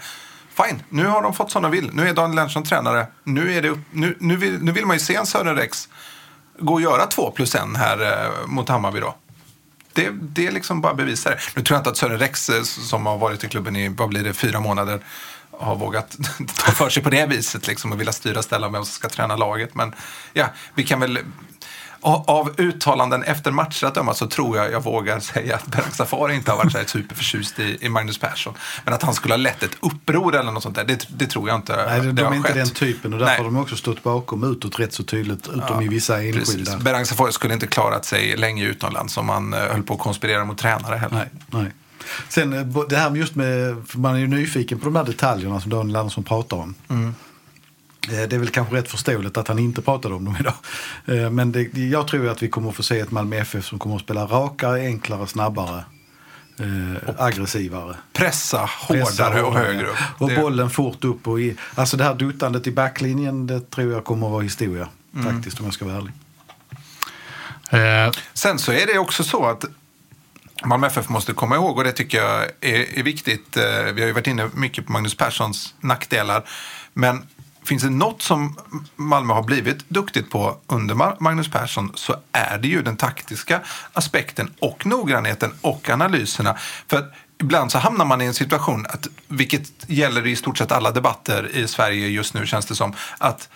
Fine, 0.56 0.84
nu 0.89 1.06
har 1.06 1.22
de 1.22 1.34
fått 1.34 1.52
som 1.52 1.63
de 1.63 1.72
vill. 1.72 1.89
Nu 1.94 2.10
är 2.10 2.13
Daniel 2.13 2.36
Lennartsson 2.36 2.63
tränare. 2.63 3.08
Nu, 3.24 3.54
är 3.54 3.62
det 3.62 3.80
nu, 3.91 4.18
nu, 4.20 4.36
vill, 4.36 4.63
nu 4.63 4.72
vill 4.72 4.86
man 4.86 4.96
ju 4.96 5.00
se 5.00 5.15
en 5.15 5.26
Sören 5.26 5.56
Rex 5.56 5.89
gå 6.60 6.74
och 6.74 6.82
göra 6.82 7.06
två 7.06 7.32
plus 7.32 7.56
en 7.56 7.76
här 7.76 8.26
eh, 8.26 8.48
mot 8.48 8.70
Hammarby 8.70 9.00
då. 9.00 9.15
Det, 9.94 10.10
det 10.12 10.48
är 10.48 10.52
liksom 10.52 10.82
bara 10.82 10.94
bevisar 10.94 11.32
det. 11.32 11.39
Nu 11.56 11.63
tror 11.63 11.76
jag 11.76 11.80
inte 11.80 11.89
att 11.89 11.98
Sören 11.98 12.20
Rex 12.20 12.50
eh, 12.50 12.63
som 12.63 13.06
har 13.06 13.18
varit 13.18 13.44
i 13.44 13.48
klubben 13.48 13.76
i, 13.76 13.89
vad 13.89 14.10
blir 14.10 14.24
det, 14.24 14.34
fyra 14.34 14.60
månader 14.60 15.00
har 15.52 15.76
vågat 15.76 16.18
ta 16.56 16.72
för 16.72 16.89
sig 16.89 17.04
på 17.04 17.10
det 17.10 17.26
viset 17.26 17.68
liksom 17.68 17.91
och 17.91 18.00
vilja 18.00 18.13
styra 18.13 18.38
och 18.38 18.44
ställa 18.44 18.70
vem 18.70 18.86
som 18.86 18.94
ska 18.94 19.10
träna 19.10 19.36
laget. 19.36 19.76
Men 19.76 19.96
ja, 20.34 20.46
vi 20.76 20.84
kan 20.84 21.00
väl 21.00 21.20
av 22.01 22.53
uttalanden 22.58 23.23
efter 23.23 23.51
matcher 23.51 23.86
att 23.86 23.95
döma 23.95 24.13
så 24.13 24.27
tror 24.27 24.58
jag 24.58 24.71
jag 24.71 24.84
vågar 24.84 25.19
säga 25.19 25.55
att 25.55 25.67
Berak 25.67 25.95
Safari 25.95 26.36
inte 26.36 26.51
har 26.51 26.58
varit 26.58 26.71
så 26.71 26.77
här 26.77 26.86
superförtjust 26.86 27.60
i, 27.60 27.77
i 27.81 27.89
Magnus 27.89 28.17
Persson. 28.17 28.53
Men 28.84 28.93
att 28.93 29.03
han 29.03 29.13
skulle 29.13 29.34
ha 29.34 29.38
lett 29.38 29.63
ett 29.63 29.77
uppror 29.79 30.36
eller 30.36 30.51
något 30.51 30.63
sånt 30.63 30.75
där, 30.75 30.84
det, 30.84 31.08
det 31.10 31.27
tror 31.27 31.49
jag 31.49 31.55
inte 31.58 31.75
Nej, 31.75 31.99
de, 31.99 32.05
det 32.08 32.21
de 32.21 32.34
är 32.34 32.38
inte 32.38 32.47
skett. 32.47 32.55
den 32.55 32.69
typen 32.69 33.13
och 33.13 33.19
därför 33.19 33.31
Nej. 33.31 33.38
har 33.38 33.45
de 33.45 33.58
också 33.58 33.75
stått 33.75 34.03
bakom 34.03 34.51
utåt 34.51 34.79
rätt 34.79 34.93
så 34.93 35.03
tydligt, 35.03 35.47
utom 35.47 35.81
i 35.81 35.88
vissa 35.88 36.23
enskilda. 36.23 36.77
Berang 36.77 37.05
Safari 37.05 37.31
skulle 37.31 37.53
inte 37.53 37.67
klarat 37.67 38.05
sig 38.05 38.38
länge 38.38 38.63
utomlands 38.65 39.17
om 39.17 39.29
han 39.29 39.53
eh, 39.53 39.60
höll 39.60 39.84
på 39.84 39.93
att 39.93 39.99
konspirera 39.99 40.45
mot 40.45 40.58
tränare 40.58 40.95
heller. 40.95 41.15
Nej, 41.15 41.29
nej. 41.63 41.71
Sen 42.29 42.53
eh, 42.53 42.86
det 42.89 42.97
här 42.97 43.15
just 43.15 43.36
med, 43.36 43.75
man 43.93 44.15
är 44.15 44.19
ju 44.19 44.27
nyfiken 44.27 44.79
på 44.79 44.86
de 44.86 44.95
här 44.95 45.03
detaljerna 45.03 45.60
som 45.62 45.71
Daniel 45.71 45.95
Andersson 45.95 46.23
pratar 46.23 46.58
om. 46.58 46.75
Eh, 46.89 46.95
Det 48.10 48.34
är 48.34 48.38
väl 48.39 48.50
kanske 48.50 48.76
rätt 48.76 48.91
förståeligt 48.91 49.38
att 49.38 49.48
han 49.48 49.60
inte 49.60 49.82
pratade 49.82 50.15
om 50.15 50.26
dem 50.26 50.38
idag. 50.39 50.54
Eh, 51.06 51.30
Men 51.32 51.52
det, 51.52 51.78
jag 51.78 52.08
tror 52.08 52.30
att 52.30 52.44
vi 52.44 52.50
kommer 52.50 52.70
att 52.70 52.76
få 52.76 52.84
se 52.84 53.00
ett 53.00 53.12
Malmö 53.12 53.36
FF 53.38 53.65
som 53.65 53.80
kommer 53.80 53.96
att 53.96 54.02
spela 54.02 54.26
rakare, 54.26 54.80
enklare, 54.82 55.28
snabbare, 55.28 55.84
eh, 56.60 57.13
aggressivare. 57.26 57.96
Pressa 58.13 58.70
Pressa 58.88 59.24
hårdare 59.24 59.44
och 59.44 59.54
högre 59.54 59.88
upp. 59.88 59.98
Och 60.18 60.30
Det- 60.30 60.36
bollen 60.36 60.70
fort 60.70 61.04
upp. 61.04 61.28
Och 61.28 61.39
i, 61.41 61.56
alltså 61.76 61.98
det 61.98 62.04
här 62.04 62.13
duttandet 62.15 62.68
i 62.68 62.72
backlinjen, 62.72 63.48
det 63.48 63.70
tror 63.72 63.94
jag 63.94 64.06
kommer 64.06 64.28
att 64.28 64.32
vara 64.34 64.44
historia. 64.44 64.88
Mm. 65.15 65.34
Faktiskt, 65.36 65.60
om 65.60 65.65
jag 65.65 65.74
ska 65.74 65.86
vara 65.86 65.98
ärlig. 65.98 66.13
Eh, 67.70 68.12
Sen 68.34 68.60
så 68.60 68.72
är 68.72 68.86
det 68.88 69.00
också 69.00 69.24
så 69.24 69.46
att 69.46 69.65
Malmö 70.65 70.88
FF 70.88 71.10
måste 71.10 71.34
komma 71.34 71.56
ihåg, 71.56 71.78
och 71.78 71.84
det 71.84 71.91
tycker 71.91 72.18
jag 72.18 72.44
är, 72.62 73.00
är 73.00 73.04
viktigt. 73.04 73.58
eh, 73.58 73.63
Vi 73.94 74.02
har 74.02 74.08
ju 74.08 74.12
varit 74.12 74.28
inne 74.28 74.50
mycket 74.54 74.86
på 74.86 74.91
Magnus 74.91 75.15
Perssons 75.18 75.74
nackdelar. 75.80 76.44
Men 76.94 77.24
finns 77.65 77.84
det 77.84 77.89
något 77.89 78.21
som 78.21 78.58
Malmö 78.95 79.34
har 79.34 79.43
blivit 79.43 79.89
duktigt 79.89 80.30
på 80.30 80.58
under 80.67 80.95
Magnus 81.19 81.51
Persson 81.51 81.91
så 81.95 82.15
är 82.32 82.58
det 82.58 82.67
ju 82.67 82.82
den 82.82 82.97
taktiska 82.97 83.62
aspekten 83.93 84.54
och 84.60 84.86
noggrannheten 84.86 85.54
och 85.62 85.89
analyserna. 85.89 86.58
För 86.88 86.97
att 86.97 87.13
ibland 87.41 87.71
så 87.71 87.78
hamnar 87.78 88.06
man 88.06 88.21
i 88.21 88.25
en 88.25 88.34
situation, 88.34 88.86
att, 88.89 89.08
vilket 89.28 89.71
gäller 89.88 90.28
i 90.28 90.36
stort 90.36 90.58
sett 90.58 90.71
alla 90.71 90.91
debatter 90.91 91.56
i 91.56 91.67
Sverige 91.67 92.08
just 92.08 92.34
nu 92.34 92.45
känns 92.45 92.65
det 92.65 92.75
som, 92.75 92.93
att 93.17 93.49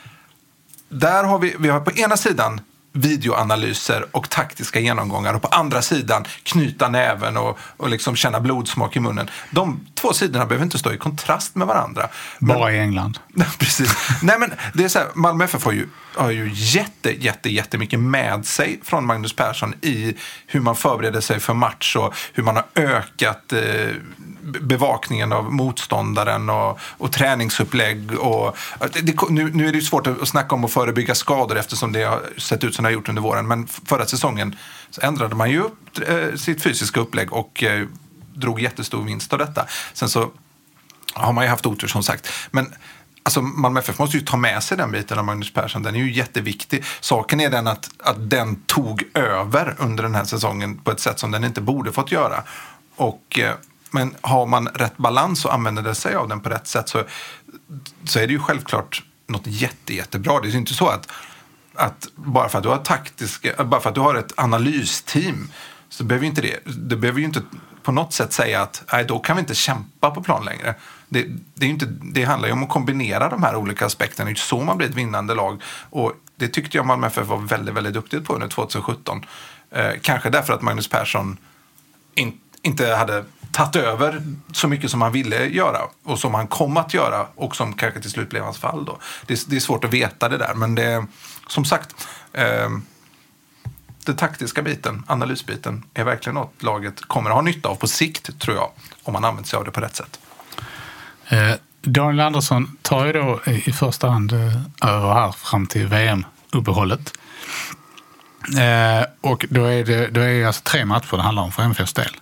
där 0.89 1.23
har 1.23 1.39
vi, 1.39 1.55
vi 1.59 1.69
har 1.69 1.79
på 1.79 1.91
ena 1.91 2.17
sidan 2.17 2.61
videoanalyser 2.91 4.05
och 4.11 4.29
taktiska 4.29 4.79
genomgångar 4.79 5.33
och 5.33 5.41
på 5.41 5.47
andra 5.47 5.81
sidan 5.81 6.25
knyta 6.43 6.89
näven 6.89 7.37
och, 7.37 7.59
och 7.77 7.89
liksom 7.89 8.15
känna 8.15 8.39
blodsmak 8.39 8.95
i 8.95 8.99
munnen. 8.99 9.29
De 9.51 9.87
två 9.95 10.13
sidorna 10.13 10.45
behöver 10.45 10.65
inte 10.65 10.77
stå 10.77 10.93
i 10.93 10.97
kontrast 10.97 11.55
med 11.55 11.67
varandra. 11.67 12.09
Men- 12.39 12.57
bara 12.57 12.73
i 12.73 12.79
England. 12.79 13.19
Precis. 13.59 13.95
Nej, 14.21 14.39
men 14.39 14.53
det 14.73 14.83
är 14.83 14.87
så 14.89 14.99
här, 14.99 15.07
Malmö 15.13 15.43
FF 15.45 15.65
har 15.65 15.71
ju, 15.71 15.87
har 16.15 16.29
ju 16.29 16.51
jätte, 16.53 17.23
jätte, 17.23 17.49
jättemycket 17.49 17.99
med 17.99 18.45
sig 18.45 18.79
från 18.83 19.05
Magnus 19.05 19.33
Persson 19.33 19.73
i 19.81 20.15
hur 20.47 20.59
man 20.59 20.75
förbereder 20.75 21.21
sig 21.21 21.39
för 21.39 21.53
match 21.53 21.95
och 21.95 22.15
hur 22.33 22.43
man 22.43 22.55
har 22.55 22.65
ökat 22.75 23.53
eh, 23.53 23.61
bevakningen 24.41 25.33
av 25.33 25.53
motståndaren 25.53 26.49
och, 26.49 26.79
och 26.81 27.11
träningsupplägg. 27.11 28.19
Och, 28.19 28.57
det, 29.01 29.29
nu, 29.29 29.51
nu 29.53 29.67
är 29.67 29.71
det 29.71 29.77
ju 29.77 29.83
svårt 29.83 30.07
att 30.07 30.27
snacka 30.27 30.55
om 30.55 30.65
att 30.65 30.71
förebygga 30.71 31.15
skador 31.15 31.57
eftersom 31.57 31.91
det 31.91 32.03
har 32.03 32.21
sett 32.37 32.63
ut 32.63 32.75
som 32.75 32.83
det 32.83 32.89
har 32.89 32.93
gjort 32.93 33.09
under 33.09 33.21
våren. 33.21 33.47
Men 33.47 33.67
förra 33.67 34.05
säsongen 34.05 34.55
så 34.89 35.01
ändrade 35.01 35.35
man 35.35 35.51
ju 35.51 35.59
upp 35.59 35.99
eh, 36.07 36.35
sitt 36.35 36.63
fysiska 36.63 36.99
upplägg 36.99 37.33
och 37.33 37.63
eh, 37.63 37.87
drog 38.33 38.61
jättestor 38.61 39.03
vinst 39.03 39.33
av 39.33 39.39
detta. 39.39 39.65
Sen 39.93 40.09
så 40.09 40.31
har 41.13 41.33
man 41.33 41.43
ju 41.43 41.49
haft 41.49 41.65
otur 41.65 41.87
som 41.87 42.03
sagt. 42.03 42.29
Men 42.51 42.73
alltså, 43.23 43.41
Malmö 43.41 43.79
FF 43.79 43.99
måste 43.99 44.17
ju 44.17 44.25
ta 44.25 44.37
med 44.37 44.63
sig 44.63 44.77
den 44.77 44.91
biten 44.91 45.19
av 45.19 45.25
Magnus 45.25 45.53
Persson. 45.53 45.83
Den 45.83 45.95
är 45.95 45.99
ju 45.99 46.13
jätteviktig. 46.13 46.83
Saken 46.99 47.39
är 47.39 47.49
den 47.49 47.67
att, 47.67 47.89
att 48.03 48.29
den 48.29 48.55
tog 48.55 49.03
över 49.13 49.75
under 49.77 50.03
den 50.03 50.15
här 50.15 50.23
säsongen 50.23 50.77
på 50.77 50.91
ett 50.91 50.99
sätt 50.99 51.19
som 51.19 51.31
den 51.31 51.43
inte 51.43 51.61
borde 51.61 51.91
fått 51.91 52.11
göra. 52.11 52.43
Och, 52.95 53.39
eh, 53.39 53.53
men 53.91 54.15
har 54.21 54.45
man 54.45 54.67
rätt 54.67 54.97
balans 54.97 55.45
och 55.45 55.53
använder 55.53 55.93
sig 55.93 56.15
av 56.15 56.27
den 56.27 56.39
på 56.39 56.49
rätt 56.49 56.67
sätt 56.67 56.89
så, 56.89 57.03
så 58.03 58.19
är 58.19 58.27
det 58.27 58.33
ju 58.33 58.39
självklart 58.39 59.03
något 59.27 59.47
jätte, 59.47 59.93
jättebra. 59.93 60.39
Det 60.39 60.47
är 60.47 60.51
ju 60.51 60.57
inte 60.57 60.73
så 60.73 60.87
att, 60.87 61.11
att 61.73 62.07
bara 62.15 62.49
för 62.49 62.57
att 62.57 62.63
du 62.63 62.69
har 62.69 62.77
taktiska, 62.77 63.63
bara 63.63 63.81
för 63.81 63.89
att 63.89 63.95
du 63.95 64.01
har 64.01 64.15
ett 64.15 64.33
analysteam 64.37 65.51
så 65.89 66.03
behöver 66.03 66.23
ju 66.23 66.29
inte 66.29 66.41
det, 66.41 66.59
det 66.65 66.95
behöver 66.95 67.19
ju 67.19 67.25
inte 67.25 67.41
på 67.83 67.91
något 67.91 68.13
sätt 68.13 68.33
säga 68.33 68.61
att 68.61 68.83
nej, 68.91 69.05
då 69.05 69.19
kan 69.19 69.35
vi 69.35 69.39
inte 69.39 69.55
kämpa 69.55 70.11
på 70.11 70.23
plan 70.23 70.45
längre. 70.45 70.75
Det, 71.09 71.25
det, 71.53 71.65
är 71.65 71.67
ju 71.67 71.73
inte, 71.73 71.85
det 71.85 72.23
handlar 72.23 72.47
ju 72.47 72.53
om 72.53 72.63
att 72.63 72.69
kombinera 72.69 73.29
de 73.29 73.43
här 73.43 73.55
olika 73.55 73.85
aspekterna. 73.85 74.25
Det 74.25 74.29
är 74.29 74.35
ju 74.35 74.35
så 74.35 74.61
man 74.61 74.77
blir 74.77 74.89
ett 74.89 74.95
vinnande 74.95 75.35
lag. 75.35 75.61
Och 75.89 76.13
det 76.35 76.47
tyckte 76.47 76.77
jag 76.77 76.85
Malmö 76.85 77.07
FF 77.07 77.27
var 77.27 77.37
väldigt, 77.37 77.75
väldigt 77.75 77.93
duktigt 77.93 78.25
på 78.25 78.33
under 78.33 78.47
2017. 78.47 79.25
Eh, 79.71 79.91
kanske 80.01 80.29
därför 80.29 80.53
att 80.53 80.61
Magnus 80.61 80.87
Persson 80.87 81.37
in, 82.15 82.39
inte 82.61 82.95
hade 82.95 83.25
tagit 83.51 83.75
över 83.75 84.21
så 84.51 84.67
mycket 84.67 84.91
som 84.91 85.01
han 85.01 85.11
ville 85.11 85.45
göra 85.45 85.79
och 86.03 86.19
som 86.19 86.33
han 86.33 86.47
kom 86.47 86.77
att 86.77 86.93
göra 86.93 87.27
och 87.35 87.55
som 87.55 87.73
kanske 87.73 88.01
till 88.01 88.11
slut 88.11 88.29
blev 88.29 88.43
hans 88.43 88.57
fall. 88.57 88.85
Då. 88.85 88.97
Det, 89.25 89.49
det 89.49 89.55
är 89.55 89.59
svårt 89.59 89.83
att 89.83 89.93
veta 89.93 90.29
det 90.29 90.37
där, 90.37 90.53
men 90.55 90.75
det, 90.75 91.05
som 91.47 91.65
sagt, 91.65 92.07
eh, 92.33 92.69
den 94.05 94.15
taktiska 94.15 94.61
biten, 94.61 95.03
analysbiten, 95.07 95.83
är 95.93 96.03
verkligen 96.03 96.35
något 96.35 96.63
laget 96.63 97.01
kommer 97.01 97.29
att 97.29 97.35
ha 97.35 97.41
nytta 97.41 97.69
av 97.69 97.75
på 97.75 97.87
sikt, 97.87 98.39
tror 98.39 98.57
jag, 98.57 98.71
om 99.03 99.13
man 99.13 99.25
använder 99.25 99.49
sig 99.49 99.57
av 99.57 99.65
det 99.65 99.71
på 99.71 99.81
rätt 99.81 99.95
sätt. 99.95 100.19
Eh, 101.27 101.53
Daniel 101.81 102.19
Andersson 102.19 102.77
tar 102.81 103.05
ju 103.05 103.13
då 103.13 103.39
i 103.45 103.71
första 103.71 104.09
hand 104.09 104.33
eh, 104.33 104.89
över 104.89 105.13
här 105.13 105.31
fram 105.31 105.67
till 105.67 105.87
VM-uppehållet. 105.87 107.13
Eh, 108.57 109.05
och 109.21 109.45
då 109.49 109.65
är 109.65 109.85
det, 109.85 110.07
då 110.07 110.21
är 110.21 110.39
det 110.39 110.45
alltså 110.45 110.61
tre 110.63 110.85
matcher 110.85 111.17
det 111.17 111.21
handlar 111.21 111.43
om 111.43 111.51
för 111.51 111.63
MFFs 111.63 111.93
del. 111.93 112.17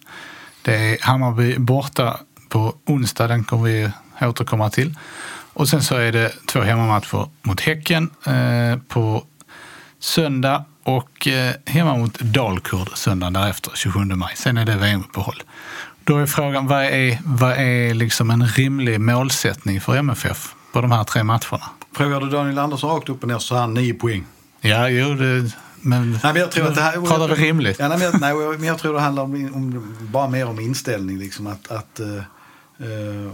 Det 0.67 0.75
är 0.75 0.97
Hammarby 1.01 1.57
borta 1.57 2.19
på 2.49 2.75
onsdag, 2.85 3.27
den 3.27 3.43
kommer 3.43 3.63
vi 3.63 3.91
återkomma 4.21 4.69
till. 4.69 4.95
Och 5.53 5.69
sen 5.69 5.83
så 5.83 5.95
är 5.95 6.11
det 6.11 6.31
två 6.47 6.61
hemmamatcher 6.61 7.29
mot 7.41 7.61
Häcken 7.61 8.09
eh, 8.25 8.79
på 8.87 9.23
söndag 9.99 10.65
och 10.83 11.27
eh, 11.27 11.53
hemma 11.65 11.97
mot 11.97 12.19
Dalkurd 12.19 12.89
söndagen 12.97 13.33
därefter, 13.33 13.71
27 13.75 13.99
maj. 13.99 14.33
Sen 14.35 14.57
är 14.57 14.65
det 14.65 14.75
VM-uppehåll. 14.75 15.43
Då 16.03 16.17
är 16.17 16.25
frågan, 16.25 16.67
vad 16.67 16.83
är, 16.83 17.17
vad 17.25 17.51
är 17.51 17.93
liksom 17.93 18.29
en 18.29 18.47
rimlig 18.47 19.01
målsättning 19.01 19.81
för 19.81 19.95
MFF 19.95 20.53
på 20.73 20.81
de 20.81 20.91
här 20.91 21.03
tre 21.03 21.23
matcherna? 21.23 21.69
Frågar 21.93 22.19
du 22.19 22.29
Daniel 22.29 22.59
Andersson 22.59 22.89
rakt 22.89 23.09
upp 23.09 23.21
och 23.21 23.27
ner 23.27 23.39
så 23.39 23.55
han 23.55 23.73
nio 23.73 23.93
poäng. 23.93 24.25
Ja, 24.61 24.89
jo, 24.89 25.13
det, 25.13 25.51
men, 25.87 26.11
Nej, 26.11 26.19
men 26.23 26.35
jag 26.35 26.51
tror 26.51 26.67
att 26.67 26.75
det 26.75 26.81
här, 26.81 26.91
pratar 26.91 27.27
vi 27.27 27.47
rimligt? 27.47 27.79
Ja, 27.79 27.87
nej, 27.87 27.97
men 27.97 28.05
jag, 28.11 28.21
nej, 28.21 28.57
men 28.57 28.67
jag 28.67 28.77
tror 28.77 28.93
det 28.93 28.99
handlar 28.99 29.23
om, 29.23 29.51
om, 29.53 29.95
bara 29.99 30.29
mer 30.29 30.45
om 30.47 30.59
inställning. 30.59 31.19
Liksom, 31.19 31.47
att, 31.47 31.71
att, 31.71 31.99
eh, 31.99 33.31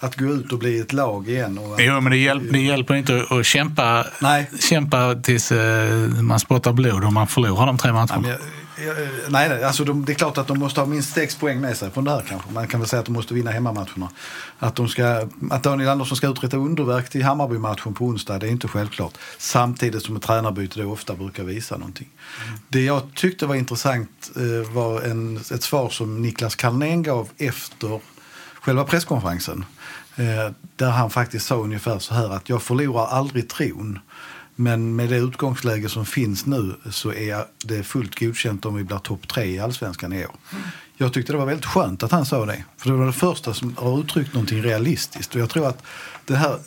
att 0.00 0.16
gå 0.16 0.24
ut 0.24 0.52
och 0.52 0.58
bli 0.58 0.80
ett 0.80 0.92
lag 0.92 1.28
igen. 1.28 1.58
Och 1.58 1.74
att, 1.74 1.80
Jo, 1.82 2.00
men 2.00 2.12
det, 2.12 2.18
hjälp, 2.18 2.42
det 2.52 2.58
hjälper 2.58 2.94
inte 2.94 3.24
att, 3.30 3.46
kämpa, 3.46 4.06
Nej. 4.22 4.50
kämpa 4.60 5.14
tills 5.14 5.52
eh, 5.52 6.08
man 6.08 6.40
spottar 6.40 6.72
blod 6.72 7.04
och 7.04 7.12
man 7.12 7.26
förlorar 7.26 7.66
de 7.66 7.78
tre 7.78 7.92
matcherna. 7.92 8.18
men 8.20 8.36
Eh, 8.78 9.08
nej, 9.28 9.48
nej, 9.48 9.64
alltså 9.64 9.84
de, 9.84 10.04
det 10.04 10.12
är 10.12 10.14
klart 10.14 10.38
att 10.38 10.46
de 10.46 10.58
måste 10.58 10.80
ha 10.80 10.86
minst 10.86 11.14
sex 11.14 11.36
poäng 11.36 11.60
med 11.60 11.76
sig 11.76 11.90
från 11.90 12.04
det 12.04 12.10
här 12.10 12.24
kanske. 12.28 12.50
Man 12.50 12.68
kan 12.68 12.80
väl 12.80 12.88
säga 12.88 13.00
att 13.00 13.06
de 13.06 13.12
måste 13.12 13.34
vinna 13.34 13.50
hemmamatcherna. 13.50 14.10
Att, 14.58 14.76
de 14.76 14.88
ska, 14.88 15.28
att 15.50 15.62
Daniel 15.62 15.88
Andersson 15.88 16.16
ska 16.16 16.28
uträtta 16.28 16.56
underverk 16.56 17.10
till 17.10 17.22
Hammarby-matchen 17.22 17.94
på 17.94 18.04
onsdag, 18.04 18.38
det 18.38 18.46
är 18.46 18.50
inte 18.50 18.68
självklart. 18.68 19.18
Samtidigt 19.38 20.02
som 20.02 20.16
ett 20.16 20.22
tränarbyte 20.22 20.80
då 20.82 20.92
ofta 20.92 21.14
brukar 21.14 21.44
visa 21.44 21.76
någonting. 21.76 22.08
Mm. 22.46 22.58
Det 22.68 22.84
jag 22.84 23.02
tyckte 23.14 23.46
var 23.46 23.54
intressant 23.54 24.30
eh, 24.36 24.72
var 24.72 25.02
en, 25.02 25.36
ett 25.36 25.62
svar 25.62 25.90
som 25.90 26.22
Niklas 26.22 26.54
Carlnén 26.56 27.02
gav 27.02 27.28
efter 27.38 28.00
själva 28.60 28.84
presskonferensen. 28.84 29.64
Eh, 30.16 30.52
där 30.76 30.90
han 30.90 31.10
faktiskt 31.10 31.46
sa 31.46 31.56
ungefär 31.56 31.98
så 31.98 32.14
här 32.14 32.30
att 32.30 32.48
jag 32.48 32.62
förlorar 32.62 33.06
aldrig 33.06 33.48
tron. 33.48 33.98
Men 34.60 34.96
med 34.96 35.08
det 35.08 35.16
utgångsläge 35.16 35.88
som 35.88 36.06
finns 36.06 36.46
nu 36.46 36.74
så 36.90 37.12
är 37.12 37.44
det 37.64 37.82
fullt 37.82 38.18
godkänt 38.18 38.64
om 38.64 38.74
vi 38.74 38.84
blir 38.84 38.98
topp 38.98 39.28
tre 39.28 39.44
i 39.44 39.58
allsvenskan 39.58 40.12
i 40.12 40.24
år. 40.24 40.34
Jag 40.96 41.12
tyckte 41.12 41.32
det 41.32 41.38
var 41.38 41.46
väldigt 41.46 41.66
skönt 41.66 42.02
att 42.02 42.12
han 42.12 42.26
sa 42.26 42.46
det. 42.46 42.64
För 42.76 42.90
det 42.90 42.96
var 42.96 43.06
det 43.06 43.12
första 43.12 43.54
som 43.54 43.76
har 43.76 44.00
uttryckt 44.00 44.34
någonting 44.34 44.62
realistiskt. 44.62 45.34
Och 45.34 45.40
jag 45.40 45.50
tror 45.50 45.68
att 45.68 45.82
det 46.24 46.36
här 46.36 46.58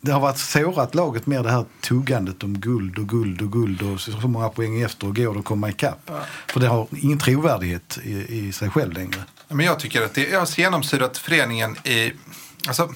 det 0.00 0.12
har 0.12 0.20
varit 0.20 0.38
sårat 0.38 0.94
laget 0.94 1.26
mer 1.26 1.42
det 1.42 1.50
här 1.50 1.64
tuggandet 1.80 2.42
om 2.42 2.60
guld 2.60 2.98
och 2.98 3.08
guld 3.08 3.42
och 3.42 3.52
guld 3.52 3.82
och 3.82 4.00
så 4.00 4.28
många 4.28 4.48
poäng 4.48 4.82
efter 4.82 5.06
och 5.06 5.16
går 5.16 5.32
det 5.34 5.38
att 5.38 5.44
komma 5.44 5.68
ikapp. 5.68 6.00
Ja. 6.06 6.20
För 6.46 6.60
det 6.60 6.66
har 6.66 6.86
ingen 7.02 7.18
trovärdighet 7.18 7.98
i, 8.02 8.38
i 8.38 8.52
sig 8.52 8.70
själv 8.70 8.92
längre. 8.92 9.24
Men 9.48 9.66
jag 9.66 9.80
tycker 9.80 10.02
att 10.02 10.14
det 10.14 10.34
har 10.34 10.58
genomsyrat 10.60 11.18
föreningen 11.18 11.76
i... 11.76 12.12
Alltså, 12.66 12.94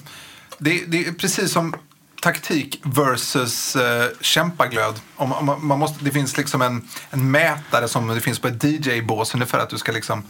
det, 0.57 0.85
det 0.87 1.07
är 1.07 1.11
precis 1.11 1.51
som 1.51 1.75
taktik 2.21 2.81
versus 2.83 3.75
uh, 3.75 3.81
kämpaglöd. 4.21 4.99
Om, 5.15 5.33
om, 5.33 5.67
man 5.67 5.79
måste, 5.79 6.03
det 6.03 6.11
finns 6.11 6.37
liksom 6.37 6.61
en, 6.61 6.87
en 7.09 7.31
mätare 7.31 7.87
som 7.87 8.07
det 8.07 8.21
finns 8.21 8.39
på 8.39 8.47
ett 8.47 8.63
DJ-bås 8.63 9.33
ungefär 9.33 9.59
att 9.59 9.69
du 9.69 9.77
ska 9.77 9.91
liksom 9.91 10.23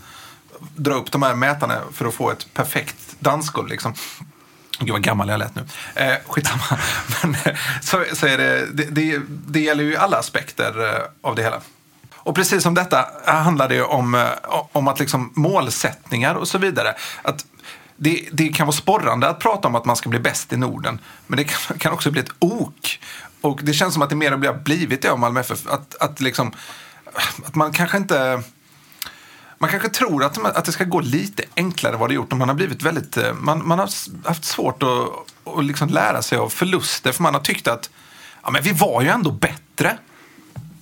dra 0.75 0.93
upp 0.93 1.11
de 1.11 1.23
här 1.23 1.35
mätarna 1.35 1.81
för 1.93 2.05
att 2.05 2.13
få 2.13 2.31
ett 2.31 2.53
perfekt 2.53 3.15
dansgolv. 3.19 3.67
Liksom. 3.67 3.93
Gud 4.79 4.91
vad 4.91 5.03
gammal 5.03 5.29
jag 5.29 5.39
lät 5.39 5.55
nu. 5.55 5.65
Eh, 5.95 6.15
skitsamma. 6.27 6.63
Men, 7.21 7.35
eh, 7.45 7.55
så, 7.81 8.03
så 8.13 8.27
är 8.27 8.37
det, 8.37 8.67
det, 8.73 8.83
det, 8.83 9.21
det 9.27 9.59
gäller 9.59 9.83
ju 9.83 9.95
alla 9.97 10.17
aspekter 10.17 10.89
eh, 10.89 11.29
av 11.29 11.35
det 11.35 11.43
hela. 11.43 11.61
Och 12.23 12.35
precis 12.35 12.63
som 12.63 12.73
detta 12.73 13.07
handlar 13.25 13.69
det 13.69 13.81
om, 13.81 14.27
om 14.71 14.87
att 14.87 14.99
liksom 14.99 15.31
målsättningar 15.35 16.35
och 16.35 16.47
så 16.47 16.57
vidare. 16.57 16.95
Att 17.21 17.45
det, 18.03 18.29
det, 18.31 18.49
kan 18.49 18.67
vara 18.67 18.75
sporrande 18.75 19.29
att 19.29 19.39
prata 19.39 19.67
om 19.67 19.75
att 19.75 19.85
man 19.85 19.95
ska 19.95 20.09
bli 20.09 20.19
bäst 20.19 20.53
i 20.53 20.57
Norden. 20.57 20.99
Men 21.27 21.37
det 21.37 21.43
kan, 21.43 21.77
kan 21.77 21.93
också 21.93 22.11
bli 22.11 22.21
ett 22.21 22.31
ok. 22.39 22.99
Och 23.41 23.59
det 23.63 23.73
känns 23.73 23.93
som 23.93 24.03
att 24.03 24.09
det 24.09 24.15
mer 24.15 24.33
och 24.33 24.39
mer 24.39 24.47
har 24.47 24.59
blivit 24.59 25.01
det 25.01 25.09
av 25.09 25.19
Malmö 25.19 25.39
FF. 25.39 25.67
Att, 25.67 25.95
att, 25.95 26.21
liksom, 26.21 26.51
att 27.45 27.55
man 27.55 27.71
kanske 27.71 27.97
inte 27.97 28.43
man 29.57 29.69
kanske 29.69 29.89
tror 29.89 30.23
att, 30.23 30.57
att 30.57 30.65
det 30.65 30.71
ska 30.71 30.83
gå 30.83 30.99
lite 30.99 31.43
enklare 31.55 31.95
vad 31.95 32.09
det 32.09 32.13
gjort. 32.13 32.31
Man 32.31 32.49
har 32.49 32.55
blivit 32.55 32.83
väldigt, 32.83 33.17
eh, 33.17 33.33
man, 33.33 33.67
man 33.67 33.79
har 33.79 33.89
haft 34.27 34.45
svårt 34.45 34.83
att, 34.83 35.57
att 35.57 35.65
liksom 35.65 35.89
lära 35.89 36.21
sig 36.21 36.37
av 36.37 36.49
förluster 36.49 37.11
för 37.11 37.23
man 37.23 37.33
har 37.33 37.41
tyckt 37.41 37.67
att 37.67 37.89
ja, 38.43 38.51
men 38.51 38.63
vi 38.63 38.71
var 38.71 39.01
ju 39.01 39.07
ändå 39.07 39.31
bättre. 39.31 39.97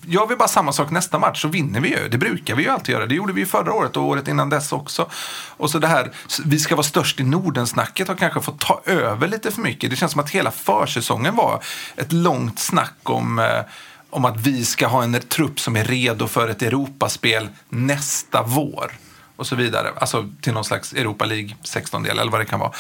Gör 0.09 0.27
vi 0.27 0.35
bara 0.35 0.47
samma 0.47 0.73
sak 0.73 0.91
nästa 0.91 1.19
match 1.19 1.41
så 1.41 1.47
vinner 1.47 1.79
vi 1.79 1.89
ju. 1.89 2.09
Det 2.09 2.17
brukar 2.17 2.55
vi 2.55 2.63
ju 2.63 2.69
alltid 2.69 2.93
göra. 2.93 3.05
Det 3.05 3.15
gjorde 3.15 3.33
vi 3.33 3.39
ju 3.39 3.45
förra 3.45 3.73
året 3.73 3.97
och 3.97 4.03
året 4.03 4.27
innan 4.27 4.49
dess 4.49 4.71
också. 4.71 5.09
Och 5.57 5.69
så 5.71 5.79
det 5.79 5.87
här, 5.87 6.11
vi 6.45 6.59
ska 6.59 6.75
vara 6.75 6.83
störst 6.83 7.19
i 7.19 7.23
Norden-snacket 7.23 8.07
har 8.07 8.15
kanske 8.15 8.41
fått 8.41 8.59
ta 8.59 8.81
över 8.85 9.27
lite 9.27 9.51
för 9.51 9.61
mycket. 9.61 9.89
Det 9.89 9.95
känns 9.95 10.11
som 10.11 10.21
att 10.21 10.29
hela 10.29 10.51
försäsongen 10.51 11.35
var 11.35 11.63
ett 11.95 12.11
långt 12.11 12.59
snack 12.59 12.97
om 13.03 13.39
eh, 13.39 13.61
om 14.09 14.25
att 14.25 14.37
vi 14.37 14.65
ska 14.65 14.87
ha 14.87 15.03
en 15.03 15.21
trupp 15.21 15.59
som 15.59 15.75
är 15.75 15.83
redo 15.83 16.27
för 16.27 16.49
ett 16.49 16.61
Europaspel 16.61 17.49
nästa 17.69 18.43
vår. 18.43 18.91
Och 19.35 19.47
så 19.47 19.55
vidare. 19.55 19.91
Alltså 19.95 20.29
till 20.41 20.53
någon 20.53 20.65
slags 20.65 20.93
Europa 20.93 21.25
League 21.25 21.55
16-del 21.63 22.19
eller 22.19 22.31
vad 22.31 22.41
det 22.41 22.45
kan 22.45 22.59
vara. 22.59 22.71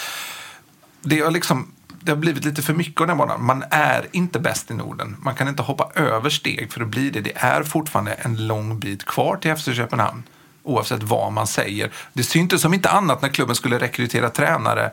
Det 1.01 1.19
har, 1.19 1.31
liksom, 1.31 1.71
det 2.01 2.11
har 2.11 2.17
blivit 2.17 2.45
lite 2.45 2.61
för 2.61 2.73
mycket 2.73 3.01
av 3.01 3.07
den 3.07 3.17
banan. 3.17 3.45
Man 3.45 3.63
är 3.69 4.07
inte 4.11 4.39
bäst 4.39 4.71
i 4.71 4.73
Norden. 4.73 5.15
Man 5.19 5.35
kan 5.35 5.47
inte 5.47 5.63
hoppa 5.63 5.91
över 5.95 6.29
steg 6.29 6.71
för 6.71 6.81
att 6.81 6.87
bli 6.87 7.09
det. 7.09 7.21
Det 7.21 7.37
är 7.37 7.63
fortfarande 7.63 8.13
en 8.13 8.47
lång 8.47 8.79
bit 8.79 9.05
kvar 9.05 9.37
till 9.37 9.55
FC 9.55 9.65
Köpenhamn. 9.65 10.23
Oavsett 10.63 11.03
vad 11.03 11.33
man 11.33 11.47
säger. 11.47 11.91
Det 12.13 12.23
syntes 12.23 12.61
som 12.61 12.73
inte 12.73 12.89
annat 12.89 13.21
när 13.21 13.29
klubben 13.29 13.55
skulle 13.55 13.79
rekrytera 13.79 14.29
tränare 14.29 14.91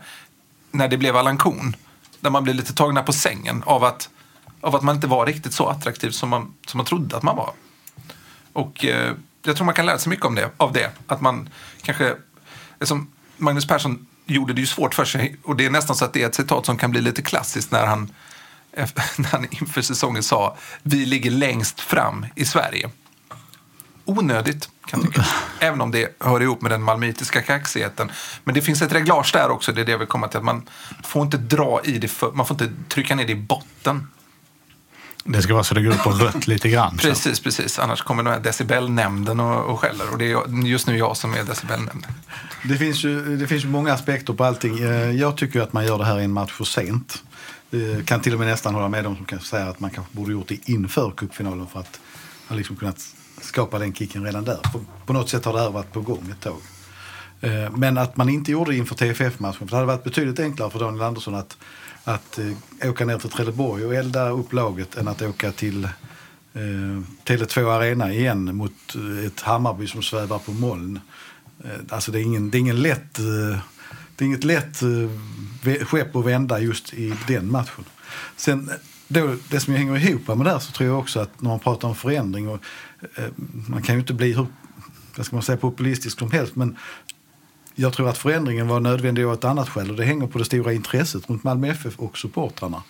när 0.70 0.88
det 0.88 0.96
blev 0.96 1.16
Allan 1.16 1.38
Kuhn. 1.38 1.76
Där 2.20 2.30
man 2.30 2.44
blev 2.44 2.56
lite 2.56 2.74
tagna 2.74 3.02
på 3.02 3.12
sängen 3.12 3.62
av 3.66 3.84
att 3.84 4.08
av 4.60 4.76
att 4.76 4.82
man 4.82 4.94
inte 4.94 5.06
var 5.06 5.26
riktigt 5.26 5.52
så 5.52 5.68
attraktiv 5.68 6.10
som 6.10 6.28
man, 6.28 6.54
som 6.66 6.78
man 6.78 6.86
trodde 6.86 7.16
att 7.16 7.22
man 7.22 7.36
var. 7.36 7.52
Och 8.52 8.84
eh, 8.84 9.14
jag 9.42 9.56
tror 9.56 9.64
man 9.64 9.74
kan 9.74 9.86
lära 9.86 9.98
sig 9.98 10.10
mycket 10.10 10.26
om 10.26 10.34
det, 10.34 10.50
av 10.56 10.72
det. 10.72 10.90
Att 11.06 11.20
man 11.20 11.48
kanske, 11.82 12.14
som 12.80 13.10
Magnus 13.36 13.66
Persson 13.66 14.06
gjorde 14.26 14.52
det 14.52 14.60
ju 14.60 14.66
svårt 14.66 14.94
för 14.94 15.04
sig 15.04 15.36
och 15.42 15.56
det 15.56 15.66
är 15.66 15.70
nästan 15.70 15.96
så 15.96 16.04
att 16.04 16.12
det 16.12 16.22
är 16.22 16.26
ett 16.26 16.34
citat 16.34 16.66
som 16.66 16.76
kan 16.76 16.90
bli 16.90 17.00
lite 17.00 17.22
klassiskt 17.22 17.70
när 17.70 17.86
han, 17.86 18.12
när 19.16 19.30
han 19.30 19.46
inför 19.50 19.82
säsongen 19.82 20.22
sa 20.22 20.56
vi 20.82 21.06
ligger 21.06 21.30
längst 21.30 21.80
fram 21.80 22.26
i 22.34 22.44
Sverige. 22.44 22.90
Onödigt 24.04 24.68
kan 24.86 25.00
jag 25.00 25.12
tycka. 25.12 25.26
Även 25.66 25.80
om 25.80 25.90
det 25.90 26.16
hör 26.20 26.42
ihop 26.42 26.62
med 26.62 26.70
den 26.70 26.82
malmitiska 26.82 27.42
kaxigheten. 27.42 28.10
Men 28.44 28.54
det 28.54 28.62
finns 28.62 28.82
ett 28.82 28.92
reglage 28.92 29.30
där 29.32 29.50
också, 29.50 29.72
det 29.72 29.80
är 29.80 29.84
det 29.84 29.92
jag 29.92 29.98
vill 29.98 30.08
komma 30.08 30.28
till. 30.28 30.38
Att 30.38 30.44
man 30.44 30.68
får 31.04 31.22
inte 31.22 31.36
dra 31.36 31.80
i 31.84 31.98
det, 31.98 32.08
för, 32.08 32.32
man 32.32 32.46
får 32.46 32.62
inte 32.62 32.88
trycka 32.88 33.14
ner 33.14 33.26
det 33.26 33.32
i 33.32 33.36
botten. 33.36 34.08
Det 35.28 35.42
ska 35.42 35.52
vara 35.52 35.64
så 35.64 35.74
det 35.74 35.82
går 35.82 35.92
upp 35.92 36.02
på 36.02 36.10
rött 36.10 36.46
lite 36.46 36.68
grann. 36.68 36.96
precis, 36.96 37.40
precis. 37.40 37.78
Annars 37.78 38.02
kommer 38.02 38.22
den 38.22 38.32
här 38.32 38.40
decibelnämnden 38.40 39.40
och, 39.40 39.64
och 39.64 39.80
skäller. 39.80 40.12
Och 40.12 40.18
det 40.18 40.32
är 40.32 40.66
just 40.66 40.86
nu 40.86 40.98
jag 40.98 41.16
som 41.16 41.34
är 41.34 41.44
decibelnämnden. 41.44 42.12
Det 42.64 42.76
finns, 42.76 43.04
ju, 43.04 43.36
det 43.36 43.46
finns 43.46 43.64
många 43.64 43.92
aspekter 43.92 44.32
på 44.32 44.44
allting. 44.44 44.78
Eh, 44.78 45.10
jag 45.10 45.36
tycker 45.36 45.60
att 45.60 45.72
man 45.72 45.86
gör 45.86 45.98
det 45.98 46.04
här 46.04 46.20
i 46.20 46.24
en 46.24 46.32
match 46.32 46.52
för 46.52 46.64
sent. 46.64 47.22
Jag 47.70 48.06
kan 48.06 48.20
till 48.20 48.32
och 48.32 48.38
med 48.38 48.48
nästan 48.48 48.74
hålla 48.74 48.88
med 48.88 49.04
dem 49.04 49.16
som 49.16 49.24
kan 49.24 49.40
säga 49.40 49.66
att 49.66 49.80
man 49.80 49.90
kanske 49.90 50.16
borde 50.16 50.32
gjort 50.32 50.48
det 50.48 50.68
inför 50.68 51.10
cupfinalen 51.10 51.66
för 51.66 51.80
att 51.80 52.00
ha 52.48 52.56
liksom 52.56 52.76
kunnat 52.76 52.98
skapa 53.40 53.78
den 53.78 53.94
kicken 53.94 54.24
redan 54.24 54.44
där. 54.44 54.56
På, 54.72 54.80
på 55.06 55.12
något 55.12 55.28
sätt 55.28 55.44
har 55.44 55.52
det 55.52 55.60
här 55.60 55.70
varit 55.70 55.92
på 55.92 56.00
gång 56.00 56.30
ett 56.30 56.40
tag. 56.40 56.60
Eh, 57.40 57.76
men 57.76 57.98
att 57.98 58.16
man 58.16 58.28
inte 58.28 58.52
gjorde 58.52 58.70
det 58.70 58.76
inför 58.76 58.94
TFF-matchen, 58.94 59.58
för 59.58 59.66
det 59.66 59.76
hade 59.76 59.86
varit 59.86 60.04
betydligt 60.04 60.40
enklare 60.40 60.70
för 60.70 60.78
Daniel 60.78 61.02
Andersson 61.02 61.34
att 61.34 61.56
att 62.06 62.38
eh, 62.38 62.90
åka 62.90 63.04
ner 63.04 63.18
till 63.18 63.30
Trelleborg 63.30 63.84
och 63.84 63.94
elda 63.94 64.28
upp 64.28 64.52
laget 64.52 64.96
än 64.96 65.08
att 65.08 65.22
åka 65.22 65.52
till 65.52 65.84
eh, 66.54 67.00
Tele2 67.24 67.70
Arena 67.70 68.12
igen 68.12 68.56
mot 68.56 68.94
eh, 68.94 69.26
ett 69.26 69.40
Hammarby 69.40 69.86
som 69.86 70.02
svävar 70.02 70.38
på 70.38 70.52
moln. 70.52 71.00
Eh, 71.64 71.70
alltså 71.88 72.12
det 72.12 72.20
är, 72.20 72.22
ingen, 72.22 72.50
det 72.50 72.58
är 72.58 72.60
ingen 72.60 72.82
lätt... 72.82 73.18
Eh, 73.18 73.58
det 74.16 74.24
är 74.24 74.26
inget 74.26 74.44
lätt 74.44 74.82
eh, 74.82 75.84
skepp 75.84 76.16
att 76.16 76.24
vända 76.24 76.60
just 76.60 76.94
i 76.94 77.14
den 77.28 77.50
matchen. 77.50 77.84
Sen, 78.36 78.68
eh, 78.68 78.74
då, 79.08 79.36
det 79.50 79.60
som 79.60 79.74
hänger 79.74 79.96
ihop 79.96 80.28
med 80.28 80.46
det 80.46 80.50
här 80.50 80.58
så 80.58 80.72
tror 80.72 80.88
jag 80.88 80.98
också 80.98 81.20
att 81.20 81.40
när 81.40 81.50
man 81.50 81.60
pratar 81.60 81.88
om 81.88 81.94
förändring 81.94 82.48
och 82.48 82.60
eh, 83.14 83.24
man 83.68 83.82
kan 83.82 83.94
ju 83.94 84.00
inte 84.00 84.14
bli 84.14 84.32
hur 84.32 84.46
vad 85.16 85.26
ska 85.26 85.36
man 85.36 85.42
säga, 85.42 85.58
populistisk 85.58 86.18
som 86.18 86.30
helst 86.30 86.56
men 86.56 86.76
jag 87.78 87.92
tror 87.92 88.08
att 88.08 88.18
förändringen 88.18 88.68
var 88.68 88.80
nödvändig 88.80 89.24
av 89.24 89.32
ett 89.32 89.44
annat 89.44 89.68
skäl 89.68 89.90
och 89.90 89.96
det 89.96 90.04
hänger 90.04 90.26
på 90.26 90.38
det 90.38 90.44
stora 90.44 90.72
intresset 90.72 91.30
runt 91.30 91.44
Malmö 91.44 91.68
FF 91.68 91.98
och 91.98 92.18
supportrarna. 92.18 92.82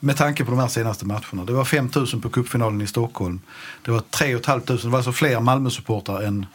Med 0.00 0.16
tanke 0.16 0.44
på 0.44 0.50
de 0.50 0.60
här 0.60 0.68
senaste 0.68 1.06
matcherna. 1.06 1.44
Det 1.44 1.52
var 1.52 1.64
5 1.64 1.90
000 1.96 2.06
på 2.22 2.28
cupfinalen 2.28 2.80
i 2.80 2.86
Stockholm. 2.86 3.40
Det 3.82 3.90
var 3.90 4.00
3 4.00 4.38
500, 4.38 4.76
det 4.82 4.84
var 4.84 4.98
alltså 4.98 5.12
fler 5.12 5.40
Malmö-supportrar 5.40 6.22
än 6.22 6.46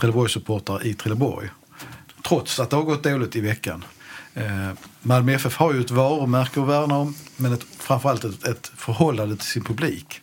Trelleborg-supportrar 0.00 0.86
i 0.86 0.94
Trelleborg. 0.94 1.48
Trots 2.28 2.60
att 2.60 2.70
det 2.70 2.76
har 2.76 2.82
gått 2.82 3.02
dåligt 3.02 3.36
i 3.36 3.40
veckan. 3.40 3.84
Eh, 4.34 4.70
Malmö 5.00 5.32
FF 5.32 5.56
har 5.56 5.72
ju 5.72 5.80
ett 5.80 5.90
varumärke 5.90 6.60
att 6.60 6.68
värna 6.68 6.96
om 6.96 7.14
men 7.36 7.52
ett, 7.52 7.66
framförallt 7.78 8.24
ett, 8.24 8.44
ett 8.44 8.72
förhållande 8.76 9.36
till 9.36 9.46
sin 9.46 9.64
publik. 9.64 10.20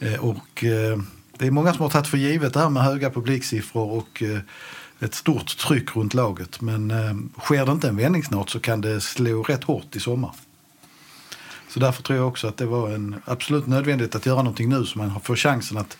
Eh, 0.00 0.24
och 0.24 0.64
eh, 0.64 0.98
det 1.38 1.46
är 1.46 1.50
många 1.50 1.72
som 1.72 1.82
har 1.82 1.90
tagit 1.90 2.08
för 2.08 2.18
givet 2.18 2.54
det 2.54 2.60
här 2.60 2.68
med 2.68 2.82
höga 2.82 3.10
publiksiffror 3.10 3.90
och 3.90 4.22
eh, 4.22 4.38
ett 5.00 5.14
stort 5.14 5.58
tryck 5.58 5.96
runt 5.96 6.14
laget. 6.14 6.60
Men 6.60 6.90
eh, 6.90 7.42
sker 7.42 7.66
det 7.66 7.72
inte 7.72 7.88
en 7.88 7.96
vändning 7.96 8.24
snart 8.24 8.50
så 8.50 8.60
kan 8.60 8.80
det 8.80 9.00
slå 9.00 9.42
rätt 9.42 9.64
hårt 9.64 9.96
i 9.96 10.00
sommar. 10.00 10.34
Så 11.68 11.80
därför 11.80 12.02
tror 12.02 12.18
jag 12.18 12.28
också 12.28 12.48
att 12.48 12.56
det 12.56 12.66
var 12.66 12.90
en 12.90 13.22
absolut 13.24 13.66
nödvändigt 13.66 14.14
att 14.14 14.26
göra 14.26 14.42
någonting 14.42 14.68
nu 14.68 14.86
så 14.86 14.98
man 14.98 15.20
får 15.20 15.36
chansen 15.36 15.78
att, 15.78 15.98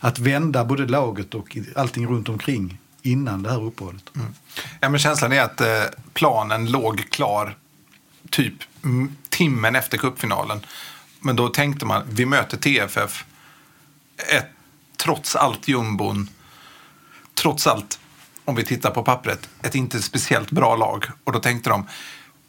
att 0.00 0.18
vända 0.18 0.64
både 0.64 0.86
laget 0.86 1.34
och 1.34 1.58
allting 1.76 2.06
runt 2.06 2.28
omkring 2.28 2.78
innan 3.02 3.42
det 3.42 3.50
här 3.50 3.62
uppehållet. 3.62 4.10
Mm. 4.16 4.34
Ja, 4.80 4.88
men 4.88 5.00
känslan 5.00 5.32
är 5.32 5.42
att 5.42 5.60
eh, 5.60 5.82
planen 6.12 6.70
låg 6.70 7.10
klar 7.10 7.56
typ 8.30 8.54
timmen 9.28 9.76
efter 9.76 9.98
cupfinalen. 9.98 10.60
Men 11.20 11.36
då 11.36 11.48
tänkte 11.48 11.86
man, 11.86 12.02
vi 12.10 12.26
möter 12.26 12.56
TFF, 12.56 13.24
ett, 14.32 14.46
trots 14.96 15.36
allt 15.36 15.68
jumbon, 15.68 16.28
trots 17.34 17.66
allt 17.66 18.00
om 18.44 18.54
vi 18.54 18.64
tittar 18.64 18.90
på 18.90 19.02
pappret, 19.02 19.48
ett 19.62 19.74
inte 19.74 20.02
speciellt 20.02 20.50
bra 20.50 20.76
lag. 20.76 21.04
Och 21.24 21.32
då 21.32 21.38
tänkte 21.38 21.70
de, 21.70 21.86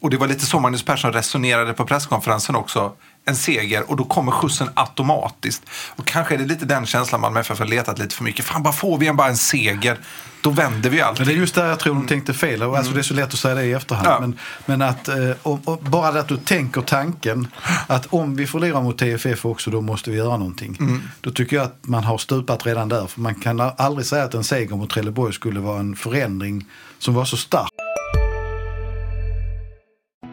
och 0.00 0.10
det 0.10 0.16
var 0.16 0.26
lite 0.26 0.46
så 0.46 0.60
Magnus 0.60 0.84
Persson 0.84 1.12
resonerade 1.12 1.72
på 1.72 1.84
presskonferensen 1.84 2.56
också, 2.56 2.92
en 3.24 3.36
seger 3.36 3.90
och 3.90 3.96
då 3.96 4.04
kommer 4.04 4.32
skjutsen 4.32 4.70
automatiskt. 4.74 5.62
Och 5.96 6.06
kanske 6.06 6.34
är 6.34 6.38
det 6.38 6.44
lite 6.44 6.64
den 6.64 6.86
känslan 6.86 7.20
Malmö 7.20 7.40
FF 7.40 7.58
har 7.58 7.66
letat 7.66 7.98
lite 7.98 8.14
för 8.14 8.24
mycket. 8.24 8.44
Fan, 8.44 8.62
bara 8.62 8.72
får 8.72 8.98
vi 8.98 9.06
en, 9.06 9.16
bara 9.16 9.28
en 9.28 9.36
seger, 9.36 9.98
då 10.42 10.50
vänder 10.50 10.90
vi 10.90 11.00
allt. 11.00 11.18
Men 11.18 11.28
det 11.28 11.34
är 11.34 11.36
just 11.36 11.54
där 11.54 11.66
jag 11.66 11.78
tror 11.78 11.94
de 11.94 12.06
tänkte 12.06 12.34
fel. 12.34 12.62
Alltså, 12.62 12.80
mm. 12.80 12.94
Det 12.94 13.00
är 13.00 13.02
så 13.02 13.14
lätt 13.14 13.28
att 13.32 13.38
säga 13.38 13.54
det 13.54 13.64
i 13.64 13.72
efterhand. 13.72 14.06
Ja. 14.06 14.20
Men, 14.20 14.38
men 14.66 14.82
att, 14.82 15.08
eh, 15.08 15.30
och, 15.42 15.60
och 15.68 15.78
bara 15.78 16.12
det 16.12 16.20
att 16.20 16.28
du 16.28 16.36
tänker 16.36 16.80
tanken 16.80 17.48
att 17.86 18.06
om 18.06 18.36
vi 18.36 18.46
förlorar 18.46 18.82
mot 18.82 18.98
TFF 18.98 19.46
också, 19.46 19.70
då 19.70 19.80
måste 19.80 20.10
vi 20.10 20.16
göra 20.16 20.36
någonting. 20.36 20.76
Mm. 20.80 21.02
Då 21.20 21.30
tycker 21.30 21.56
jag 21.56 21.64
att 21.64 21.78
man 21.82 22.04
har 22.04 22.18
stupat 22.18 22.66
redan 22.66 22.88
där. 22.88 23.06
För 23.06 23.20
man 23.20 23.34
kan 23.34 23.60
aldrig 23.60 24.06
säga 24.06 24.24
att 24.24 24.34
en 24.34 24.44
seger 24.44 24.76
mot 24.76 24.90
Trelleborg 24.90 25.32
skulle 25.32 25.60
vara 25.60 25.80
en 25.80 25.96
förändring 25.96 26.66
som 26.98 27.14
var 27.14 27.24
så 27.24 27.36
stark. 27.36 27.70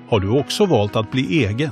Har 0.09 0.19
du 0.19 0.29
också 0.29 0.65
valt 0.65 0.95
att 0.95 1.11
bli 1.11 1.45
egen? 1.45 1.71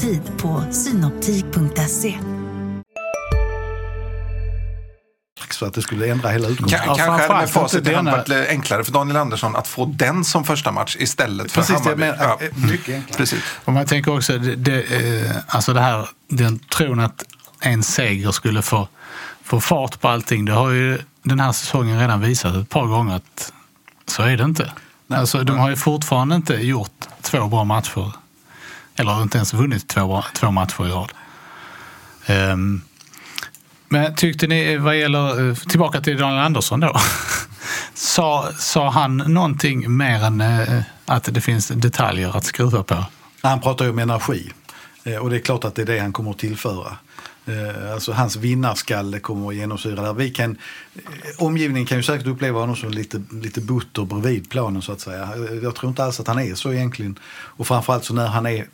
Tid 0.00 0.20
på 0.38 0.64
synoptik.se. 0.70 2.18
Så 5.50 5.66
att 5.66 5.74
det 5.74 5.82
skulle 5.82 6.06
ändra 6.08 6.28
hela 6.28 6.48
Ka- 6.48 6.50
utgångspunkten. 6.52 6.88
Ja, 6.88 6.94
kanske 6.96 7.26
hade 7.32 7.40
med 7.40 7.50
facit 7.50 7.88
i 7.88 7.94
hand 7.94 8.08
varit 8.10 8.28
enklare 8.48 8.84
för 8.84 8.92
Daniel 8.92 9.16
Andersson 9.16 9.56
att 9.56 9.68
få 9.68 9.84
den 9.84 10.24
som 10.24 10.44
första 10.44 10.72
match 10.72 10.96
istället 10.98 11.52
för 11.52 11.60
Precis 11.60 11.82
det 11.82 11.90
jag 11.90 11.96
Hammarby. 11.96 12.18
menar. 12.18 12.36
Ja. 12.40 12.68
Mycket 12.70 12.94
enklare. 12.94 13.16
Precis. 13.16 13.42
Och 13.64 13.72
man 13.72 13.86
tänker 13.86 14.16
också, 14.16 14.38
det, 14.38 14.56
det, 14.56 15.44
alltså 15.48 15.72
det 15.72 15.80
här, 15.80 16.08
den 16.28 16.58
tron 16.58 17.00
att 17.00 17.24
en 17.60 17.82
seger 17.82 18.30
skulle 18.32 18.62
få, 18.62 18.88
få 19.42 19.60
fart 19.60 20.00
på 20.00 20.08
allting. 20.08 20.44
Det 20.44 20.52
har 20.52 20.70
ju 20.70 20.98
den 21.22 21.40
här 21.40 21.52
säsongen 21.52 22.00
redan 22.00 22.20
visat 22.20 22.54
ett 22.56 22.68
par 22.68 22.86
gånger 22.86 23.16
att 23.16 23.52
så 24.06 24.22
är 24.22 24.36
det 24.36 24.44
inte. 24.44 24.72
Nej. 25.06 25.18
Alltså, 25.20 25.44
de 25.44 25.58
har 25.58 25.70
ju 25.70 25.76
fortfarande 25.76 26.34
inte 26.36 26.54
gjort 26.54 26.92
två 27.22 27.46
bra 27.46 27.64
matcher. 27.64 28.12
Eller 28.98 29.22
inte 29.22 29.38
ens 29.38 29.54
vunnit 29.54 29.88
två, 29.88 30.24
två 30.34 30.50
matcher 30.50 30.86
i 30.86 30.90
rad. 30.90 31.12
Um, 32.52 32.82
men 33.88 34.14
tyckte 34.14 34.46
ni, 34.46 34.76
vad 34.76 34.98
gäller, 34.98 35.48
eh, 35.48 35.54
tillbaka 35.54 36.00
till 36.00 36.18
Daniel 36.18 36.44
Andersson 36.44 36.80
då. 36.80 36.96
sa, 37.94 38.48
sa 38.58 38.90
han 38.90 39.16
någonting 39.16 39.96
mer 39.96 40.24
än 40.24 40.40
eh, 40.40 40.82
att 41.06 41.34
det 41.34 41.40
finns 41.40 41.68
detaljer 41.68 42.36
att 42.36 42.44
skruva 42.44 42.82
på? 42.82 43.04
Han 43.42 43.60
pratar 43.60 43.84
ju 43.84 43.90
om 43.90 43.98
energi. 43.98 44.52
Eh, 45.04 45.16
och 45.16 45.30
det 45.30 45.36
är 45.36 45.40
klart 45.40 45.64
att 45.64 45.74
det 45.74 45.82
är 45.82 45.86
det 45.86 45.98
han 45.98 46.12
kommer 46.12 46.30
att 46.30 46.38
tillföra. 46.38 46.96
Alltså 47.92 48.12
hans 48.12 48.36
vinnarskalle 48.36 49.20
kommer 49.20 49.48
att 49.48 49.54
genomsyra 49.54 50.02
där. 50.02 50.12
Vi 50.12 50.30
kan, 50.30 50.56
omgivningen 51.38 51.86
kan 51.86 51.96
ju 51.96 52.02
säkert 52.02 52.26
uppleva 52.26 52.60
honom 52.60 52.76
som 52.76 52.90
lite, 52.90 53.22
lite 53.30 53.60
butter 53.60 54.04
bredvid 54.04 54.50
planen 54.50 54.82
så 54.82 54.92
att 54.92 55.00
säga. 55.00 55.28
Jag 55.62 55.74
tror 55.74 55.88
inte 55.88 56.04
alls 56.04 56.20
att 56.20 56.28
han 56.28 56.38
är 56.38 56.54
så 56.54 56.72
egentligen. 56.72 57.18
Och 57.28 57.66
framförallt 57.66 58.04
så 58.04 58.14
när 58.14 58.26
han 58.26 58.46
är 58.46 58.66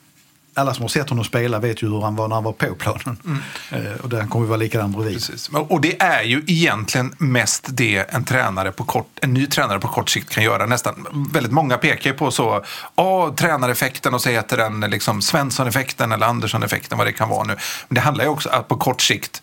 alla 0.54 0.74
som 0.74 0.82
har 0.82 0.88
sett 0.88 1.08
honom 1.08 1.24
spela 1.24 1.58
vet 1.58 1.82
ju 1.82 1.88
hur 1.88 2.00
han 2.00 2.16
var 2.16 2.28
när 2.28 2.34
han 2.34 2.44
var 2.44 2.52
på 2.52 2.74
planen. 2.74 3.42
Eh, 3.70 4.00
Och 4.02 4.08
där 4.08 4.26
kommer 4.26 4.46
vara 4.46 4.56
likadan 4.56 4.92
bredvid. 4.92 5.14
Precis. 5.14 5.48
Och 5.48 5.80
det 5.80 6.02
är 6.02 6.22
ju 6.22 6.42
egentligen 6.46 7.14
mest 7.18 7.66
det 7.68 8.14
en, 8.14 8.24
tränare 8.24 8.72
på 8.72 8.84
kort, 8.84 9.18
en 9.22 9.34
ny 9.34 9.46
tränare 9.46 9.80
på 9.80 9.88
kort 9.88 10.10
sikt 10.10 10.30
kan 10.30 10.44
göra. 10.44 10.66
Nästan, 10.66 11.06
väldigt 11.32 11.52
många 11.52 11.76
pekar 11.78 12.10
ju 12.10 12.16
på 12.16 12.30
så, 12.30 12.64
ja, 12.94 13.34
tränareffekten 13.36 14.14
och 14.14 14.20
så 14.20 14.30
heter 14.30 14.56
den 14.56 14.80
liksom 14.80 15.22
Svensson-effekten 15.22 16.12
eller 16.12 16.26
Andersson-effekten, 16.26 16.98
vad 16.98 17.06
det 17.06 17.12
kan 17.12 17.28
vara 17.28 17.44
nu. 17.44 17.56
Men 17.88 17.94
det 17.94 18.00
handlar 18.00 18.24
ju 18.24 18.30
också 18.30 18.48
om 18.48 18.58
att 18.58 18.68
på 18.68 18.76
kort 18.76 19.00
sikt 19.00 19.42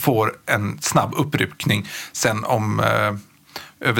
får 0.00 0.32
en 0.46 0.78
snabb 0.80 1.14
uppryckning. 1.16 1.88
Sen 2.12 2.44
om... 2.44 2.80
Eh, 2.80 3.16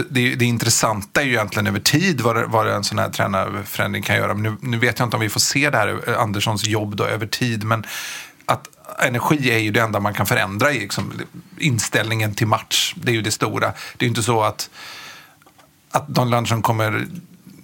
det, 0.09 0.35
det 0.35 0.45
intressanta 0.45 1.21
är 1.21 1.25
ju 1.25 1.33
egentligen 1.33 1.67
över 1.67 1.81
tid 1.81 2.21
vad, 2.21 2.51
vad 2.51 2.69
en 2.69 2.85
sån 2.85 2.99
här 2.99 3.09
tränarförändring 3.09 4.03
kan 4.03 4.17
göra. 4.17 4.35
Men 4.35 4.43
nu, 4.43 4.57
nu 4.61 4.79
vet 4.79 4.99
jag 4.99 5.07
inte 5.07 5.17
om 5.17 5.21
vi 5.21 5.29
får 5.29 5.41
se 5.41 5.71
det 5.71 5.79
här, 5.79 6.01
eh, 6.07 6.21
Anderssons 6.21 6.67
jobb 6.67 6.97
då, 6.97 7.05
över 7.05 7.27
tid. 7.27 7.65
Men 7.65 7.87
att 8.47 8.69
energi 8.99 9.51
är 9.51 9.59
ju 9.59 9.71
det 9.71 9.81
enda 9.81 10.01
man 10.01 10.15
kan 10.15 10.27
förändra 10.27 10.73
i 10.73 10.81
liksom, 10.81 11.13
inställningen 11.59 12.35
till 12.35 12.47
match. 12.47 12.95
Det 12.97 13.11
är 13.11 13.15
ju 13.15 13.23
det 13.23 13.31
stora. 13.31 13.67
Det 13.97 14.05
är 14.05 14.07
ju 14.07 14.09
inte 14.09 14.23
så 14.23 14.43
att, 14.43 14.71
att 15.91 16.09
Don 16.09 16.35
Andersson 16.35 16.63
kommer 16.63 17.07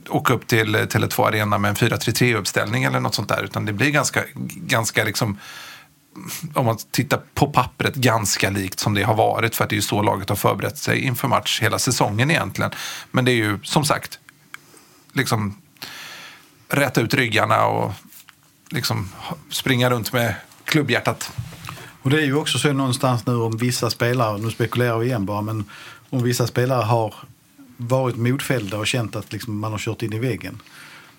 åka 0.09 0.35
upp 0.35 0.47
till 0.47 0.77
Tele2 0.77 1.29
Arena 1.29 1.59
med 1.59 1.69
en 1.69 1.75
4-3-3-uppställning 1.75 2.85
eller 2.85 3.01
något 3.01 3.15
sånt 3.15 3.29
där. 3.29 3.43
Utan 3.45 3.65
det 3.65 3.73
blir 3.73 3.91
ganska, 3.91 4.25
ganska 4.55 5.05
liksom, 5.05 5.39
om 6.55 6.67
man 6.67 6.77
tittar 6.91 7.21
på 7.35 7.47
pappret, 7.47 7.95
ganska 7.95 8.51
likt 8.51 8.81
som 8.81 8.95
det 8.95 9.03
har 9.03 9.15
varit. 9.15 9.55
För 9.55 9.65
att 9.65 9.71
det 9.71 9.75
är 9.75 9.77
ju 9.77 9.83
så 9.83 10.03
laget 10.03 10.29
har 10.29 10.37
förberett 10.37 10.79
sig 10.79 11.01
inför 11.01 11.29
match 11.29 11.63
hela 11.63 11.79
säsongen 11.79 12.31
egentligen. 12.31 12.71
Men 13.11 13.25
det 13.25 13.33
är 13.33 13.37
ju 13.37 13.59
som 13.63 13.85
sagt, 13.85 14.19
liksom 15.13 15.57
räta 16.69 17.01
ut 17.01 17.15
ryggarna 17.15 17.67
och 17.67 17.93
liksom 18.71 19.09
springa 19.51 19.91
runt 19.91 20.13
med 20.13 20.35
klubbhjärtat. 20.65 21.33
Och 22.03 22.11
det 22.11 22.17
är 22.17 22.25
ju 22.25 22.35
också 22.35 22.59
så 22.59 22.73
någonstans 22.73 23.27
nu 23.27 23.35
om 23.35 23.57
vissa 23.57 23.91
spelare, 23.91 24.39
nu 24.39 24.51
spekulerar 24.51 24.99
vi 24.99 25.07
igen 25.07 25.27
bara, 25.27 25.43
men 25.43 25.65
om 26.11 26.23
vissa 26.23 26.47
spelare 26.47 26.83
har 26.83 27.15
varit 27.77 28.17
modfällda 28.17 28.79
och 28.79 28.87
känt 28.87 29.17
att 29.17 29.33
liksom 29.33 29.59
man 29.59 29.73
har 29.73 29.79
kört 29.79 30.03
in 30.03 30.13
i 30.13 30.19
väggen. 30.19 30.61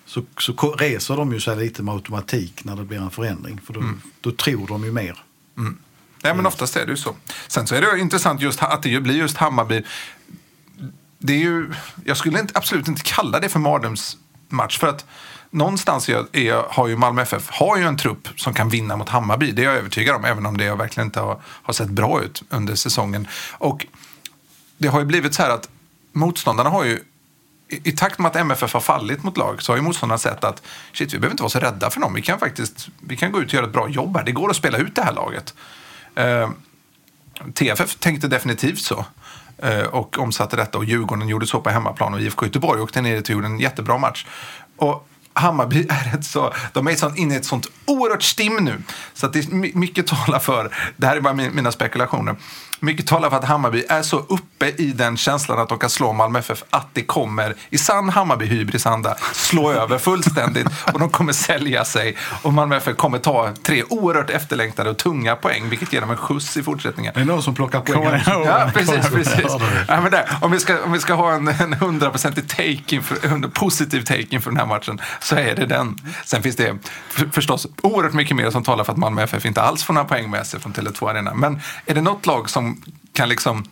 Så, 0.06 0.22
så 0.38 0.52
reser 0.78 1.16
de 1.16 1.32
ju 1.32 1.40
sig 1.40 1.56
lite 1.56 1.82
med 1.82 1.94
automatik 1.94 2.64
när 2.64 2.76
det 2.76 2.84
blir 2.84 2.98
en 2.98 3.10
förändring. 3.10 3.60
För 3.66 3.72
då, 3.72 3.80
då 4.20 4.32
tror 4.32 4.66
de 4.66 4.84
ju 4.84 4.92
mer. 4.92 5.22
Nej, 6.22 6.34
men 6.34 6.46
oftast 6.46 6.76
är 6.76 6.86
det 6.86 6.90
ju 6.90 6.96
så. 6.96 7.16
Sen 7.48 7.66
så 7.66 7.74
är 7.74 7.80
det 7.80 8.00
intressant 8.00 8.40
just 8.40 8.62
att 8.62 8.82
det 8.82 8.88
ju 8.88 9.00
blir 9.00 9.14
just 9.14 9.36
Hammarby. 9.36 9.82
Det 11.18 11.32
är 11.32 11.38
ju, 11.38 11.72
jag 12.04 12.16
skulle 12.16 12.40
inte, 12.40 12.58
absolut 12.58 12.88
inte 12.88 13.02
kalla 13.02 13.40
det 13.40 13.48
för 13.48 13.58
mardrömsmatch. 13.58 14.78
För 14.78 14.86
att 14.86 15.04
någonstans 15.50 16.08
är, 16.08 16.36
är, 16.36 16.64
har 16.68 16.88
ju 16.88 16.96
Malmö 16.96 17.22
FF 17.22 17.50
har 17.50 17.76
ju 17.76 17.84
en 17.84 17.96
trupp 17.96 18.28
som 18.36 18.54
kan 18.54 18.68
vinna 18.68 18.96
mot 18.96 19.08
Hammarby. 19.08 19.52
Det 19.52 19.62
är 19.62 19.66
jag 19.66 19.76
övertygad 19.76 20.16
om, 20.16 20.24
även 20.24 20.46
om 20.46 20.56
det 20.56 20.74
verkligen 20.74 21.06
inte 21.06 21.20
har, 21.20 21.40
har 21.44 21.72
sett 21.72 21.88
bra 21.88 22.22
ut 22.22 22.42
under 22.48 22.74
säsongen. 22.74 23.28
Och 23.52 23.86
det 24.78 24.88
har 24.88 25.00
ju 25.00 25.06
blivit 25.06 25.34
så 25.34 25.42
här 25.42 25.50
att 25.50 25.68
motståndarna 26.12 26.70
har 26.70 26.84
ju 26.84 27.00
i, 27.68 27.88
i 27.88 27.92
takt 27.92 28.18
med 28.18 28.28
att 28.28 28.36
MFF 28.36 28.72
har 28.72 28.80
fallit 28.80 29.22
mot 29.22 29.36
lag 29.36 29.62
så 29.62 29.72
har 29.72 29.76
ju 29.76 29.82
motståndarna 29.82 30.18
sett 30.18 30.44
att 30.44 30.62
shit, 30.92 31.14
vi 31.14 31.18
behöver 31.18 31.32
inte 31.32 31.42
vara 31.42 31.50
så 31.50 31.58
rädda 31.58 31.90
för 31.90 32.00
dem. 32.00 32.14
Vi 32.14 32.22
kan 32.22 32.38
faktiskt 32.38 32.88
vi 33.00 33.16
kan 33.16 33.32
gå 33.32 33.40
ut 33.40 33.48
och 33.48 33.54
göra 33.54 33.66
ett 33.66 33.72
bra 33.72 33.88
jobb 33.88 34.16
här. 34.16 34.24
Det 34.24 34.32
går 34.32 34.50
att 34.50 34.56
spela 34.56 34.78
ut 34.78 34.94
det 34.94 35.02
här 35.02 35.12
laget. 35.12 35.54
Eh, 36.14 36.50
TFF 37.54 37.94
tänkte 37.94 38.28
definitivt 38.28 38.78
så. 38.78 39.04
Eh, 39.58 39.80
och 39.80 40.18
omsatte 40.18 40.56
detta 40.56 40.78
och 40.78 40.84
Djurgården 40.84 41.28
gjorde 41.28 41.46
så 41.46 41.60
på 41.60 41.70
hemmaplan 41.70 42.14
och 42.14 42.20
IFK 42.20 42.46
Göteborg 42.46 42.80
åkte 42.80 43.00
ner 43.00 43.18
och 43.18 43.30
gjorde 43.30 43.46
en 43.46 43.58
jättebra 43.58 43.98
match. 43.98 44.26
Och 44.76 45.08
Hammarby 45.32 45.86
är 45.88 46.14
ett 46.14 46.24
så, 46.24 46.52
de 46.72 46.86
är 46.86 46.94
sånt, 46.94 47.18
inne 47.18 47.34
i 47.34 47.36
ett 47.36 47.44
sånt 47.44 47.66
oerhört 47.84 48.22
stim 48.22 48.56
nu. 48.56 48.82
Så 49.14 49.26
att 49.26 49.32
det 49.32 49.38
är 49.38 49.78
mycket 49.78 50.06
talar 50.06 50.38
för, 50.38 50.74
det 50.96 51.06
här 51.06 51.16
är 51.16 51.20
bara 51.20 51.34
min, 51.34 51.54
mina 51.54 51.72
spekulationer, 51.72 52.36
mycket 52.80 53.06
talar 53.06 53.30
för 53.30 53.36
att 53.36 53.44
Hammarby 53.44 53.84
är 53.88 54.02
så 54.02 54.18
uppe 54.18 54.68
i 54.68 54.92
den 54.92 55.16
känslan 55.16 55.58
att 55.58 55.68
de 55.68 55.78
kan 55.78 55.90
slå 55.90 56.12
Malmö 56.12 56.38
FF 56.38 56.64
att 56.70 56.86
det 56.92 57.02
kommer 57.02 57.54
i 57.70 57.78
sann 57.78 58.10
Hammarby-hybrisanda 58.10 59.14
slå 59.32 59.72
över 59.72 59.98
fullständigt 59.98 60.66
och 60.92 61.00
de 61.00 61.10
kommer 61.10 61.32
sälja 61.32 61.84
sig 61.84 62.16
och 62.42 62.52
Malmö 62.52 62.76
FF 62.76 62.96
kommer 62.96 63.18
ta 63.18 63.50
tre 63.62 63.82
oerhört 63.88 64.30
efterlängtade 64.30 64.90
och 64.90 64.96
tunga 64.96 65.36
poäng 65.36 65.68
vilket 65.68 65.92
ger 65.92 66.00
dem 66.00 66.10
en 66.10 66.16
skjuts 66.16 66.56
i 66.56 66.62
fortsättningen. 66.62 67.12
Det 67.14 67.20
är 67.20 67.24
någon 67.24 67.42
som 67.42 67.54
plockar 67.54 67.80
poäng. 67.80 68.22
Ja, 68.26 68.70
precis. 68.74 69.10
Precis. 69.10 69.56
Ja, 69.88 70.00
men 70.00 70.10
där, 70.10 70.28
om, 70.40 70.50
vi 70.50 70.60
ska, 70.60 70.84
om 70.84 70.92
vi 70.92 70.98
ska 70.98 71.14
ha 71.14 71.32
en, 71.32 71.48
en 71.48 71.72
hundraprocentig 71.72 72.48
take 72.48 72.96
inför, 72.96 73.26
en 73.26 73.50
positiv 73.50 74.02
take 74.02 74.26
inför 74.30 74.50
den 74.50 74.58
här 74.58 74.66
matchen 74.66 75.00
så 75.20 75.36
är 75.36 75.54
det 75.56 75.66
den. 75.66 75.98
Sen 76.24 76.42
finns 76.42 76.56
det 76.56 76.76
för, 77.08 77.26
förstås 77.32 77.66
oerhört 77.82 78.12
mycket 78.12 78.36
mer 78.36 78.50
som 78.50 78.64
talar 78.64 78.84
för 78.84 78.92
att 78.92 78.98
Malmö 78.98 79.22
FF 79.22 79.46
inte 79.46 79.62
alls 79.62 79.84
får 79.84 79.94
några 79.94 80.08
poäng 80.08 80.30
med 80.30 80.46
sig 80.46 80.60
från 80.60 80.72
Tele2 80.72 81.10
Arena. 81.10 81.34
Men 81.34 81.60
är 81.86 81.94
det 81.94 82.00
något 82.00 82.26
lag 82.26 82.50
som 82.50 82.65
kan 83.12 83.28
liksom 83.28 83.64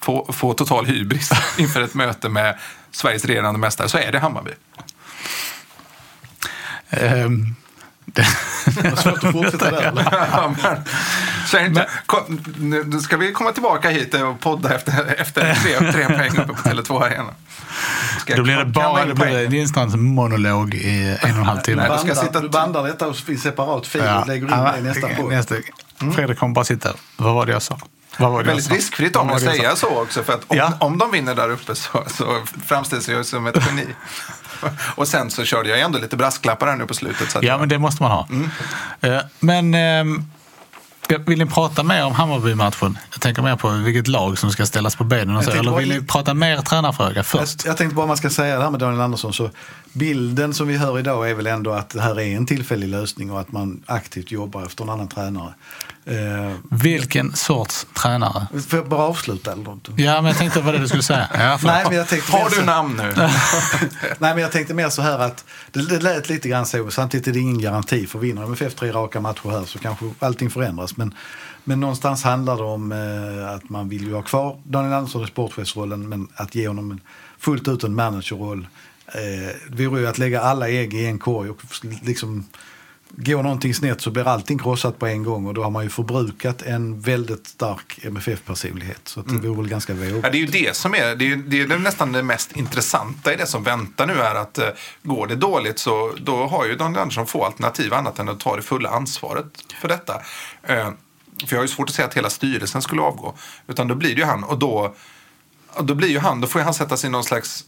få, 0.00 0.32
få 0.32 0.54
total 0.54 0.86
hybris 0.86 1.30
inför 1.58 1.82
ett 1.82 1.94
möte 1.94 2.28
med 2.28 2.58
Sveriges 2.90 3.24
regerande 3.24 3.58
mästare 3.60 3.88
så 3.88 3.98
är 3.98 4.12
det 4.12 4.18
Hammarby. 4.18 4.50
Ehm, 6.90 7.54
det, 8.04 8.26
var 8.90 8.96
svårt 8.96 9.24
att 9.24 9.32
fortsätta 9.32 9.70
där. 9.70 9.92
Ja, 11.52 11.64
men, 12.28 12.84
nu 12.90 13.00
ska 13.00 13.16
vi 13.16 13.32
komma 13.32 13.52
tillbaka 13.52 13.90
hit 13.90 14.14
och 14.14 14.40
podda 14.40 14.74
efter, 14.74 15.14
efter 15.18 15.54
tre, 15.54 15.92
tre 15.92 16.06
poäng 16.06 16.30
uppe 16.30 16.52
på 16.52 16.68
Tele2 16.68 17.02
Arena. 17.02 17.34
Ska 18.20 18.36
då 18.36 18.42
blir 18.42 18.56
det 18.56 18.64
bara 18.64 19.04
det 19.04 19.14
blir 19.14 19.26
det 19.26 19.48
Lindstrands 19.48 19.96
monolog 19.96 20.74
i 20.74 21.16
en 21.20 21.30
och 21.30 21.38
en 21.38 21.44
halv 21.44 21.60
timme. 21.60 21.82
Då 21.88 21.94
jag 21.94 21.98
Bandar, 21.98 22.14
sitta- 22.14 22.40
Du 22.40 22.48
bandar 22.48 22.84
detta 22.84 23.06
och 23.08 23.28
i 23.28 23.36
separat 23.36 23.86
fil 23.86 24.02
och 24.20 24.26
lägger 24.26 24.42
in 24.42 24.64
det 24.64 24.78
i 24.78 24.82
nästa 24.82 25.08
podd. 25.08 25.32
nästa. 25.32 25.54
Fredrik 26.14 26.38
kommer 26.38 26.54
bara 26.54 26.64
sitta. 26.64 26.92
Vad 27.16 27.34
var 27.34 27.46
det 27.46 27.52
jag 27.52 27.62
sa? 27.62 27.78
Jag 28.16 28.44
Väldigt 28.44 28.70
riskfritt 28.70 29.16
om 29.16 29.28
jag 29.28 29.36
det 29.40 29.40
säga 29.40 29.76
så 29.76 30.02
också. 30.02 30.22
För 30.22 30.32
att 30.32 30.44
om, 30.48 30.56
Ja. 30.56 30.72
om 30.80 30.98
de 30.98 31.10
vinner 31.10 31.34
där 31.34 31.50
uppe 31.50 31.74
så, 31.74 32.04
så 32.16 32.42
framställs 32.66 33.08
jag 33.08 33.26
som 33.26 33.46
ett 33.46 33.56
geni. 33.66 33.86
Och 34.94 35.08
sen 35.08 35.30
så 35.30 35.44
körde 35.44 35.68
jag 35.68 35.80
ändå 35.80 35.98
lite 35.98 36.16
brasklappar 36.16 36.66
här 36.66 36.76
nu 36.76 36.86
på 36.86 36.94
slutet. 36.94 37.30
Så 37.30 37.38
att 37.38 37.44
Ja, 37.44 37.50
jag, 37.52 37.60
men 37.60 37.68
det 37.68 37.78
måste 37.78 38.02
man 38.02 38.12
ha. 38.12 38.28
Mm. 38.30 38.50
Eh, 39.00 39.20
Men 39.40 39.74
ehm, 39.74 40.24
vill 41.26 41.38
ni 41.38 41.46
prata 41.46 41.82
mer 41.82 42.04
om 42.04 42.12
Hammarby-matchen? 42.14 42.98
Jag 43.12 43.20
tänker 43.20 43.42
mer 43.42 43.56
på 43.56 43.68
vilket 43.68 44.08
lag 44.08 44.38
som 44.38 44.50
ska 44.50 44.66
ställas 44.66 44.96
på 44.96 45.04
benen 45.04 45.36
och 45.36 45.44
så. 45.44 45.50
Eller 45.50 45.76
vill 45.76 45.88
ni 45.88 46.02
prata 46.02 46.34
mer 46.34 46.56
tränarfråga 46.60 47.12
Jag, 47.16 47.26
först? 47.26 47.64
jag 47.64 47.76
tänkte 47.76 47.94
bara 47.96 48.06
man 48.06 48.16
ska 48.16 48.30
säga 48.30 48.56
det 48.56 48.62
här 48.62 48.70
med 48.70 48.80
Daniel 48.80 49.00
Andersson. 49.00 49.32
Så 49.32 49.50
bilden 49.92 50.54
som 50.54 50.68
vi 50.68 50.76
hör 50.76 50.98
idag 50.98 51.30
är 51.30 51.34
väl 51.34 51.46
ändå 51.46 51.72
att 51.72 51.90
det 51.90 52.00
här 52.00 52.20
är 52.20 52.36
en 52.36 52.46
tillfällig 52.46 52.88
lösning 52.88 53.30
och 53.30 53.40
att 53.40 53.52
man 53.52 53.82
aktivt 53.86 54.30
jobbar 54.30 54.62
efter 54.66 54.84
en 54.84 54.90
annan 54.90 55.08
tränare. 55.08 55.54
Eh, 56.08 56.52
Vilken 56.70 57.32
sorts 57.36 57.86
tränare? 57.94 58.46
får 58.68 58.78
jag 58.78 58.88
bara 58.88 59.00
avsluta 59.02 59.52
eller 59.52 59.62
något? 59.64 59.88
Ja, 59.96 60.14
men 60.14 60.24
jag 60.24 60.38
tänkte 60.38 60.60
vad 60.60 60.74
det 60.74 60.78
du 60.80 60.88
skulle 60.88 61.02
säga. 61.02 61.28
Ja, 61.34 61.58
Nej, 61.64 61.84
men 61.88 61.96
jag 61.96 62.08
tänkte 62.08 62.32
Har 62.32 62.50
du 62.50 62.56
så- 62.56 62.62
namn 62.64 62.96
nu? 62.96 63.12
Nej, 64.18 64.34
men 64.34 64.38
jag 64.38 64.52
tänkte 64.52 64.74
mer 64.74 64.88
så 64.88 65.02
här 65.02 65.18
att 65.18 65.44
det, 65.70 65.82
det 65.88 65.98
lät 66.00 66.28
lite 66.28 66.48
grann 66.48 66.66
så. 66.66 66.90
Samtidigt 66.90 67.26
är 67.26 67.32
det 67.32 67.38
ingen 67.38 67.60
garanti 67.60 68.06
för 68.06 68.18
vinner 68.18 68.42
MFF 68.44 68.74
tre 68.74 68.92
raka 68.92 69.20
matcher 69.20 69.50
här 69.50 69.64
så 69.64 69.78
kanske 69.78 70.04
allting 70.18 70.50
förändras. 70.50 70.96
Men, 70.96 71.14
men 71.64 71.80
någonstans 71.80 72.22
handlar 72.24 72.56
det 72.56 72.62
om 72.64 72.92
eh, 72.92 73.50
att 73.54 73.68
man 73.70 73.88
vill 73.88 74.02
ju 74.06 74.14
ha 74.14 74.22
kvar 74.22 74.60
Daniel 74.64 74.92
Andersson 74.92 75.24
i 75.24 75.26
sportchefsrollen 75.26 76.08
men 76.08 76.28
att 76.34 76.54
ge 76.54 76.68
honom 76.68 76.90
en, 76.90 77.00
fullt 77.38 77.68
ut 77.68 77.84
en 77.84 77.94
managerroll. 77.94 78.66
Eh, 79.06 79.54
det 79.76 79.86
vore 79.86 80.00
ju 80.00 80.06
att 80.06 80.18
lägga 80.18 80.40
alla 80.40 80.68
ägg 80.68 80.94
i 80.94 81.06
en 81.06 81.18
korg 81.18 81.50
och 81.50 81.60
liksom 82.02 82.44
Går 83.10 83.42
någonting 83.42 83.74
snett 83.74 84.00
så 84.00 84.10
blir 84.10 84.28
allting 84.28 84.58
krossat 84.58 84.98
på 84.98 85.06
en 85.06 85.22
gång 85.22 85.46
och 85.46 85.54
då 85.54 85.62
har 85.62 85.70
man 85.70 85.84
ju 85.84 85.90
förbrukat 85.90 86.62
en 86.62 87.00
väldigt 87.00 87.46
stark 87.46 87.98
MFF-personlighet. 88.02 89.00
Så 89.04 89.20
det 89.20 89.48
vore 89.48 89.56
väl 89.56 89.68
ganska 89.68 89.94
vågat. 89.94 90.20
Ja, 90.22 90.30
det 90.30 90.36
är 90.36 90.40
ju 90.40 90.46
det 90.46 90.76
som 90.76 90.94
är, 90.94 91.16
det 91.16 91.32
är, 91.32 91.36
det 91.36 91.60
är 91.60 91.78
nästan 91.78 92.12
det 92.12 92.22
mest 92.22 92.52
intressanta 92.56 93.32
i 93.32 93.36
det 93.36 93.46
som 93.46 93.62
väntar 93.62 94.06
nu 94.06 94.12
är 94.12 94.34
att 94.34 94.58
eh, 94.58 94.68
går 95.02 95.26
det 95.26 95.36
dåligt 95.36 95.78
så 95.78 96.14
då 96.20 96.46
har 96.46 96.66
ju 96.66 96.76
Daniel 96.76 97.00
Andersson 97.00 97.26
få 97.26 97.44
alternativ 97.44 97.94
annat 97.94 98.18
än 98.18 98.28
att 98.28 98.40
ta 98.40 98.56
det 98.56 98.62
fulla 98.62 98.88
ansvaret 98.88 99.46
för 99.80 99.88
detta. 99.88 100.14
Eh, 100.62 100.90
för 101.46 101.56
jag 101.56 101.58
har 101.58 101.64
ju 101.64 101.68
svårt 101.68 101.88
att 101.88 101.94
säga 101.94 102.08
att 102.08 102.14
hela 102.14 102.30
styrelsen 102.30 102.82
skulle 102.82 103.02
avgå. 103.02 103.34
Utan 103.66 103.88
då 103.88 103.94
blir 103.94 104.14
det 104.14 104.20
ju 104.20 104.24
han 104.24 104.44
och 104.44 104.58
då, 104.58 104.94
och 105.72 105.84
då 105.84 105.94
blir 105.94 106.08
ju 106.08 106.18
han, 106.18 106.40
då 106.40 106.46
får 106.46 106.60
han 106.60 106.74
sätta 106.74 106.96
sig 106.96 107.08
i 107.08 107.10
någon 107.10 107.24
slags 107.24 107.64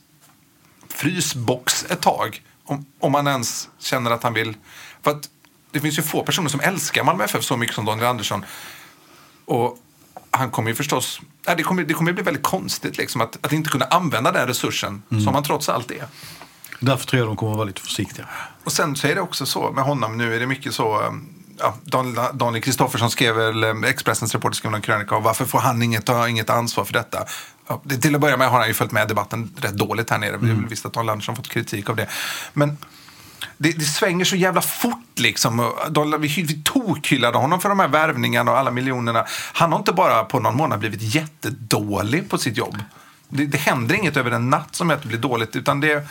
frysbox 0.88 1.84
ett 1.90 2.00
tag. 2.00 2.42
Om, 2.64 2.86
om 3.00 3.12
man 3.12 3.26
ens 3.26 3.68
känner 3.78 4.10
att 4.10 4.22
han 4.22 4.34
vill. 4.34 4.54
För 5.02 5.10
att 5.10 5.28
det 5.70 5.80
finns 5.80 5.98
ju 5.98 6.02
få 6.02 6.22
personer 6.22 6.48
som 6.48 6.60
älskar 6.60 7.04
Malmö 7.04 7.24
FF 7.24 7.44
så 7.44 7.56
mycket 7.56 7.74
som 7.74 7.84
Daniel 7.84 8.06
Andersson. 8.06 8.44
Och 9.44 9.78
han 10.30 10.50
kommer 10.50 10.70
ju 10.70 10.74
förstås... 10.74 11.20
Nej, 11.46 11.56
det, 11.56 11.62
kommer, 11.62 11.84
det 11.84 11.94
kommer 11.94 12.12
bli 12.12 12.22
väldigt 12.22 12.42
konstigt 12.42 12.98
liksom, 12.98 13.20
att, 13.20 13.38
att 13.46 13.52
inte 13.52 13.70
kunna 13.70 13.84
använda 13.84 14.32
den 14.32 14.46
resursen 14.46 15.02
som 15.08 15.34
han 15.34 15.42
trots 15.42 15.68
allt 15.68 15.90
är. 15.90 16.06
Därför 16.80 17.06
tror 17.06 17.20
jag 17.20 17.28
de 17.28 17.36
kommer 17.36 17.52
att 17.52 17.58
vara 17.58 17.66
lite 17.66 17.80
försiktiga. 17.80 18.28
Och 18.64 18.72
sen 18.72 18.96
så 18.96 19.06
är 19.06 19.14
det 19.14 19.20
också 19.20 19.46
så 19.46 19.70
med 19.70 19.84
honom 19.84 20.18
nu 20.18 20.34
är 20.34 20.40
det 20.40 20.46
mycket 20.46 20.74
så. 20.74 21.02
um, 21.02 21.34
Ja, 21.62 21.74
Daniel 22.32 22.62
Kristoffersson 22.62 23.10
skrev 23.10 23.34
väl, 23.34 23.64
um, 23.64 23.84
Expressens 23.84 24.34
reporter 24.34 24.56
skrev 24.56 24.74
en 24.74 24.82
krönika 24.82 25.16
om 25.16 25.22
varför 25.22 25.44
får 25.44 25.58
han 25.58 25.82
inget, 25.82 26.08
har 26.08 26.28
inget 26.28 26.50
ansvar 26.50 26.84
för 26.84 26.92
detta. 26.92 27.24
Ja, 27.68 27.80
det, 27.84 27.96
till 27.96 28.14
att 28.14 28.20
börja 28.20 28.36
med 28.36 28.50
har 28.50 28.58
han 28.58 28.68
ju 28.68 28.74
följt 28.74 28.92
med 28.92 29.08
debatten 29.08 29.54
rätt 29.56 29.76
dåligt 29.76 30.10
här 30.10 30.18
nere. 30.18 30.36
Vi 30.36 30.48
har 30.48 30.56
väl 30.56 30.66
visst 30.66 30.86
att 30.86 30.92
Daniel 30.92 31.10
Andersson 31.10 31.36
fått 31.36 31.48
kritik 31.48 31.90
av 31.90 31.96
det. 31.96 32.06
Men 32.52 32.78
det, 33.58 33.72
det 33.72 33.84
svänger 33.84 34.24
så 34.24 34.36
jävla 34.36 34.60
fort 34.60 35.18
liksom. 35.18 35.72
Vi, 36.20 36.28
vi 36.28 36.62
tokhyllade 36.64 37.38
honom 37.38 37.60
för 37.60 37.68
de 37.68 37.80
här 37.80 37.88
värvningarna 37.88 38.50
och 38.50 38.58
alla 38.58 38.70
miljonerna. 38.70 39.24
Han 39.52 39.72
har 39.72 39.78
inte 39.78 39.92
bara 39.92 40.24
på 40.24 40.40
någon 40.40 40.56
månad 40.56 40.78
blivit 40.78 41.02
jättedålig 41.02 42.30
på 42.30 42.38
sitt 42.38 42.56
jobb. 42.56 42.78
Det, 43.28 43.46
det 43.46 43.58
händer 43.58 43.94
inget 43.94 44.16
över 44.16 44.30
en 44.30 44.50
natt 44.50 44.74
som 44.74 44.90
att 44.90 45.02
det 45.02 45.08
blir 45.08 45.18
dåligt. 45.18 45.56
Utan 45.56 45.80
det, 45.80 46.08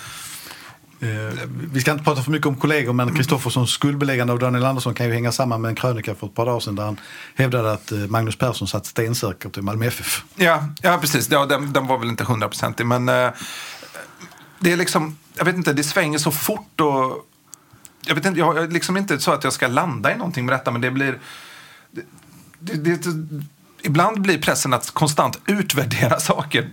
Eh, 1.02 1.50
vi 1.74 1.82
ska 1.82 1.92
inte 1.92 2.04
prata 2.04 2.22
för 2.22 2.32
mycket 2.32 2.48
om 2.48 2.56
kollegor 2.56 2.94
men 2.94 3.16
Kristofferssons 3.16 3.72
skuldbeläggande 3.72 4.34
av 4.34 4.40
Daniel 4.40 4.66
Andersson 4.66 4.94
kan 4.94 5.06
ju 5.06 5.14
hänga 5.14 5.32
samman 5.32 5.62
med 5.62 5.70
en 5.70 5.76
krönika 5.76 6.16
för 6.16 6.28
ett 6.28 6.36
par 6.36 6.46
dagar 6.46 6.60
sedan 6.60 6.76
där 6.76 6.84
han 6.84 7.00
hävdade 7.36 7.72
att 7.72 7.92
eh, 7.92 7.98
Magnus 7.98 8.36
Persson 8.38 8.68
satt 8.68 8.86
stensäkert 8.86 9.58
i 9.58 9.62
Malmö 9.62 9.86
FF. 9.86 10.24
Ja, 10.36 10.64
ja 10.82 10.98
precis. 11.02 11.30
Ja, 11.32 11.46
den, 11.46 11.74
den 11.74 11.88
var 11.88 11.98
väl 11.98 12.10
inte 12.10 12.24
hundraprocentig. 12.24 12.86
Men 12.86 13.10
eh, 13.10 13.30
det 14.60 14.72
är 14.72 14.78
liksom, 14.78 15.18
jag 15.36 15.46
vet 15.46 15.56
inte, 15.56 15.74
det 15.74 15.84
svänger 15.84 16.18
så 16.18 16.32
fort 16.32 16.82
och 16.82 17.30
jag 18.06 18.16
vet 18.16 18.26
inte, 18.26 18.40
jag 18.40 18.58
är 18.58 18.68
liksom 18.68 18.98
inte 18.98 19.20
så 19.20 19.32
att 19.32 19.44
jag 19.44 19.54
ska 19.54 19.68
landa 19.68 20.14
i 20.14 20.18
någonting 20.18 20.46
med 20.46 20.54
detta 20.54 20.72
men 20.72 20.82
det 20.82 20.92
blir 20.92 21.20
det, 21.92 22.04
det, 22.60 22.96
det, 22.96 23.12
ibland 23.82 24.22
blir 24.22 24.42
pressen 24.42 24.74
att 24.74 24.92
konstant 24.92 25.40
utvärdera 25.46 26.20
saker 26.20 26.70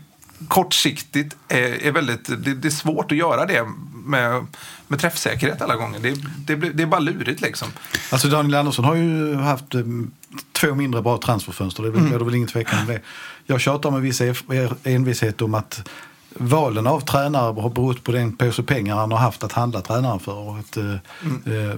kortsiktigt 0.49 1.37
är, 1.49 1.87
är 1.87 1.93
väldigt, 1.93 2.25
det, 2.25 2.55
det 2.55 2.69
är 2.69 2.71
svårt 2.71 3.13
att 3.13 3.19
göra 3.19 3.47
det 3.47 3.65
med, 4.05 4.47
med 4.89 5.01
träffsäkerhet 5.01 5.63
alla 5.63 5.77
gånger. 5.77 6.01
Det, 6.01 6.15
det, 6.47 6.55
det 6.55 6.83
är 6.83 6.87
bara 6.87 7.01
lurigt 7.01 7.41
liksom. 7.41 7.69
Alltså 8.11 8.29
Daniel 8.29 8.55
Andersson 8.55 8.85
har 8.85 8.95
ju 8.95 9.35
haft 9.35 9.75
eh, 9.75 9.83
två 10.53 10.75
mindre 10.75 11.03
bra 11.03 11.19
transferfönster, 11.19 11.83
det 11.83 11.89
råder 11.89 12.25
väl 12.25 12.35
ingen 12.35 12.49
tvekan 12.49 12.81
om 12.81 12.87
det. 12.87 13.01
Jag 13.47 13.61
tjatar 13.61 13.91
med 13.91 14.01
viss 14.01 14.21
envishet 14.85 15.43
om 15.43 15.55
att 15.55 15.89
valen 16.39 16.87
av 16.87 17.01
tränare 17.01 17.61
har 17.61 17.71
berott 17.71 18.05
på 18.05 18.13
den 18.13 18.37
påse 18.37 18.63
pengar 18.63 18.97
han 18.97 19.13
har 19.13 19.19
haft 19.19 19.45
att 19.45 19.53
handla 19.53 19.81
tränare 19.81 20.19
för. 20.19 20.35
Och 20.39 20.59
att, 20.59 20.77
eh, 20.77 20.93
eh, 21.55 21.75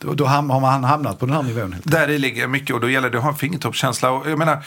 då 0.00 0.14
då 0.14 0.24
ham- 0.26 0.50
har 0.50 0.60
man 0.60 0.84
hamnat 0.84 1.18
på 1.18 1.26
den 1.26 1.34
här 1.34 1.42
nivån. 1.42 1.76
Där 1.84 2.18
ligger 2.18 2.46
mycket 2.46 2.74
och 2.74 2.80
då 2.80 2.90
gäller 2.90 3.10
det 3.10 3.18
att 3.18 3.24
ha 3.24 3.30
en 3.30 3.36
fingertoppskänsla. 3.36 4.10
Och 4.10 4.30
jag 4.30 4.38
menar, 4.38 4.64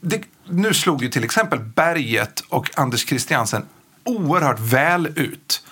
det, 0.00 0.22
nu 0.48 0.74
slog 0.74 1.02
ju 1.02 1.08
till 1.08 1.24
exempel 1.24 1.58
Berget 1.58 2.40
och 2.48 2.70
Anders 2.78 3.06
Christiansen 3.08 3.64
oerhört 4.04 4.58
väl 4.60 5.06
ut. 5.16 5.62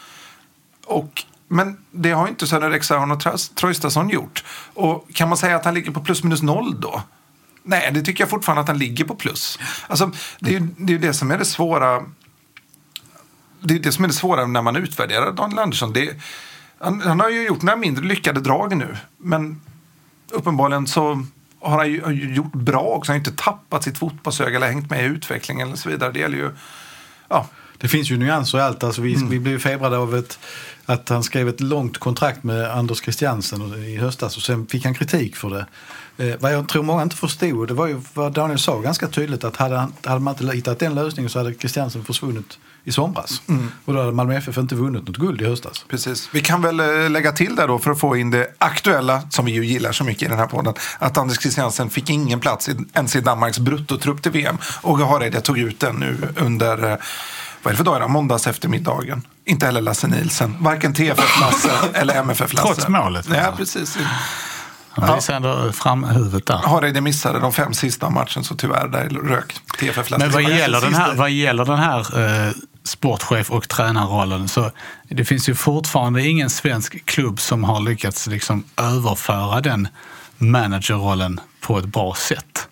Och, 0.87 1.23
men 1.49 1.77
det 1.91 2.11
har 2.11 2.29
inte 2.29 2.47
Sören 2.47 2.71
Rexahorn 2.71 3.11
och 3.11 3.21
Traustason 3.55 4.09
gjort. 4.11 4.45
Och 4.75 5.09
kan 5.13 5.29
man 5.29 5.39
säga 5.39 5.57
att 5.57 5.65
han 5.65 5.75
ligger 5.75 5.91
på 5.91 6.01
plus 6.01 6.23
minus 6.25 6.43
noll 6.43 6.81
då? 6.81 7.03
Nej, 7.63 7.91
det 7.95 8.03
tycker 8.03 8.23
jag 8.23 8.31
fortfarande 8.31 8.61
att 8.61 8.69
han 8.69 8.79
ligger 8.79 9.05
på 9.05 9.15
plus. 9.15 9.59
Alltså, 9.87 10.11
det 10.39 10.51
är 10.51 10.61
ju 10.61 10.69
det, 10.77 10.95
är 10.95 10.99
det 10.99 11.15
som 11.15 11.31
är 11.31 11.39
det 11.39 11.45
svåra. 11.45 12.05
Det 13.61 13.75
är 13.75 13.79
det 13.79 13.93
som 13.93 14.05
är 14.05 14.09
det 14.09 14.15
svåra 14.15 14.47
när 14.47 14.63
man 14.63 14.77
utvärderar 14.77 15.33
Daniel 15.33 15.59
Andersson. 15.59 15.93
Det, 15.93 16.17
han, 16.79 17.01
han 17.01 17.21
har 17.21 17.31
ju 17.31 17.47
gjort 17.47 17.63
några 17.63 17.77
mindre 17.77 18.05
lyckade 18.05 18.41
drag 18.41 18.77
nu. 18.77 18.97
Men 19.19 19.61
uppenbarligen 20.31 20.87
så 20.87 21.27
har 21.61 21.79
han 21.79 21.91
ju, 21.91 22.03
har 22.03 22.11
gjort 22.13 22.53
bra 22.53 22.81
också. 22.81 23.13
Han 23.13 23.21
har 23.21 23.29
inte 23.29 23.43
tappat 23.43 23.85
sitt 23.85 23.99
fotbollsöga 23.99 24.57
eller 24.57 24.67
hängt 24.67 24.91
med 24.91 25.05
i 25.05 25.07
utvecklingen 25.07 25.69
eller 25.69 25.77
så 25.77 25.89
vidare. 25.89 26.13
Det 26.13 26.19
gäller 26.19 26.39
ju... 26.39 26.51
Ja, 27.29 27.47
det 27.79 27.89
finns 27.89 28.11
ju 28.11 28.17
nyanser 28.17 28.59
i 28.59 28.61
allt. 28.61 28.85
Alltså 28.85 29.03
vi, 29.03 29.15
vi 29.31 29.41
blev 29.41 29.59
febrade 29.59 29.97
av 29.99 30.17
ett, 30.17 30.39
att 30.87 31.09
han 31.09 31.23
skrev 31.23 31.49
ett 31.49 31.61
långt 31.61 31.99
kontrakt 31.99 32.45
med 32.45 32.71
Anders 32.71 33.03
Christiansen 33.03 33.85
i 33.85 33.97
höstas 33.97 34.37
och 34.37 34.43
sen 34.43 34.67
fick 34.67 34.85
han 34.85 34.95
kritik 34.95 35.37
för 35.37 35.51
det. 35.51 35.67
Eh, 36.19 36.37
vad 36.41 36.53
jag 36.53 36.69
tror 36.69 36.83
många 36.83 37.03
inte 37.03 37.17
förstod, 37.17 37.69
det 37.69 37.75
var 37.75 37.87
ju 37.87 38.01
vad 38.15 38.33
Daniel 38.33 38.59
sa 38.59 38.81
ganska 38.81 39.09
tydligt 39.09 39.45
att 39.45 39.57
hade, 39.57 39.77
han, 39.77 39.93
hade 40.05 40.21
man 40.21 40.35
inte 40.35 40.57
hittat 40.57 40.79
den 40.79 40.95
lösningen 40.95 41.31
så 41.31 41.39
hade 41.39 41.55
Christiansen 41.55 42.05
försvunnit 42.05 42.59
i 42.85 42.93
somras. 42.93 43.43
Och 43.85 43.95
då 43.95 44.01
hade 44.01 44.13
Malmö 44.13 44.37
FF 44.37 44.59
inte 44.59 44.75
vunnit 44.75 45.07
något 45.09 45.17
guld 45.17 45.43
i 45.43 45.45
höstas. 45.45 45.85
precis. 45.89 46.29
Vi 46.33 46.41
kan 46.41 46.63
väl 46.63 46.81
eh, 46.81 47.11
lägga 47.11 47.33
till 47.33 47.57
där 47.57 47.69
då 47.69 47.79
för 47.79 47.91
att 47.91 48.01
få 48.01 48.17
in 48.17 48.31
det 48.31 48.55
aktuella 48.59 49.23
som 49.31 49.45
vi 49.45 49.53
ju 49.53 49.65
gillar 49.65 49.93
så 49.93 50.05
mycket 50.05 50.23
i 50.23 50.27
den 50.27 50.39
här 50.39 50.47
podden. 50.47 50.75
Att 50.99 51.19
Anders 51.19 51.41
Christiansen 51.41 51.91
fick 51.91 52.11
ingen 52.11 52.41
plats 52.41 52.69
i, 52.69 52.77
ens 52.95 53.17
i 53.17 53.21
Danmarks 53.21 53.59
bruttotrupp 53.59 54.23
till 54.23 54.33
VM. 54.33 54.59
Och 54.83 54.99
Hareide 54.99 55.41
tog 55.41 55.59
ut 55.59 55.81
den 55.81 55.97
nu 55.97 56.17
under 56.37 56.91
eh, 56.91 56.97
vad 57.63 57.71
är 57.71 57.73
det 57.73 57.77
för 57.77 57.85
dag? 57.85 57.97
idag? 57.97 58.11
Måndags 58.11 58.47
eftermiddagen. 58.47 59.23
Inte 59.45 59.67
heller 59.67 59.81
Lasse 59.81 60.07
Nielsen. 60.07 60.57
Varken 60.61 60.95
TFF-Lasse 60.95 61.71
eller 61.95 62.15
MFF-Lasse. 62.15 62.67
Trots 62.75 62.89
målet, 62.89 63.27
Ja, 63.31 63.41
alltså. 63.41 63.57
precis. 63.57 63.99
Han 64.91 65.15
visar 65.17 65.35
ändå 65.35 65.73
fram 65.73 66.05
huvudet 66.05 66.47
där. 66.47 66.57
Hareide 66.57 67.01
missade 67.01 67.41
de 67.41 67.53
fem 67.53 67.75
sista 67.75 68.11
matchen 68.11 68.45
så 68.45 68.55
tyvärr 68.55 68.89
där 68.89 69.09
rök 69.09 69.55
TFF-Lasse. 69.79 70.19
Men 70.19 70.31
vad 70.31 70.43
gäller, 70.43 70.81
den 70.81 70.95
här, 70.95 71.15
vad 71.15 71.31
gäller 71.31 71.65
den 71.65 71.79
här 71.79 72.21
eh, 72.47 72.53
sportchef 72.85 73.51
och 73.51 73.69
tränarrollen 73.69 74.49
så 74.49 74.71
det 75.09 75.25
finns 75.25 75.49
ju 75.49 75.55
fortfarande 75.55 76.23
ingen 76.27 76.51
svensk 76.51 77.05
klubb 77.07 77.41
som 77.41 77.65
har 77.65 77.81
lyckats 77.81 78.27
liksom 78.27 78.65
överföra 78.77 79.61
den 79.61 79.89
managerrollen 80.39 81.41
på 81.61 81.79
ett 81.79 81.85
bra 81.87 82.15
sätt. 82.15 82.69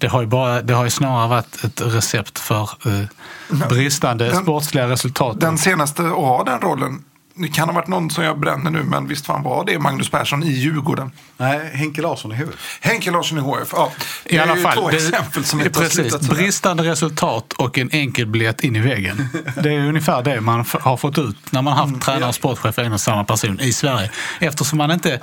Det 0.00 0.08
har 0.08 0.20
ju, 0.20 0.26
bara, 0.26 0.62
det 0.62 0.74
har 0.74 0.84
ju 0.84 0.90
snarare 0.90 1.28
varit 1.28 1.64
ett 1.64 1.80
recept 1.80 2.38
för 2.38 2.62
eh, 2.86 3.68
bristande 3.68 4.24
Den- 4.24 4.42
sportsliga 4.42 4.88
resultat. 4.88 5.40
Den 5.40 5.58
senaste 5.58 6.02
att 6.02 6.10
ha 6.12 6.44
den 6.44 6.60
rollen, 6.60 7.04
det 7.34 7.48
kan 7.48 7.68
ha 7.68 7.74
varit 7.74 7.88
någon 7.88 8.10
som 8.10 8.24
jag 8.24 8.38
bränner 8.40 8.70
nu, 8.70 8.82
men 8.82 9.06
visst 9.08 9.26
fan 9.26 9.42
var 9.42 9.64
det 9.64 9.78
Magnus 9.78 10.10
Persson 10.10 10.42
i 10.42 10.50
Djurgården. 10.52 11.10
Nej, 11.36 11.70
Henke 11.74 12.02
Larsson 12.02 12.32
i 12.32 12.34
HF. 12.34 12.78
Henke 12.80 13.10
Larsson 13.10 13.38
i 13.38 13.40
HF, 13.40 13.68
ja. 13.72 13.92
Det 14.24 14.34
I 14.34 14.38
är 14.38 14.42
alla 14.42 14.56
ju 14.56 14.62
fall, 14.62 14.76
två 14.76 14.90
det, 14.90 14.96
exempel 14.96 15.44
som 15.44 15.58
det 15.58 15.64
är 15.64 15.66
inte 15.66 15.78
har 15.80 15.84
precis, 15.86 16.12
sådär. 16.12 16.28
bristande 16.34 16.82
resultat 16.82 17.52
och 17.52 17.78
en 17.78 17.90
enkel 17.92 18.26
biljett 18.26 18.60
in 18.64 18.76
i 18.76 18.80
väggen. 18.80 19.28
Det 19.62 19.74
är 19.74 19.78
ungefär 19.88 20.22
det 20.22 20.40
man 20.40 20.64
har 20.80 20.96
fått 20.96 21.18
ut 21.18 21.36
när 21.52 21.62
man 21.62 21.72
har 21.76 21.86
haft 21.86 22.02
tränare 22.02 22.28
och 22.28 22.34
sportchef 22.34 22.78
en 22.78 22.92
och 22.92 23.00
samma 23.00 23.24
person 23.24 23.60
i 23.60 23.72
Sverige. 23.72 24.10
Eftersom 24.40 24.78
man 24.78 24.90
inte, 24.90 25.20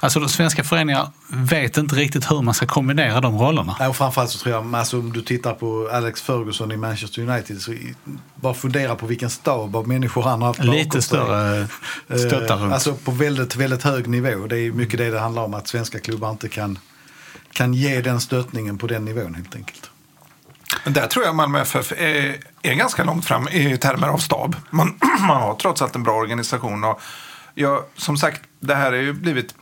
alltså 0.00 0.20
de 0.20 0.28
svenska 0.28 0.64
föreningar 0.64 1.08
vet 1.28 1.76
inte 1.76 1.94
riktigt 1.94 2.30
hur 2.30 2.42
man 2.42 2.54
ska 2.54 2.66
kombinera 2.66 3.20
de 3.20 3.38
rollerna. 3.38 3.76
Nej, 3.78 3.88
och 3.88 3.96
framförallt 3.96 4.30
så 4.30 4.38
tror 4.38 4.54
jag, 4.54 4.74
alltså, 4.74 4.98
om 4.98 5.12
du 5.12 5.22
tittar 5.22 5.54
på 5.54 5.90
Alex 5.92 6.22
Ferguson 6.22 6.72
i 6.72 6.76
Manchester 6.76 7.22
United, 7.22 7.60
så 7.60 7.74
bara 8.34 8.54
fundera 8.54 8.94
på 8.94 9.06
vilken 9.06 9.30
stab 9.30 9.76
av 9.76 9.88
människor 9.88 10.22
han 10.22 10.40
har 10.40 10.48
haft 10.48 10.64
Lite 10.64 11.02
större 11.02 11.68
stöttar 12.06 12.56
Eh, 12.56 12.62
runt. 12.62 12.72
Alltså 12.72 12.94
på 12.94 13.10
väldigt, 13.10 13.56
väldigt 13.56 13.82
hög 13.82 14.08
nivå. 14.08 14.46
Det 14.46 14.58
är 14.58 14.72
mycket 14.72 14.98
det 14.98 15.10
det 15.10 15.20
handlar 15.20 15.42
om, 15.42 15.54
att 15.54 15.68
svenska 15.68 16.00
klubbar 16.00 16.30
inte 16.30 16.48
kan, 16.48 16.78
kan 17.52 17.74
ge 17.74 18.00
den 18.00 18.20
stöttningen 18.20 18.78
på 18.78 18.86
den 18.86 19.04
nivån 19.04 19.34
helt 19.34 19.56
enkelt. 19.56 19.90
Men 20.84 20.92
där 20.92 21.06
tror 21.06 21.24
jag 21.24 21.34
Malmö 21.34 21.60
FF 21.60 21.92
är, 21.92 22.36
är 22.62 22.74
ganska 22.74 23.04
långt 23.04 23.24
fram 23.24 23.48
i 23.48 23.78
termer 23.78 24.08
av 24.08 24.18
stab. 24.18 24.56
Man, 24.70 24.98
man 25.20 25.42
har 25.42 25.54
trots 25.54 25.82
allt 25.82 25.94
en 25.94 26.02
bra 26.02 26.14
organisation. 26.14 26.84
Och 26.84 27.00
jag, 27.54 27.82
som 27.96 28.16
sagt, 28.16 28.40
det 28.60 28.74
här 28.74 28.92
har 28.92 28.98
ju 28.98 29.12
blivit... 29.12 29.54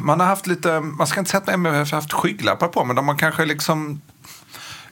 Man 0.00 0.20
har 0.20 0.26
haft 0.26 0.46
lite, 0.46 0.80
man 0.80 1.06
ska 1.06 1.20
inte 1.20 1.30
säga 1.30 1.42
att 1.42 1.48
MFF 1.48 1.92
har 1.92 2.00
haft 2.00 2.12
skygglappar 2.12 2.68
på, 2.68 2.84
men 2.84 2.96
de 2.96 3.08
har 3.08 3.18
kanske 3.18 3.44
liksom... 3.44 4.00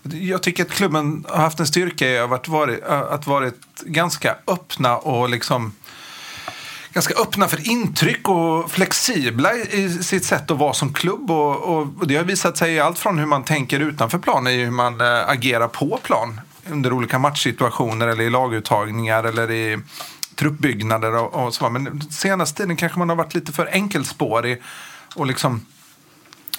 Jag 0.02 0.42
tycker 0.42 0.64
att 0.64 0.70
klubben 0.70 1.24
har 1.28 1.42
haft 1.42 1.60
en 1.60 1.66
styrka 1.66 2.08
i 2.08 2.18
att 2.18 2.48
varit, 2.48 2.84
att 2.84 3.26
varit 3.26 3.80
ganska 3.84 4.36
öppna 4.46 4.96
och 4.96 5.28
liksom 5.30 5.72
ganska 6.92 7.14
öppna 7.14 7.48
för 7.48 7.68
intryck 7.70 8.28
och 8.28 8.70
flexibla 8.70 9.54
i 9.54 9.90
sitt 9.90 10.24
sätt 10.24 10.50
att 10.50 10.58
vara 10.58 10.72
som 10.72 10.92
klubb. 10.92 11.30
Och, 11.30 11.76
och 11.76 12.06
det 12.06 12.16
har 12.16 12.24
visat 12.24 12.56
sig 12.56 12.74
i 12.74 12.80
allt 12.80 12.98
från 12.98 13.18
hur 13.18 13.26
man 13.26 13.44
tänker 13.44 13.80
utanför 13.80 14.18
plan 14.18 14.46
i 14.46 14.64
hur 14.64 14.70
man 14.70 15.00
eh, 15.00 15.28
agerar 15.28 15.68
på 15.68 15.98
plan 16.02 16.40
under 16.70 16.92
olika 16.92 17.18
matchsituationer 17.18 18.08
eller 18.08 18.24
i 18.24 18.30
laguttagningar 18.30 19.24
eller 19.24 19.50
i 19.50 19.78
truppbyggnader 20.34 21.14
och, 21.14 21.46
och 21.46 21.54
så. 21.54 21.70
Men 21.70 22.10
senaste 22.10 22.62
tiden 22.62 22.76
kanske 22.76 22.98
man 22.98 23.08
har 23.08 23.16
varit 23.16 23.34
lite 23.34 23.52
för 23.52 23.66
enkelspårig 23.72 24.62
och 25.14 25.26
liksom 25.26 25.66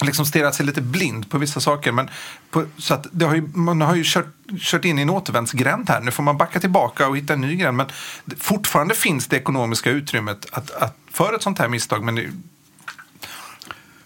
liksom 0.02 0.26
stirrat 0.26 0.56
sig 0.56 0.66
lite 0.66 0.82
blind 0.82 1.30
på 1.30 1.38
vissa 1.38 1.60
saker. 1.60 1.92
Men 1.92 2.10
på, 2.52 2.66
så 2.78 2.94
att 2.94 3.08
det 3.12 3.26
har 3.26 3.36
ju, 3.36 3.42
man 3.54 3.82
har 3.82 3.96
ju 3.96 4.04
kört, 4.06 4.34
kört 4.60 4.86
in 4.86 5.00
i 5.00 5.02
en 5.02 5.10
återvändsgränd 5.10 5.90
här. 5.90 6.02
Nu 6.02 6.12
får 6.12 6.24
man 6.24 6.38
backa 6.38 6.60
tillbaka 6.60 7.08
och 7.08 7.18
hitta 7.18 7.34
en 7.34 7.42
ny 7.42 7.56
gränd. 7.56 7.78
Men 7.78 7.88
fortfarande 8.38 8.96
finns 8.96 9.28
det 9.28 9.38
ekonomiska 9.38 9.90
utrymmet 9.90 10.46
att, 10.52 10.72
att, 10.72 10.98
för 11.12 11.34
ett 11.34 11.42
sånt 11.42 11.60
här 11.60 11.68
misstag. 11.68 12.04
Men 12.04 12.16
det, 12.16 12.30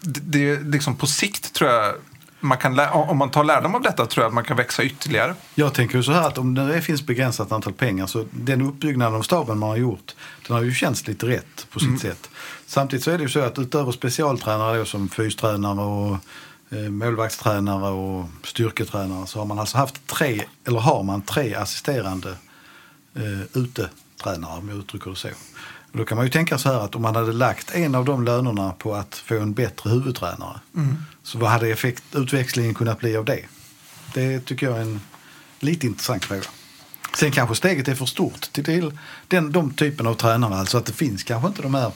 det, 0.02 0.56
det 0.56 0.70
liksom 0.70 0.96
på 0.96 1.08
sikt 1.08 1.54
tror 1.54 1.72
jag 1.72 1.96
man 2.40 2.58
kan, 2.58 2.80
om 2.94 3.18
man 3.18 3.30
tar 3.30 3.44
lärdom 3.44 3.76
av 3.76 3.82
detta 3.82 4.06
tror 4.06 4.24
jag 4.24 4.28
att 4.28 4.34
man 4.34 4.44
kan 4.44 4.58
växa 4.58 4.84
ytterligare. 4.84 5.36
Jag 5.56 5.74
tänker 5.74 6.02
så 6.02 6.12
här 6.12 6.28
att 6.28 6.38
om 6.38 6.54
det 6.54 6.82
finns 6.82 7.06
begränsat 7.06 7.52
antal 7.52 7.74
pengar 7.74 8.08
så 8.08 8.26
den 8.32 8.62
uppbyggnaden 8.62 9.16
av 9.16 9.22
staben 9.22 9.58
man 9.58 9.70
har 9.70 9.78
gjort 9.78 10.16
den 10.48 10.56
har 10.56 10.64
ju 10.64 10.74
känts 10.74 11.08
lite 11.08 11.28
rätt 11.28 11.68
på 11.72 11.80
sitt 11.80 11.88
mm. 11.88 12.00
sätt. 12.00 12.30
Samtidigt 12.66 13.04
så 13.04 13.12
är 13.12 13.18
det 13.18 13.24
ju 13.24 13.30
så 13.30 13.40
att 13.40 13.60
utöver 13.60 13.92
specialtränare 13.92 14.78
då, 14.78 14.86
som 14.86 15.10
fystränare 15.10 15.82
och 15.82 16.18
eh, 16.70 16.90
målvaktstränare 16.90 17.92
och 17.92 18.26
styrketränare 18.44 19.28
så 19.28 19.40
har 19.40 19.46
man 19.46 19.60
alltså 19.60 19.78
haft 19.78 20.08
tre, 20.08 20.44
eller 20.66 20.80
har 20.80 21.04
man 21.04 21.22
tre 21.22 21.56
assisterande 21.56 22.30
eh, 23.16 23.62
utetränare 23.62 24.58
om 24.58 24.70
jag 24.70 24.78
uttrycker 24.78 25.10
det 25.10 25.16
så. 25.16 25.28
Och 25.98 26.00
då 26.00 26.06
kan 26.06 26.16
man 26.16 26.26
ju 26.26 26.32
tänka 26.32 26.58
så 26.58 26.70
här 26.70 26.80
att 26.80 26.96
om 26.96 27.02
man 27.02 27.16
hade 27.16 27.34
lagt 27.34 27.76
en 27.76 27.96
av 27.96 28.06
de 28.06 28.24
lönerna 28.24 28.72
på 28.72 28.96
att 28.96 29.16
få 29.16 29.40
en 29.40 29.54
bättre 29.54 29.90
huvudtränare 29.90 30.60
mm. 30.76 30.98
så 31.24 31.38
vad 31.38 31.50
hade 31.50 31.70
effekt, 31.70 32.04
utväxlingen 32.16 32.74
kunnat 32.74 33.00
bli 33.00 33.18
av 33.18 33.26
det? 33.26 33.40
Det 34.14 34.40
tycker 34.40 34.66
jag 34.66 34.78
är 34.78 34.82
en 34.82 35.00
lite 35.60 35.88
intressant 35.88 36.26
fråga. 36.26 36.42
Sen 37.16 37.32
kanske 37.32 37.56
steget 37.56 37.88
är 37.88 37.96
för 37.96 38.06
stort 38.06 38.42
till 38.42 38.92
den, 39.28 39.52
de 39.52 39.74
typen 39.74 40.08
av 40.08 40.14
tränare, 40.14 40.56
alltså 40.56 40.78
att 40.78 40.86
det 40.86 40.94
finns 40.94 41.24
kanske 41.24 41.48
inte 41.48 41.62
de 41.62 41.74
här 41.74 41.92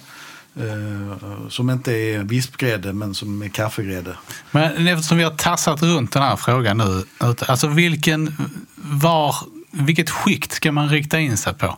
Uh, 0.59 1.47
som 1.49 1.69
inte 1.69 1.93
är 1.93 2.23
vispgrädde 2.23 2.93
men 2.93 3.13
som 3.13 3.41
är 3.41 3.49
kaffegrädde. 3.49 4.15
Men 4.51 4.87
eftersom 4.87 5.17
vi 5.17 5.23
har 5.23 5.31
tassat 5.31 5.81
runt 5.81 6.11
den 6.11 6.23
här 6.23 6.35
frågan 6.35 6.77
nu. 6.77 7.03
Alltså 7.19 7.67
vilken, 7.67 8.35
var, 8.75 9.35
vilket 9.71 10.09
skikt 10.09 10.51
ska 10.51 10.71
man 10.71 10.89
rikta 10.89 11.19
in 11.19 11.37
sig 11.37 11.53
på? 11.53 11.77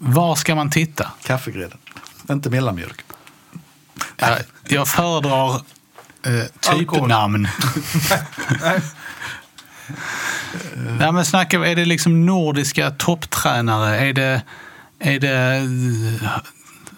Var 0.00 0.34
ska 0.34 0.54
man 0.54 0.70
titta? 0.70 1.12
Kaffegrädde, 1.22 1.76
inte 2.30 2.50
mellanmjölk. 2.50 3.04
Jag, 4.16 4.38
jag 4.68 4.88
föredrar 4.88 5.54
eh, 6.26 6.44
typnamn. 6.60 7.48
Nej, 10.76 11.12
men 11.12 11.24
snacka, 11.24 11.66
är 11.66 11.76
det 11.76 11.84
liksom 11.84 12.26
nordiska 12.26 12.90
topptränare? 12.90 13.98
Är 13.98 14.12
det, 14.12 14.42
är 14.98 15.20
det 15.20 15.56
eh, 15.56 16.30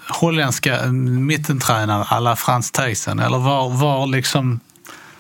holländska 0.09 0.87
mittentränare 0.93 2.05
alla 2.09 2.37
Frans 2.37 2.71
Thijssen? 2.71 3.19
Eller 3.19 3.39
var, 3.39 3.71
var 3.71 4.07
liksom... 4.07 4.61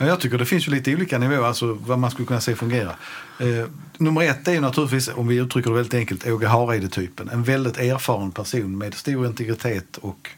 Jag 0.07 0.21
tycker 0.21 0.39
det 0.39 0.47
finns 0.47 0.69
ju 0.69 0.73
lite 0.73 0.95
olika 0.95 1.19
nivåer, 1.19 1.47
alltså 1.47 1.73
vad 1.73 1.99
man 1.99 2.11
skulle 2.11 2.27
kunna 2.27 2.41
se 2.41 2.57
fungera. 2.57 2.95
Eh, 3.41 3.67
nummer 3.99 4.23
ett 4.23 4.49
är 4.49 4.53
ju 4.53 4.61
naturligtvis, 4.61 5.09
om 5.09 5.29
vi 5.29 5.37
uttrycker 5.37 5.71
det 5.71 5.77
väldigt 5.77 5.95
enkelt, 5.95 6.27
Åge 6.27 6.47
Hareide-typen. 6.47 7.29
En 7.29 7.43
väldigt 7.43 7.79
erfaren 7.79 8.31
person 8.31 8.79
med 8.79 8.95
stor 8.95 9.27
integritet 9.27 9.97
och 9.97 10.31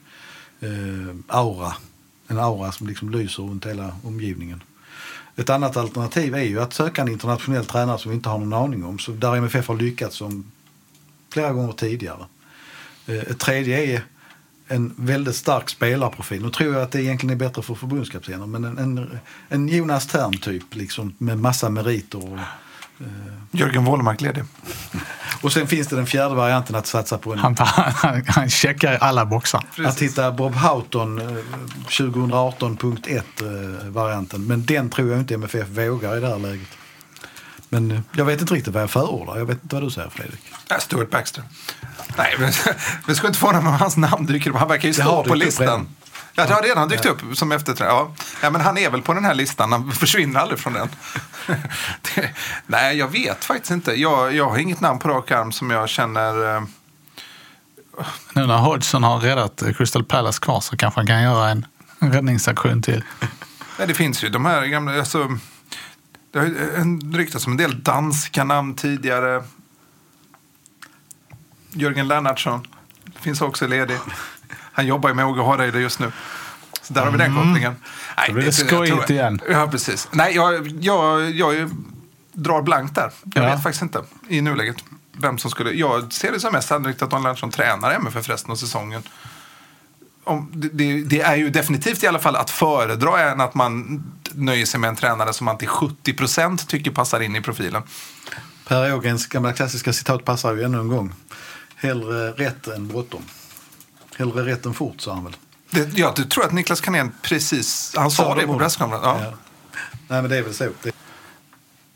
eh, 0.61 0.69
aura. 1.27 1.73
En 2.29 2.39
aura 2.39 2.73
som 2.73 2.87
liksom 2.87 3.11
lyser 3.11 3.43
runt 3.43 3.67
hela 3.67 3.97
omgivningen. 4.05 4.63
Ett 5.37 5.51
annat 5.51 5.77
alternativ 5.77 6.35
är 6.35 6.43
ju 6.43 6.61
att 6.61 6.73
söka 6.73 7.03
en 7.03 7.09
internationell 7.09 7.65
tränare 7.65 7.99
som 7.99 8.11
vi 8.11 8.17
inte 8.17 8.29
har 8.29 8.39
någon 8.39 8.53
aning 8.53 8.85
om. 8.85 8.99
Så 8.99 9.13
där 9.13 9.37
MFF 9.37 9.69
har 9.69 9.77
lyckats 9.77 10.17
som 10.17 10.53
flera 11.33 11.53
gånger 11.53 11.73
tidigare. 11.73 12.25
Eh, 13.07 13.17
ett 13.17 13.39
tredje 13.39 13.97
är 13.97 14.03
en 14.69 14.95
väldigt 14.97 15.37
stark 15.37 15.71
spelarprofil. 15.71 16.43
Nu 16.43 16.51
tror 16.51 16.75
jag 16.75 16.83
att 16.83 16.93
det 16.93 17.03
egentligen 17.03 17.35
är 17.35 17.39
bättre 17.39 17.63
för 17.63 17.75
förbundskaptener 17.75 18.47
men 18.47 18.65
en, 18.65 18.79
en, 18.79 19.19
en 19.49 19.69
Jonas 19.69 20.07
Tern 20.07 20.39
typ 20.39 20.75
liksom 20.75 21.15
med 21.19 21.39
massa 21.39 21.71
meriter. 21.71 22.33
Och, 22.33 22.39
eh. 23.01 23.07
Jörgen 23.51 23.85
Wålemark 23.85 24.21
ledig. 24.21 24.45
och 25.43 25.53
sen 25.53 25.67
finns 25.67 25.89
det 25.89 25.97
den 25.97 26.07
fjärde 26.07 26.35
varianten 26.35 26.77
att 26.77 26.87
satsa 26.87 27.19
på 27.19 27.33
en... 27.33 27.39
Han, 27.39 27.57
han, 27.59 28.25
han 28.27 28.51
checkar 28.51 28.95
alla 28.95 29.27
boxar. 29.27 29.65
Att 29.85 30.03
hitta 30.03 30.33
Bob 30.33 30.55
Houghton 30.55 31.21
2018.1 31.89 33.17
eh, 33.17 33.91
varianten. 33.91 34.47
Men 34.47 34.65
den 34.65 34.91
tror 34.91 35.11
jag 35.11 35.21
inte 35.21 35.35
MFF 35.35 35.69
vågar 35.69 36.17
i 36.17 36.21
det 36.21 36.29
här 36.29 36.39
läget. 36.39 36.69
Men 37.73 37.91
eh, 37.91 38.01
jag 38.13 38.25
vet 38.25 38.41
inte 38.41 38.55
riktigt 38.55 38.75
vad 38.75 38.83
jag 38.83 38.91
förordar. 38.91 39.39
Jag 39.39 39.47
vet 39.47 39.63
inte 39.63 39.75
vad 39.75 39.85
du 39.85 39.91
säger 39.91 40.11
Fredrik. 40.11 40.41
Stuart 40.79 41.11
Baxter. 41.11 41.45
Nej, 42.17 42.35
men, 42.39 42.53
vi 43.07 43.15
ska 43.15 43.27
inte 43.27 43.39
få 43.39 43.47
honom 43.47 43.65
med 43.65 43.79
hans 43.79 43.97
namn 43.97 44.27
dyker 44.27 44.51
upp. 44.51 44.57
Han 44.57 44.69
verkar 44.69 44.89
ju 44.89 44.95
stå 44.95 45.25
på 45.25 45.35
listan. 45.35 45.89
Ja, 46.35 46.47
det 46.47 46.55
har 46.55 46.63
redan 46.63 46.89
dykt 46.89 47.07
upp 47.07 47.21
som 47.35 47.53
efterträdare. 47.53 47.95
Ja. 47.95 48.15
ja, 48.43 48.51
men 48.51 48.61
han 48.61 48.79
är 48.79 48.91
väl 48.91 49.03
på 49.03 49.15
den 49.15 49.25
här 49.25 49.35
listan. 49.35 49.73
Han 49.73 49.93
försvinner 49.93 50.41
aldrig 50.41 50.61
från 50.61 50.73
den. 50.73 50.89
det, 52.15 52.31
nej, 52.67 52.97
jag 52.97 53.09
vet 53.09 53.45
faktiskt 53.45 53.71
inte. 53.71 54.01
Jag, 54.01 54.35
jag 54.35 54.51
har 54.51 54.59
inget 54.59 54.81
namn 54.81 54.99
på 54.99 55.09
rak 55.09 55.31
arm 55.31 55.53
som 55.53 55.71
jag 55.71 55.89
känner... 55.89 56.57
Uh... 56.57 56.63
Nu 58.33 58.47
när 58.47 58.59
Hodgson 58.59 59.03
har 59.03 59.19
räddat 59.19 59.63
Crystal 59.77 60.05
Palace 60.05 60.41
kvar 60.41 60.61
så 60.61 60.77
kanske 60.77 61.01
han 61.01 61.07
kan 61.07 61.23
göra 61.23 61.49
en 61.51 61.67
räddningsaktion 61.99 62.83
till. 62.83 63.05
Nej, 63.79 63.87
det 63.87 63.95
finns 63.95 64.25
ju 64.25 64.29
de 64.29 64.45
här 64.45 64.67
gamla... 64.67 64.99
Alltså, 64.99 65.39
det 66.33 66.39
har 66.39 67.17
ryktats 67.17 67.47
om 67.47 67.53
en 67.53 67.57
del 67.57 67.83
danska 67.83 68.45
namn 68.45 68.75
tidigare. 68.75 69.45
Jörgen 71.71 72.09
Lennartsson 72.09 72.67
finns 73.21 73.41
också 73.41 73.67
ledig. 73.67 73.97
Han 74.73 74.87
jobbar 74.87 75.09
ju 75.09 75.15
med 75.15 75.27
Åge 75.27 75.43
Hareide 75.43 75.81
just 75.81 75.99
nu. 75.99 76.13
Så 76.83 76.93
där 76.93 77.05
har 77.05 77.11
vi 77.11 77.19
den 77.19 77.33
mm. 77.33 77.45
kopplingen. 77.45 77.77
Nej, 78.17 78.27
Då 78.29 78.35
blir 78.35 78.45
det 78.45 78.53
skojigt 78.53 79.11
igen. 79.11 79.41
Ja, 79.49 79.69
precis. 79.71 80.09
Nej, 80.13 80.35
jag, 80.35 80.69
jag, 80.81 81.31
jag 81.31 81.71
drar 82.33 82.63
blankt 82.63 82.95
där. 82.95 83.11
Jag 83.35 83.45
ja. 83.45 83.51
vet 83.51 83.63
faktiskt 83.63 83.83
inte 83.83 84.03
i 84.29 84.41
nuläget 84.41 84.77
vem 85.13 85.39
som 85.39 85.51
skulle... 85.51 85.71
Jag 85.71 86.13
ser 86.13 86.33
det 86.33 86.41
som 86.41 86.53
mest 86.53 86.69
sannolikt 86.69 87.03
att 87.03 87.11
Don 87.11 87.23
Lennartsson 87.23 87.51
tränar 87.51 87.91
MFF 87.91 88.29
resten 88.29 88.51
av 88.51 88.57
säsongen. 88.57 89.03
Om, 90.25 90.51
det, 90.53 91.03
det, 91.03 91.21
är 91.21 91.37
ju 91.37 91.51
definitivt 91.51 92.03
i 92.03 92.07
alla 92.07 92.19
fall 92.19 92.37
att 92.37 92.51
föredra 92.51 93.31
än 93.31 93.41
att 93.41 93.55
man 93.55 94.05
nöjer 94.35 94.67
sig 94.67 94.81
med 94.81 94.89
en 94.89 94.97
tränare 94.97 95.33
som 95.33 95.45
man 95.45 95.59
till 95.59 95.69
70 95.69 96.13
procent 96.13 96.69
tycker 96.69 96.91
passar 96.91 97.21
in 97.21 97.37
i 97.37 97.41
profilen. 97.41 97.83
Per 98.69 98.95
Ågrens 98.95 99.27
gamla 99.27 99.53
klassiska 99.53 99.93
citat 99.93 100.25
passar 100.25 100.55
ju 100.55 100.63
ännu 100.63 100.79
en 100.79 100.89
gång. 100.89 101.13
Hellre 101.77 102.31
rätt 102.31 102.67
än 102.67 102.89
bråttom. 102.89 103.23
Hellre 104.17 104.47
rätt 104.47 104.67
än 104.67 104.75
fort, 104.75 105.01
sa 105.01 105.15
han 105.15 105.25
väl? 105.25 105.37
Det, 105.71 105.99
ja, 105.99 106.13
du 106.17 106.25
tror 106.25 106.45
att 106.45 106.53
Niklas 106.53 106.81
Carnén 106.81 107.13
precis, 107.23 107.95
han 107.97 108.11
sa 108.11 108.35
det 108.35 108.47
på 108.47 108.59
presskonferensen. 108.59 109.23
Ja. 109.23 109.25
ja. 109.25 109.37
Nej, 110.09 110.23
men 110.23 110.31
det 110.31 110.37
är 110.37 110.43
väl 110.43 110.55
så. 110.55 110.69
Det... 110.83 110.93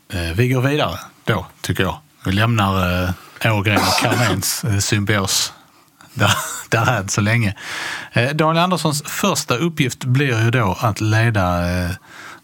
Eh, 0.09 0.33
vi 0.35 0.49
går 0.49 0.61
vidare 0.61 0.99
då, 1.23 1.47
tycker 1.61 1.83
jag. 1.83 1.99
Vi 2.25 2.31
lämnar 2.31 3.03
eh, 3.03 3.57
Ågren 3.57 3.77
och 3.77 4.01
Carnéns 4.01 4.63
eh, 4.63 4.77
symbios 4.77 5.53
där, 6.13 6.31
där 6.69 7.07
så 7.07 7.21
länge. 7.21 7.55
Eh, 8.13 8.29
Daniel 8.29 8.63
Anderssons 8.63 9.03
första 9.03 9.57
uppgift 9.57 10.03
blir 10.05 10.43
ju 10.43 10.51
då 10.51 10.77
att 10.79 11.01
leda 11.01 11.69
eh, 11.69 11.91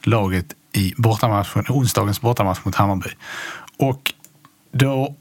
laget 0.08 0.46
i 0.74 0.94
bortamatchen, 0.98 1.66
onsdagens 1.70 2.22
bortamatch 2.22 2.60
mot 2.64 2.76
Hammarby. 2.76 3.10
Och 3.78 4.14
då 4.72 5.16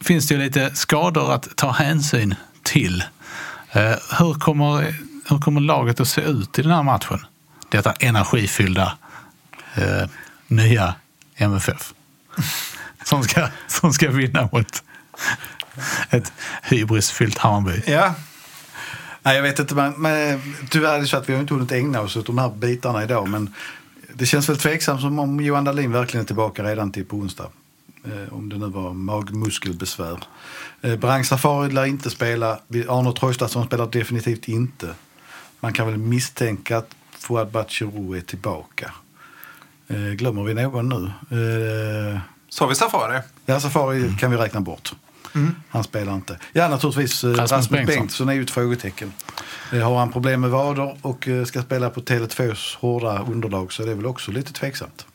finns 0.00 0.28
det 0.28 0.34
ju 0.34 0.40
lite 0.40 0.74
skador 0.74 1.32
att 1.32 1.56
ta 1.56 1.70
hänsyn 1.70 2.34
till. 2.62 3.04
Eh, 3.72 3.94
hur 4.18 4.34
kommer, 4.40 4.94
hur 5.28 5.38
kommer 5.38 5.60
laget 5.60 6.00
att 6.00 6.08
se 6.08 6.20
ut 6.20 6.58
i 6.58 6.62
den 6.62 6.70
här 6.70 6.82
matchen? 6.82 7.26
Detta 7.68 7.92
energifyllda 7.92 8.98
eh, 9.74 10.08
nya 10.46 10.94
MFF. 11.36 11.94
Som 13.04 13.22
ska, 13.22 13.48
som 13.66 13.92
ska 13.92 14.10
vinna 14.10 14.48
mot 14.52 14.82
ett 16.10 16.32
hybrisfyllt 16.62 17.38
Hammarby. 17.38 17.82
Ja. 17.86 18.14
Nej, 19.22 19.36
jag 19.36 19.42
vet 19.42 19.58
inte, 19.58 19.74
men, 19.74 19.92
men 19.92 20.40
tyvärr 20.70 20.94
är 20.94 21.00
det 21.00 21.06
så 21.06 21.16
att 21.16 21.28
vi 21.28 21.32
har 21.32 21.40
inte 21.40 21.54
hunnit 21.54 21.72
ägna 21.72 22.00
oss 22.00 22.16
åt 22.16 22.26
de 22.26 22.38
här 22.38 22.48
bitarna 22.48 23.02
idag. 23.02 23.28
Men 23.28 23.54
det 24.14 24.26
känns 24.26 24.48
väl 24.48 24.56
tveksamt 24.58 25.00
som 25.00 25.18
om 25.18 25.40
Johan 25.40 25.64
Dahlin 25.64 25.92
verkligen 25.92 26.22
är 26.22 26.26
tillbaka 26.26 26.62
redan 26.64 26.92
till 26.92 27.04
på 27.04 27.16
onsdag. 27.16 27.48
Eh, 28.04 28.34
om 28.34 28.48
det 28.48 28.58
nu 28.58 28.66
var 28.66 28.92
magmuskelbesvär. 28.92 30.18
Eh, 30.80 31.22
Safari 31.22 31.70
lär 31.70 31.84
inte 31.84 32.10
spela. 32.10 32.58
Arno 32.88 33.12
Traustason 33.12 33.66
spelar 33.66 33.86
definitivt 33.86 34.48
inte. 34.48 34.94
Man 35.60 35.72
kan 35.72 35.86
väl 35.86 35.96
misstänka 35.98 36.78
att 36.78 36.94
Fouad 37.18 37.50
Batshirou 37.50 38.16
är 38.16 38.20
tillbaka. 38.20 38.92
Eh, 39.88 39.96
glömmer 39.98 40.42
vi 40.42 40.54
någon 40.54 40.88
nu? 40.88 41.04
Eh, 42.14 42.20
Sa 42.48 42.66
vi 42.66 42.74
Safari? 42.74 43.20
ja, 43.46 43.60
Safari 43.60 44.16
kan 44.20 44.30
vi 44.30 44.36
räkna 44.36 44.60
bort. 44.60 44.92
Han 45.68 45.84
spelar 45.84 46.14
inte. 46.14 46.38
Ja, 46.52 46.68
naturligtvis. 46.68 47.24
eh, 47.24 47.28
Rasmus 47.30 47.50
Rasmus, 47.50 47.68
Bengtsson. 47.70 47.96
Bengtsson 47.96 48.28
är 48.28 48.32
ju 48.32 48.42
ett 48.42 48.50
frågetecken. 48.50 49.12
Eh, 49.72 49.78
Har 49.88 49.98
han 49.98 50.12
problem 50.12 50.40
med 50.40 50.50
vader 50.50 50.96
och 51.02 51.28
eh, 51.28 51.44
ska 51.44 51.62
spela 51.62 51.90
på 51.90 52.00
Tele2s 52.00 52.76
hårda 52.78 53.18
underlag 53.22 53.72
så 53.72 53.82
är 53.82 53.86
det 53.86 53.94
väl 53.94 54.06
också 54.06 54.30
lite 54.30 54.52
tveksamt. 54.52 55.06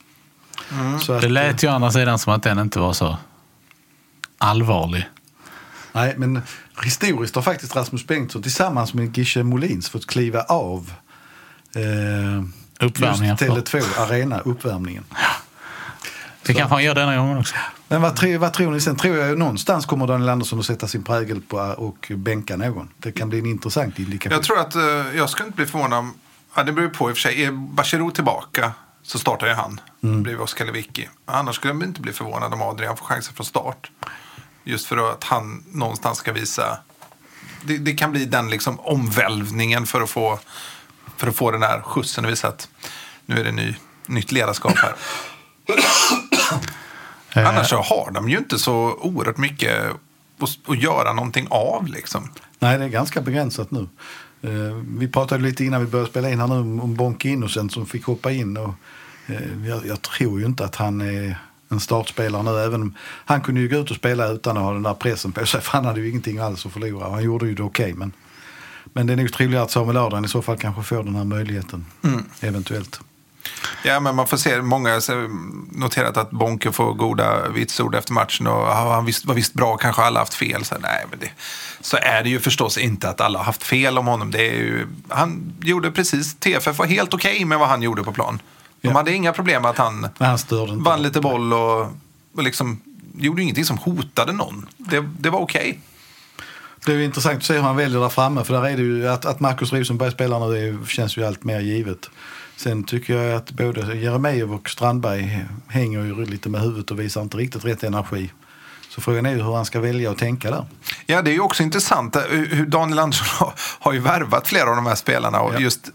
Så 1.02 1.14
att, 1.14 1.22
Det 1.22 1.30
lät 1.30 1.64
ju 1.64 1.68
å 1.68 1.72
andra 1.72 1.92
sidan 1.92 2.20
som 2.20 2.34
att 2.34 2.44
den 2.44 2.60
inte 2.60 2.80
var 2.80 2.94
så 2.94 3.18
allvarlig. 4.38 5.10
Nej, 5.94 6.14
men 6.18 6.42
historiskt 6.84 7.36
har 7.36 7.42
faktiskt 7.42 7.76
Rasmus 7.76 8.08
Bengtsson 8.08 8.42
tillsammans 8.44 8.94
med 8.94 9.18
Gische 9.18 9.44
Molins 9.44 9.90
fått 9.90 10.08
kliva 10.08 10.42
av 10.42 10.92
eh, 11.76 12.44
Uppvärmningen 12.88 13.38
just 13.42 13.70
för- 13.70 13.80
Tele2 13.82 14.00
Arena, 14.02 14.40
uppvärmningen. 14.40 15.04
Det 16.48 16.54
kanske 16.54 16.76
han 16.76 16.84
gör 16.84 16.96
denna 16.96 17.18
gången 17.18 17.38
också. 17.38 17.56
Men 17.88 18.02
vad, 18.02 18.16
tror- 18.16 18.38
vad 18.38 18.54
tror 18.54 18.72
ni 18.72 18.82
sen? 18.82 18.96
Tror 18.96 19.18
jag 19.18 19.38
någonstans 19.38 19.86
kommer 19.86 20.08
Daniel 20.08 20.30
Andersson 20.30 20.60
att 20.60 20.66
sätta 20.66 20.88
sin 20.88 21.04
prägel 21.04 21.42
på 21.42 21.58
och 21.58 22.12
bänka 22.16 22.58
någon. 22.58 22.90
Det 22.98 23.12
kan 23.12 23.30
bli 23.30 23.40
en 23.40 23.46
intressant 23.46 24.00
indikation. 24.00 24.32
Jag 24.36 24.44
tror 24.44 24.60
att 24.60 24.76
eh, 24.76 24.82
jag 25.16 25.30
skulle 25.30 25.48
inte 25.48 25.56
bli 25.58 25.66
förvånad 25.66 26.00
om, 26.00 26.14
ja, 26.56 26.64
det 26.64 26.72
beror 26.72 26.90
på 26.90 27.10
i 27.10 27.14
och 27.14 27.18
för 27.18 27.22
sig, 27.22 27.44
är 27.44 27.52
Bachirou 27.52 28.12
tillbaka 28.12 28.72
så 29.04 29.20
startar 29.20 29.48
ju 29.48 29.54
han 29.54 29.80
bredvid 30.02 30.40
Oskar 30.40 30.66
Lewicki. 30.66 31.10
Annars 31.26 31.56
skulle 31.56 31.74
jag 31.74 31.84
inte 31.84 32.02
bli 32.02 32.14
förvånad 32.14 32.54
om 32.54 32.62
Adrian 32.62 32.98
får 32.98 33.06
chansen 33.06 33.34
från 33.36 33.46
start. 33.46 33.92
Just 34.64 34.86
för 34.88 35.12
att 35.12 35.24
han 35.24 35.64
någonstans 35.72 36.18
ska 36.18 36.34
visa, 36.34 36.78
det, 37.64 37.78
det 37.78 37.94
kan 37.94 38.12
bli 38.12 38.26
den 38.26 38.50
liksom 38.50 38.80
omvälvningen 38.80 39.86
för 39.86 40.02
att 40.02 40.10
få, 40.10 40.40
för 41.18 41.28
att 41.28 41.36
få 41.36 41.52
den 41.52 41.64
här 41.64 41.82
skjutsen 41.82 42.26
och 42.26 42.32
visa 42.32 42.48
att 42.48 42.70
nu 43.26 43.40
är 43.40 43.44
det 43.44 43.52
ny, 43.52 43.76
nytt 44.06 44.32
ledarskap 44.32 44.78
här. 44.78 44.94
Annars 47.34 47.70
så 47.70 47.76
har 47.76 48.12
de 48.12 48.30
ju 48.30 48.38
inte 48.38 48.60
så 48.60 48.98
oerhört 49.02 49.38
mycket 49.38 49.92
att, 50.40 50.50
att 50.68 50.82
göra 50.82 51.14
någonting 51.14 51.48
av 51.50 51.88
liksom. 51.88 52.30
Nej, 52.60 52.78
det 52.78 52.84
är 52.84 52.90
ganska 52.90 53.22
begränsat 53.22 53.72
nu. 53.72 53.88
Eh, 54.42 54.76
vi 54.98 55.08
pratade 55.08 55.44
lite 55.44 55.66
innan 55.66 55.82
vi 55.82 55.88
började 55.88 56.10
spela 56.10 56.30
in 56.30 56.40
här 56.40 56.48
nu 56.48 56.82
om, 56.82 56.96
Bonke 56.96 57.30
Innocent 57.30 57.72
som 57.74 57.86
fick 57.86 58.06
hoppa 58.06 58.32
in. 58.32 58.58
Och, 58.58 58.74
eh, 59.28 59.68
jag, 59.68 59.86
jag 59.86 60.02
tror 60.02 60.40
ju 60.40 60.46
inte 60.46 60.66
att 60.66 60.76
han 60.76 61.02
är 61.02 61.38
en 61.70 61.80
startspelare 61.80 62.44
nu. 62.44 62.60
Även 62.60 62.82
om 62.82 62.96
han 63.26 63.42
kunde 63.42 63.62
ju 63.62 63.68
gå 63.68 63.78
ut 63.78 63.92
och 63.92 63.98
spela 63.98 64.28
utan 64.28 64.58
att 64.58 64.64
ha 64.64 64.74
den 64.74 64.84
där 64.84 64.94
pressen 64.94 65.32
på 65.32 65.46
sig. 65.46 65.62
För 65.62 65.72
han 65.72 65.86
hade 65.86 66.00
ju 66.00 66.10
ingenting 66.10 66.38
alls 66.38 66.66
att 66.66 66.74
förlora. 66.74 67.10
Han 67.10 67.24
gjorde 67.24 67.48
ju 67.48 67.56
det 67.56 67.64
okej. 67.64 67.94
men, 67.94 68.12
men 68.84 69.08
det 69.08 69.14
är 69.14 69.18
nog 69.18 69.34
trevligare 69.34 69.64
att 69.64 69.72
Samuel 69.72 69.98
Adrian 69.98 70.26
i 70.26 70.28
så 70.28 70.42
fall 70.42 70.58
kanske 70.58 70.84
får 70.84 71.04
den 71.04 71.16
här 71.16 71.24
möjligheten. 71.24 71.86
Eventuellt. 72.42 73.00
Ja, 73.84 74.00
men 74.00 74.16
man 74.16 74.28
får 74.28 74.38
se. 74.38 74.62
Många 74.62 74.90
har 74.90 75.28
noterat 75.80 76.18
att 76.18 76.32
Bonke 76.32 76.72
får 76.72 76.94
goda 76.94 77.50
vitsord 77.50 77.96
efter 77.96 78.14
matchen. 78.14 78.48
Och 78.48 78.68
han 78.68 79.06
visst, 79.06 79.26
var 79.26 79.36
visst 79.36 79.54
bra, 79.54 79.78
kanske 79.78 80.02
alla 80.02 80.20
haft 80.20 80.34
fel. 80.34 80.66
Så, 80.66 80.76
nej, 80.82 81.06
men 81.10 81.20
det, 81.20 81.32
så 81.82 81.98
är 81.98 82.24
det 82.24 82.30
ju 82.30 82.40
förstås 82.40 82.78
inte 82.78 83.10
att 83.10 83.22
alla 83.22 83.40
har 83.40 83.46
haft 83.46 83.64
fel 83.64 83.98
om 83.98 84.08
honom. 84.08 84.32
Det 84.32 84.48
är 84.50 84.54
ju, 84.54 84.88
han 85.10 85.54
gjorde 85.62 85.92
precis, 85.92 86.36
TFF 86.36 86.78
var 86.80 86.86
helt 86.86 87.14
okej 87.14 87.46
med 87.46 87.60
vad 87.60 87.68
han 87.70 87.82
gjorde 87.82 88.04
på 88.04 88.14
plan. 88.14 88.42
De 88.82 88.88
Ja. 88.88 88.94
hade 88.94 89.14
inga 89.14 89.34
problem 89.34 89.62
med 89.62 89.72
att 89.72 89.78
han 89.78 90.08
han 90.20 90.84
vann 90.84 91.02
lite 91.02 91.22
boll 91.22 91.54
och, 91.54 91.82
och 92.36 92.44
liksom 92.44 92.82
gjorde 93.18 93.42
ingenting 93.42 93.66
som 93.66 93.78
hotade 93.78 94.34
någon. 94.34 94.68
Det, 94.78 95.06
det 95.20 95.30
var 95.30 95.40
okej. 95.40 95.80
Det 96.86 96.92
är 96.94 97.00
intressant 97.00 97.38
att 97.38 97.44
se 97.44 97.54
hur 97.54 97.62
han 97.62 97.76
väljer 97.76 98.00
där 98.00 98.10
framme. 98.10 98.44
För 98.44 98.54
där 98.54 98.70
är 98.70 98.78
det 98.78 98.84
ju 98.84 99.08
att, 99.08 99.26
att 99.26 99.40
Marcus 99.40 99.74
Rosenberg 99.74 100.12
spelar 100.12 100.40
nu 100.50 100.72
det 100.82 100.88
känns 100.90 101.18
ju 101.18 101.26
allt 101.26 101.44
mer 101.44 101.60
givet. 101.60 102.10
Sen 102.58 102.84
tycker 102.84 103.18
jag 103.18 103.36
att 103.36 103.52
både 103.52 103.96
Jeremejeff 103.96 104.50
och 104.50 104.70
Strandberg 104.70 105.46
hänger 105.68 106.04
ju 106.04 106.26
lite 106.26 106.50
med 106.50 106.62
huvudet 106.62 106.92
och 106.92 107.00
visar 107.00 107.22
inte 107.22 107.38
riktigt 107.38 107.66
rätt 107.66 107.84
energi. 107.84 108.32
Så 108.90 109.02
frågan 109.02 109.26
är 109.26 109.30
ju 109.30 109.44
hur 109.44 109.56
han 109.56 109.66
ska 109.66 109.80
välja 109.80 110.12
och 110.12 110.18
tänka 110.18 110.52
där. 110.52 110.66
Ja, 111.06 111.22
det 111.22 111.32
är 111.32 111.34
ju 111.34 111.40
också 111.40 111.64
intressant 111.64 112.18
Daniel 112.68 113.00
Andersson 113.00 113.52
har, 113.80 113.94
ju 113.94 114.00
värvat 114.00 114.48
flera 114.48 114.70
av 114.70 114.76
de 114.76 114.86
här 114.86 114.96
spelarna. 114.96 115.40
Och 115.40 115.54
Ja. 115.54 115.60
just, 115.60 115.90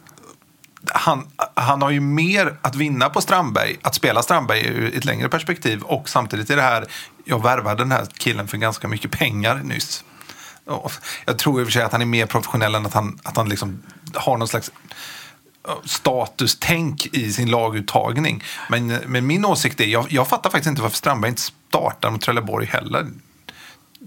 han, 0.92 1.26
han 1.54 1.82
har 1.82 1.90
ju 1.90 2.00
mer 2.00 2.56
att 2.62 2.74
vinna 2.74 3.08
på 3.08 3.20
Strandberg, 3.20 3.76
att 3.82 3.94
spela 3.94 4.22
Strandberg 4.22 4.66
ur 4.66 4.96
ett 4.96 5.04
längre 5.04 5.28
perspektiv. 5.28 5.82
Och 5.82 6.08
samtidigt 6.08 6.50
är 6.50 6.56
det 6.56 6.62
här, 6.62 6.86
jag 7.24 7.42
värvade 7.42 7.82
den 7.82 7.92
här 7.92 8.06
killen 8.16 8.48
för 8.48 8.56
ganska 8.56 8.88
mycket 8.88 9.10
pengar 9.10 9.60
nyss. 9.64 10.04
Jag 11.24 11.38
tror 11.38 11.60
i 11.60 11.62
och 11.62 11.66
för 11.66 11.72
sig 11.72 11.82
att 11.82 11.92
han 11.92 12.02
är 12.02 12.06
mer 12.06 12.26
professionell 12.26 12.74
än 12.74 12.86
att 12.86 12.94
han, 12.94 13.18
att 13.22 13.36
han 13.36 13.48
liksom 13.48 13.82
har 14.14 14.36
någon 14.36 14.48
slags 14.48 14.70
statustänk 15.84 17.06
i 17.06 17.32
sin 17.32 17.50
laguttagning. 17.50 18.42
Men, 18.68 18.86
men 18.86 19.26
min 19.26 19.44
åsikt 19.44 19.80
är, 19.80 19.84
jag, 19.84 20.06
jag 20.12 20.28
fattar 20.28 20.50
faktiskt 20.50 20.68
inte 20.68 20.82
varför 20.82 20.96
Strandberg 20.96 21.28
inte 21.28 21.42
startar 21.42 22.10
mot 22.10 22.20
Trelleborg 22.20 22.66
heller. 22.66 23.06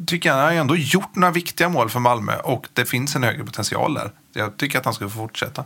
Tycker 0.07 0.29
jag, 0.29 0.35
han 0.35 0.45
har 0.45 0.51
ju 0.51 0.57
ändå 0.57 0.75
gjort 0.75 1.15
några 1.15 1.31
viktiga 1.31 1.69
mål 1.69 1.89
för 1.89 1.99
Malmö 1.99 2.35
och 2.35 2.67
det 2.73 2.85
finns 2.85 3.15
en 3.15 3.23
högre 3.23 3.43
potential 3.43 3.93
där. 3.93 4.11
Jag 4.33 4.57
tycker 4.57 4.79
att 4.79 4.85
han 4.85 4.93
ska 4.93 5.09
få 5.09 5.17
fortsätta. 5.17 5.63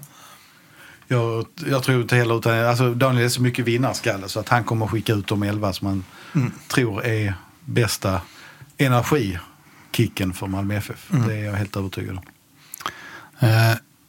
Jag, 1.07 1.45
jag 1.67 1.83
tror 1.83 2.01
inte 2.01 2.15
heller 2.15 2.37
utan 2.37 2.65
alltså 2.65 2.93
Daniel 2.93 3.25
är 3.25 3.29
så 3.29 3.41
mycket 3.41 3.65
vinnarskalle 3.65 4.29
så 4.29 4.39
att 4.39 4.49
han 4.49 4.63
kommer 4.63 4.87
skicka 4.87 5.13
ut 5.13 5.27
de 5.27 5.43
elva 5.43 5.73
som 5.73 5.87
han 5.87 6.03
tror 6.67 7.05
är 7.05 7.33
bästa 7.65 8.21
energikicken 8.77 10.33
för 10.33 10.47
Malmö 10.47 10.75
FF. 10.75 11.07
Det 11.27 11.35
är 11.35 11.45
jag 11.45 11.53
helt 11.53 11.77
övertygad 11.77 12.17
om. 12.17 12.23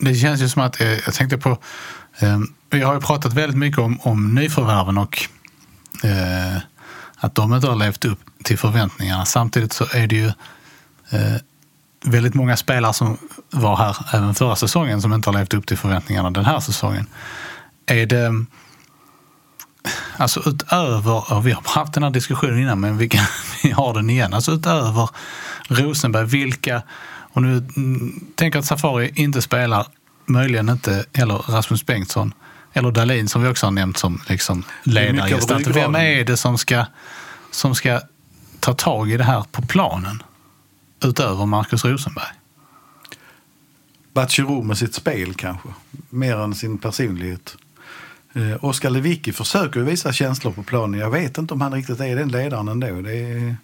Det 0.00 0.14
känns 0.14 0.40
ju 0.40 0.48
som 0.48 0.62
att, 0.62 0.80
eh, 0.80 0.88
jag 0.88 1.14
tänkte 1.14 1.38
på, 1.38 1.58
eh, 2.18 2.38
vi 2.70 2.80
har 2.80 2.94
ju 2.94 3.00
pratat 3.00 3.32
väldigt 3.32 3.58
mycket 3.58 3.78
om, 3.78 4.00
om 4.00 4.34
nyförvärven 4.34 4.98
och 4.98 5.28
eh, 6.04 6.56
att 7.16 7.34
de 7.34 7.54
inte 7.54 7.66
har 7.66 7.76
levt 7.76 8.04
upp 8.04 8.18
till 8.44 8.58
förväntningarna. 8.58 9.24
Samtidigt 9.24 9.72
så 9.72 9.86
är 9.92 10.06
det 10.06 10.16
ju 10.16 10.26
eh, 11.10 11.36
väldigt 12.04 12.34
många 12.34 12.56
spelare 12.56 12.92
som 12.92 13.18
var 13.50 13.76
här 13.76 13.96
även 14.12 14.34
förra 14.34 14.56
säsongen 14.56 15.02
som 15.02 15.12
inte 15.12 15.30
har 15.30 15.38
levt 15.38 15.54
upp 15.54 15.66
till 15.66 15.78
förväntningarna 15.78 16.30
den 16.30 16.44
här 16.44 16.60
säsongen. 16.60 17.06
Är 17.86 18.06
det, 18.06 18.44
alltså 20.16 20.42
utöver, 20.46 21.32
och 21.32 21.46
vi 21.46 21.52
har 21.52 21.62
haft 21.64 21.92
den 21.92 22.02
här 22.02 22.10
diskussionen 22.10 22.58
innan 22.58 22.80
men 22.80 22.98
vi, 22.98 23.08
kan, 23.08 23.24
vi 23.62 23.70
har 23.70 23.94
den 23.94 24.10
igen, 24.10 24.34
alltså 24.34 24.52
utöver 24.52 25.08
Rosenberg, 25.68 26.26
vilka, 26.26 26.82
och 27.32 27.42
nu 27.42 27.56
mm, 27.76 28.24
tänker 28.34 28.58
att 28.58 28.64
Safari 28.64 29.12
inte 29.14 29.42
spelar, 29.42 29.86
möjligen 30.26 30.68
inte 30.68 31.04
heller 31.12 31.34
Rasmus 31.48 31.86
Bengtsson 31.86 32.34
eller 32.72 32.90
Dahlin 32.90 33.28
som 33.28 33.42
vi 33.42 33.48
också 33.48 33.66
har 33.66 33.70
nämnt 33.70 33.98
som 33.98 34.20
liksom 34.28 34.58
är 34.58 34.62
mycket 34.90 34.98
av 34.98 35.14
ledargestalt. 35.14 35.66
Vem 35.66 35.94
är 35.94 36.24
det 36.24 36.36
som 36.36 36.58
ska, 36.58 36.86
som 37.50 37.74
ska 37.74 38.00
ta 38.60 38.74
tag 38.74 39.10
i 39.10 39.16
det 39.16 39.24
här 39.24 39.44
på 39.52 39.62
planen? 39.62 40.22
Utöver 41.04 41.46
Marcus 41.46 41.84
Rosenberg. 41.84 42.32
Batshirou 44.12 44.62
med 44.62 44.78
sitt 44.78 44.94
spel 44.94 45.34
kanske, 45.34 45.68
mer 46.08 46.36
än 46.36 46.54
sin 46.54 46.78
personlighet. 46.78 47.56
Eh, 48.32 48.64
Oskar 48.64 48.90
Lewicki 48.90 49.32
försöker 49.32 49.80
visa 49.80 50.12
känslor 50.12 50.52
på 50.52 50.62
planen. 50.62 51.00
Jag 51.00 51.10
vet 51.10 51.38
inte 51.38 51.54
om 51.54 51.60
han 51.60 51.72
riktigt 51.72 52.00
är 52.00 52.16
den 52.16 52.28
ledaren 52.28 52.68
ändå. 52.68 53.00
Det 53.00 53.12
är, 53.12 53.56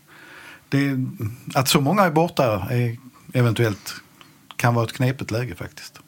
det 0.69 0.89
är, 0.89 1.07
att 1.55 1.69
så 1.69 1.81
många 1.81 2.03
är 2.03 2.11
borta 2.11 2.67
är 2.71 2.97
eventuellt 3.35 3.95
kan 4.57 4.75
vara 4.75 4.85
ett 4.85 4.93
knepigt 4.93 5.31
läge 5.31 5.55
faktiskt. 5.55 6.01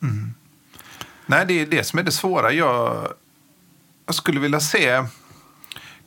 Nej, 1.26 1.46
det 1.46 1.60
är 1.60 1.66
det 1.66 1.84
som 1.84 1.98
är 1.98 2.02
det 2.02 2.12
svåra. 2.12 2.52
Jag, 2.52 3.08
jag 4.06 4.14
skulle 4.14 4.40
vilja 4.40 4.60
se 4.60 5.02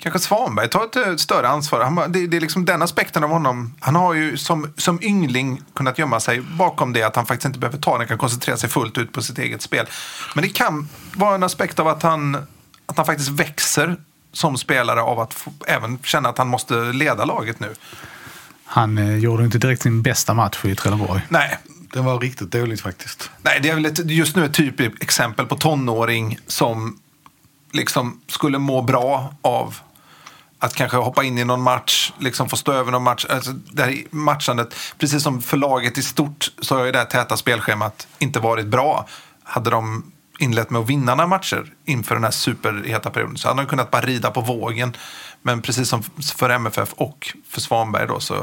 kanske 0.02 0.20
Svanberg 0.20 0.70
ta 0.70 0.86
ett 0.86 0.96
eh, 0.96 1.16
större 1.16 1.48
ansvar. 1.48 1.84
Han, 1.84 2.12
det, 2.12 2.28
det 2.28 2.38
är 2.38 2.42
liksom 2.42 2.66
den 2.66 2.82
aspekten 2.82 3.24
av 3.24 3.30
honom. 3.30 3.74
Han 3.80 3.96
har 3.96 4.14
ju 4.14 4.38
som, 4.38 4.74
som 4.78 5.00
yngling 5.04 5.62
kunnat 5.74 6.00
gömma 6.00 6.20
sig 6.20 6.42
bakom 6.42 6.94
det 6.94 7.04
att 7.04 7.16
han 7.16 7.26
faktiskt 7.26 7.46
inte 7.46 7.60
behöver 7.60 7.78
ta 7.78 7.98
den, 7.98 8.08
kan 8.08 8.18
koncentrera 8.18 8.58
sig 8.58 8.70
fullt 8.70 8.98
ut 8.98 9.12
på 9.12 9.22
sitt 9.22 9.40
eget 9.40 9.62
spel. 9.62 9.86
Men 10.36 10.44
det 10.44 10.50
kan 10.50 10.90
vara 11.16 11.36
en 11.36 11.44
aspekt 11.44 11.80
av 11.80 11.88
att 11.88 12.04
han, 12.04 12.36
att 12.86 12.98
han 12.98 13.06
faktiskt 13.06 13.30
växer 13.30 13.96
som 14.34 14.58
spelare 14.58 15.02
av 15.02 15.20
att 15.20 15.34
få, 15.34 15.52
även 15.68 16.00
känna 16.04 16.30
att 16.30 16.38
han 16.38 16.48
måste 16.48 16.76
leda 16.76 17.26
laget 17.26 17.60
nu. 17.60 17.74
Han 18.74 18.98
eh, 18.98 19.18
gjorde 19.18 19.44
inte 19.44 19.58
direkt 19.58 19.82
sin 19.82 20.02
bästa 20.02 20.34
match 20.34 20.66
i 20.66 20.76
Trelleborg. 20.76 21.22
Nej, 21.30 21.58
Det 21.94 22.00
var 22.00 22.20
riktigt 22.20 22.52
dåligt 22.52 22.82
faktiskt. 22.82 23.32
Nej, 23.42 23.60
det 23.64 23.70
är 23.70 23.76
väl 23.76 23.86
ett, 23.86 24.10
just 24.12 24.36
nu 24.36 24.46
ett 24.46 24.54
typiskt 24.54 25.04
exempel 25.04 25.46
på 25.46 25.56
tonåring 25.56 26.38
som 26.48 27.00
liksom 27.74 28.22
skulle 28.28 28.58
må 28.58 28.82
bra 28.82 29.34
av 29.42 29.76
att 30.60 30.74
kanske 30.74 30.98
hoppa 30.98 31.24
in 31.24 31.38
i 31.38 31.46
någon 31.46 31.62
match, 31.62 32.12
liksom 32.20 32.50
få 32.50 32.58
stå 32.58 32.72
över 32.72 32.92
någon 32.92 33.04
match. 33.04 33.26
Alltså, 33.30 33.52
det 33.52 33.84
här 33.84 34.04
matchandet, 34.10 34.76
precis 34.98 35.24
som 35.24 35.42
för 35.42 35.58
laget 35.58 35.98
i 35.98 36.04
stort 36.04 36.52
så 36.62 36.78
har 36.78 36.86
ju 36.86 36.92
det 36.92 36.98
här 36.98 37.06
täta 37.06 37.38
spelschemat 37.38 38.08
inte 38.20 38.40
varit 38.40 38.68
bra. 38.68 39.08
Hade 39.44 39.70
de 39.70 40.12
inlett 40.40 40.70
med 40.70 40.82
att 40.82 40.90
vinna 40.90 41.16
några 41.16 41.28
matcher 41.28 41.74
inför 41.86 42.16
den 42.16 42.24
här 42.24 42.32
superheta 42.32 43.10
perioden. 43.10 43.38
Så 43.38 43.48
han 43.48 43.58
har 43.58 43.66
kunnat 43.66 43.92
bara 43.92 44.02
rida 44.02 44.32
på 44.32 44.42
vågen. 44.42 44.94
Men 45.42 45.62
precis 45.62 45.90
som 45.90 46.04
för 46.36 46.50
MFF 46.50 46.94
och 46.94 47.34
för 47.48 47.62
Svanberg 47.62 48.08
då 48.08 48.20
så 48.20 48.36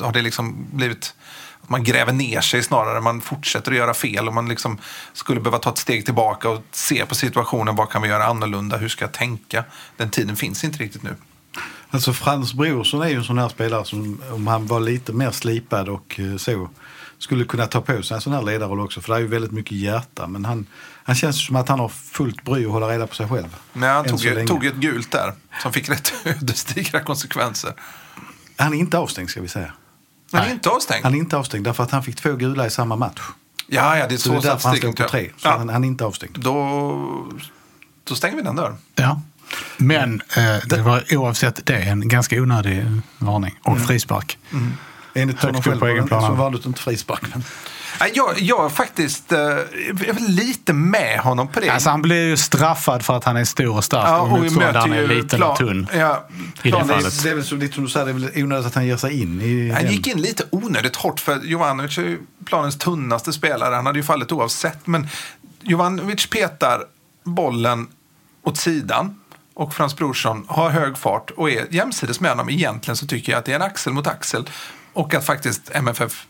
har 0.00 0.12
det 0.12 0.22
liksom 0.22 0.66
blivit 0.72 1.14
att 1.62 1.70
man 1.70 1.84
gräver 1.84 2.12
ner 2.12 2.40
sig 2.40 2.62
snarare. 2.62 3.00
Man 3.00 3.20
fortsätter 3.20 3.70
att 3.70 3.76
göra 3.76 3.94
fel 3.94 4.28
och 4.28 4.34
man 4.34 4.48
liksom 4.48 4.78
skulle 5.12 5.40
behöva 5.40 5.58
ta 5.58 5.70
ett 5.70 5.78
steg 5.78 6.04
tillbaka 6.04 6.48
och 6.48 6.62
se 6.70 7.06
på 7.06 7.14
situationen. 7.14 7.76
Vad 7.76 7.90
kan 7.90 8.02
vi 8.02 8.08
göra 8.08 8.24
annorlunda? 8.24 8.76
Hur 8.76 8.88
ska 8.88 9.04
jag 9.04 9.12
tänka? 9.12 9.64
Den 9.96 10.10
tiden 10.10 10.36
finns 10.36 10.64
inte 10.64 10.78
riktigt 10.78 11.02
nu. 11.02 11.14
Alltså 11.90 12.12
Frans 12.12 12.54
Brorsson 12.54 13.02
är 13.02 13.08
ju 13.08 13.16
en 13.16 13.24
sån 13.24 13.38
här 13.38 13.48
spelare 13.48 13.84
som 13.84 14.22
om 14.32 14.46
han 14.46 14.66
var 14.66 14.80
lite 14.80 15.12
mer 15.12 15.30
slipad 15.30 15.88
och 15.88 16.20
eh, 16.20 16.36
så 16.36 16.68
skulle 17.18 17.44
kunna 17.44 17.66
ta 17.66 17.80
på 17.80 18.02
sig 18.02 18.14
en 18.14 18.20
sån 18.20 18.32
här 18.32 18.42
ledarroll 18.42 18.80
också. 18.80 19.00
För 19.00 19.12
det 19.12 19.18
är 19.18 19.20
ju 19.20 19.26
väldigt 19.26 19.52
mycket 19.52 19.72
hjärta. 19.72 20.26
Men 20.26 20.44
han, 20.44 20.66
han 21.10 21.16
känns 21.16 21.46
som 21.46 21.56
att 21.56 21.68
han 21.68 21.80
har 21.80 21.88
fullt 21.88 22.44
bry 22.44 22.64
att 22.66 22.70
hålla 22.72 22.88
reda 22.88 23.06
på 23.06 23.14
sig 23.14 23.28
själv. 23.28 23.56
Men 23.72 23.90
han 23.90 24.04
tog, 24.04 24.20
ju- 24.20 24.46
tog 24.46 24.64
ju 24.64 24.70
ett 24.70 24.76
gult 24.76 25.10
där 25.10 25.32
som 25.62 25.72
fick 25.72 25.88
rätt 25.88 26.12
ödesdigra 26.24 27.00
konsekvenser. 27.00 27.72
Han 28.56 28.74
är 28.74 28.78
inte 28.78 28.98
avstängd 28.98 29.30
ska 29.30 29.40
vi 29.40 29.48
säga. 29.48 29.72
Men 30.32 30.50
inte 30.50 30.68
avstängd. 30.70 31.04
Han 31.04 31.14
är 31.14 31.18
inte 31.18 31.36
avstängd 31.36 31.64
därför 31.64 31.82
att 31.84 31.90
han 31.90 32.02
fick 32.02 32.16
två 32.16 32.32
gula 32.32 32.66
i 32.66 32.70
samma 32.70 32.96
match. 32.96 33.20
Ja, 33.66 33.96
ja, 33.98 34.06
det 34.08 34.14
är 34.14 34.18
Så 34.18 34.22
så, 34.22 34.30
det 34.32 34.38
är 34.38 34.42
därför 34.52 34.68
han 34.68 34.76
står 34.76 34.92
på 34.92 35.08
tre. 35.08 35.30
Så 35.36 35.48
Ja, 35.48 35.56
han, 35.58 35.68
han 35.68 35.84
är 35.84 35.88
inte 35.88 36.04
avstängd. 36.04 36.38
då, 36.40 37.32
då 38.04 38.14
stänger 38.14 38.36
vi 38.36 38.42
den 38.42 38.56
dörren. 38.56 38.76
Ja. 38.94 39.20
Men 39.76 40.22
eh, 40.36 40.56
det 40.66 40.82
var 40.82 41.04
oavsett 41.16 41.66
det 41.66 41.76
en 41.76 42.08
ganska 42.08 42.36
onödig 42.42 42.86
varning 43.18 43.58
och 43.62 43.80
frispark. 43.80 44.38
Enligt 45.14 45.36
Högt 45.36 45.42
honom 45.44 45.58
upp 45.58 45.64
själv 45.64 45.74
på 45.78 45.80
var 45.80 45.88
egen 45.92 46.02
det 46.02 46.08
plan. 46.08 46.22
så 46.26 46.32
var 46.34 46.50
det 46.50 46.66
inte 46.66 46.80
frispark. 46.80 47.22
Men 47.22 47.30
Nej, 47.34 47.42
Jag, 48.14 48.38
jag 48.38 48.64
är 48.64 48.68
faktiskt 48.68 49.32
eh, 49.32 49.38
jag 49.38 50.08
är 50.08 50.12
väl 50.12 50.28
lite 50.28 50.72
med 50.72 51.18
honom 51.20 51.48
på 51.48 51.60
det. 51.60 51.70
Alltså 51.70 51.90
han 51.90 52.02
blir 52.02 52.26
ju 52.26 52.36
straffad 52.36 53.04
för 53.04 53.16
att 53.16 53.24
han 53.24 53.36
är 53.36 53.44
stor 53.44 53.76
och 53.76 53.84
stark 53.84 54.22
och 54.22 54.28
motståndaren 54.28 54.92
är 54.92 55.06
liten 55.06 55.42
och 55.42 55.56
tunn. 55.56 55.88
Ja, 55.94 56.28
I 56.62 56.70
det 56.70 56.84
fallet. 56.84 57.22
det 57.22 57.30
är 57.30 57.34
väl 57.34 57.44
så, 57.44 57.54
lite 57.54 57.74
som 57.74 57.84
du 57.84 57.90
säger, 57.90 58.06
det 58.06 58.12
är 58.12 58.14
väl 58.14 58.42
onödigt 58.44 58.66
att 58.66 58.74
han 58.74 58.86
ger 58.86 58.96
sig 58.96 59.22
in 59.22 59.40
i 59.40 59.70
Han 59.70 59.82
den. 59.82 59.92
gick 59.92 60.06
in 60.06 60.20
lite 60.22 60.44
onödigt 60.50 60.96
hårt 60.96 61.20
för 61.20 61.40
Jovanovic 61.44 61.98
är 61.98 62.02
ju 62.02 62.18
planens 62.44 62.78
tunnaste 62.78 63.32
spelare. 63.32 63.74
Han 63.74 63.86
hade 63.86 63.98
ju 63.98 64.02
fallit 64.02 64.32
oavsett. 64.32 64.86
Men 64.86 65.08
Jovanovic 65.62 66.26
petar 66.26 66.84
bollen 67.24 67.86
åt 68.42 68.56
sidan. 68.56 69.16
Och 69.54 69.74
Frans 69.74 69.96
Brorsson 69.96 70.44
har 70.48 70.70
hög 70.70 70.98
fart 70.98 71.30
och 71.30 71.50
är 71.50 71.66
jämsides 71.70 72.20
med 72.20 72.30
honom. 72.30 72.50
Egentligen 72.50 72.96
så 72.96 73.06
tycker 73.06 73.32
jag 73.32 73.38
att 73.38 73.44
det 73.44 73.52
är 73.52 73.56
en 73.56 73.62
axel 73.62 73.92
mot 73.92 74.06
axel. 74.06 74.50
Och 74.92 75.14
att 75.14 75.26
faktiskt 75.26 75.70
MFF 75.74 76.26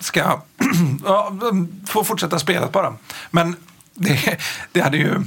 ska 0.00 0.20
ja, 1.04 1.32
få 1.86 2.04
fortsätta 2.04 2.38
spelet 2.38 2.72
bara. 2.72 2.94
Men 3.30 3.56
det, 3.94 4.38
det 4.72 4.80
hade 4.80 4.96
ju... 4.96 5.20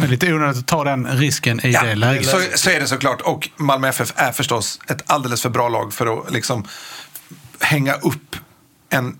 Det 0.00 0.04
är 0.04 0.08
lite 0.08 0.32
onödigt 0.34 0.58
att 0.58 0.66
ta 0.66 0.84
den 0.84 1.06
risken 1.06 1.60
i 1.66 1.72
det 1.72 1.94
läget. 1.94 2.26
så, 2.26 2.40
så 2.54 2.70
är 2.70 2.80
det 2.80 2.86
såklart. 2.86 3.20
Och 3.20 3.48
Malmö 3.56 3.88
FF 3.88 4.12
är 4.16 4.32
förstås 4.32 4.80
ett 4.86 5.02
alldeles 5.06 5.42
för 5.42 5.48
bra 5.50 5.68
lag 5.68 5.92
för 5.94 6.18
att 6.18 6.32
liksom 6.32 6.66
hänga 7.60 7.94
upp 7.94 8.36
en, 8.90 9.18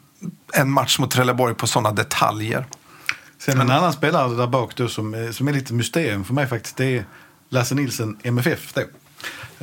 en 0.55 0.71
match 0.71 0.99
mot 0.99 1.11
Trelleborg 1.11 1.55
på 1.55 1.67
sådana 1.67 1.93
detaljer. 1.93 2.67
Sen 3.39 3.61
en 3.61 3.71
annan 3.71 3.93
spelare 3.93 4.35
där 4.37 4.47
bak 4.47 4.77
då 4.77 4.89
som, 4.89 5.15
är- 5.15 5.33
som 5.33 5.49
är 5.49 5.53
lite 5.53 5.75
mysterium 5.75 6.25
för 6.25 6.35
mig 6.35 6.47
faktiskt. 6.47 6.77
Det 6.77 6.97
är 6.99 7.05
Lasse 7.49 7.75
Nilsson, 7.75 8.17
MFF 8.23 8.73
då. 8.75 8.81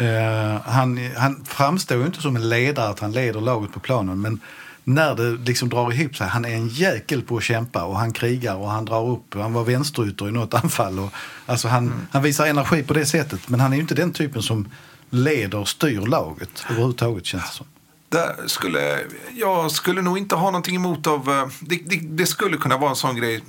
Eh, 0.04 0.62
han, 0.66 1.10
han 1.18 1.46
framstår 1.46 1.98
ju 1.98 2.06
inte 2.06 2.22
som 2.22 2.36
en 2.36 2.50
ledare, 2.50 2.90
att 2.90 3.00
han 3.00 3.12
leder 3.12 3.42
laget 3.42 3.74
på 3.74 3.80
planen. 3.80 4.22
Men 4.22 4.40
när 4.84 5.16
det 5.16 5.32
liksom 5.32 5.70
drar 5.70 5.94
ihop 5.94 6.16
sig, 6.16 6.28
han 6.28 6.46
är 6.46 6.56
en 6.56 6.68
jäkel 6.68 7.22
på 7.22 7.38
att 7.38 7.44
kämpa 7.44 7.84
och 7.84 7.98
han 7.98 8.14
krigar 8.14 8.56
och 8.56 8.70
han 8.70 8.86
drar 8.86 9.10
upp. 9.10 9.34
Han 9.34 9.54
var 9.54 9.64
vänsterytter 9.64 10.28
i 10.30 10.32
något 10.32 10.54
anfall. 10.54 11.00
Och, 11.00 11.12
alltså 11.46 11.68
han, 11.68 12.08
han 12.12 12.22
visar 12.24 12.48
energi 12.48 12.84
på 12.84 12.94
det 12.94 13.06
sättet. 13.06 13.50
Men 13.50 13.60
han 13.60 13.72
är 13.72 13.76
ju 13.76 13.82
inte 13.82 13.96
den 13.96 14.12
typen 14.14 14.42
som 14.42 14.70
leder 15.10 15.58
och 15.58 15.68
styr 15.68 16.00
laget 16.02 16.66
överhuvudtaget 16.70 17.26
känns 17.26 17.44
det 17.50 17.56
som. 17.56 17.66
Där 18.10 18.48
skulle, 18.48 19.00
jag 19.34 19.72
skulle 19.72 20.02
nog 20.02 20.18
inte 20.18 20.36
ha 20.36 20.46
någonting 20.46 20.76
emot 20.76 21.08
av... 21.08 21.30
eh, 21.30 21.48
Det, 21.60 21.76
det, 21.86 21.96
det 22.02 22.26
skulle 22.26 22.58
kunna 22.58 22.78
vara 22.78 22.90
en 22.90 22.96
sån 22.96 23.16
grej 23.16 23.44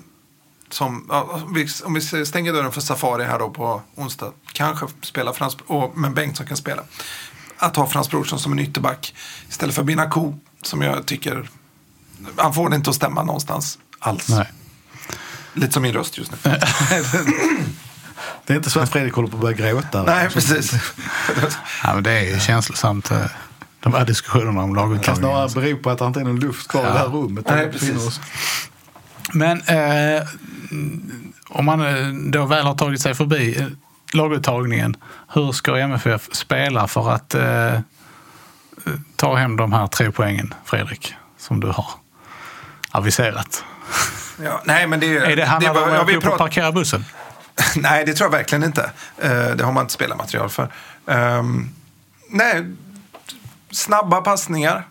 som... 0.71 1.11
om 1.85 1.95
vi- 1.95 2.25
stänger 2.27 2.53
dörren 2.53 2.73
för 2.73 2.81
Safari 2.81 3.25
här 3.25 3.39
då 3.39 3.51
på 3.51 3.83
onsdag. 3.95 4.33
Kanske 4.53 4.87
spela 5.03 5.33
Frans... 5.33 5.57
Och, 5.67 5.99
men 5.99 6.15
Bengtsson 6.15 6.47
kan 6.47 6.57
spela. 6.57 6.83
Att 7.59 7.77
ha 7.77 7.87
Frans 7.87 8.11
Brorsson 8.11 8.39
som 8.39 8.53
en 8.53 8.59
ytterback 8.59 9.15
istället 9.49 9.75
för 9.75 9.83
Binaco 9.83 10.35
som 10.63 10.83
jag 10.83 11.07
tycker... 11.07 11.49
Han 12.37 12.55
får 12.55 12.71
det 12.71 12.77
inte 12.77 12.91
att 12.91 12.97
stämma 12.97 13.23
någonstans 13.23 13.79
alls. 13.99 14.29
Nej. 14.29 14.53
Lite 15.55 15.73
som 15.73 15.83
min 15.83 15.93
röst 15.93 16.19
just 16.19 16.33
nu. 16.33 16.39
Det 18.47 18.53
är 18.53 18.57
inte 18.57 18.71
så 18.71 18.81
att 18.81 18.91
Fredrik 18.91 19.15
håller 19.15 19.29
på 19.29 19.37
att 19.37 19.41
börja 19.41 19.57
gråta. 19.73 20.03
Nej, 20.03 20.29
precis. 20.31 20.73
Ja, 21.85 21.95
men 21.95 22.03
det 22.03 22.11
är 22.11 22.35
ju 22.35 22.41
känslosamt. 22.41 23.11
eh, 23.11 23.19
De 23.81 23.95
här 23.95 24.05
diskussionerna 24.07 24.63
om 24.63 24.75
Det 24.75 24.81
kan 24.81 24.89
laguttagningen. 24.91 25.49
snarare 25.51 25.67
bero 25.67 25.77
på 25.83 25.91
att 25.91 25.99
det 25.99 26.05
inte 26.05 26.21
är 26.21 26.25
någon 26.25 26.41
luft 26.41 26.69
kvar 26.69 26.81
i 26.81 26.85
Ja. 26.87 26.93
det 26.93 26.99
här 26.99 27.07
rummet. 27.07 27.47
Nej, 27.49 27.73
precis. 27.73 27.97
oss. 28.07 28.21
Men 29.33 29.61
eh, 29.63 30.23
om 31.49 31.65
man 31.65 31.81
eh, 31.87 32.09
då 32.31 32.47
väl 32.47 32.67
har 32.67 32.75
tagit 32.75 33.01
sig 33.01 33.15
förbi 33.15 33.59
eh, 33.61 33.67
laguttagningen, 34.13 34.97
hur 35.29 35.53
ska 35.53 35.77
MFF 35.79 36.29
spela 36.33 36.89
för 36.89 37.11
att 37.11 37.35
eh, 37.35 37.81
ta 39.17 39.35
hem 39.37 39.57
de 39.57 39.73
här 39.73 39.87
tre 39.87 40.11
poängen, 40.11 40.55
Fredrik, 40.65 41.15
som 41.39 41.61
du 41.61 41.67
har 41.67 41.87
aviserat? 42.91 43.65
Ja, 44.43 44.63
nej, 44.65 44.87
men 44.87 45.01
det, 45.01 45.17
Är 45.17 45.37
det 45.37 45.45
handlar 45.45 45.75
det 45.75 46.01
om 46.01 46.17
att 46.17 46.23
prat- 46.23 46.39
parkera 46.39 46.73
bussen? 46.73 47.05
Nej, 47.77 48.05
det 48.05 48.15
tror 48.15 48.27
jag 48.27 48.39
verkligen 48.39 48.65
inte. 48.65 48.91
Eh, 49.19 49.31
det 49.31 49.65
har 49.65 49.73
man 49.73 49.81
inte 49.81 49.93
spelarmaterial 49.93 50.49
för. 50.49 50.73
Ehm, 51.07 51.69
nej, 52.29 52.67
snabba 53.71 54.21
passningar. 54.21 54.87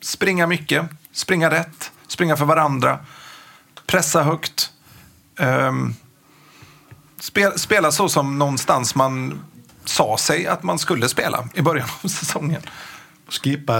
Springa 0.00 0.46
mycket. 0.46 0.86
Springa 1.12 1.50
rätt. 1.50 1.92
Springa 2.06 2.36
för 2.36 2.44
varandra. 2.44 2.98
Pressa 3.86 4.22
högt. 4.22 4.70
Spela, 7.20 7.58
spela 7.58 7.92
så 7.92 8.08
som 8.08 8.38
någonstans 8.38 8.94
man 8.94 9.40
sa 9.84 10.16
sig 10.18 10.46
att 10.46 10.62
man 10.62 10.78
skulle 10.78 11.08
spela 11.08 11.48
i 11.54 11.62
början 11.62 11.88
av 12.02 12.08
säsongen. 12.08 12.62
Skippa, 13.28 13.78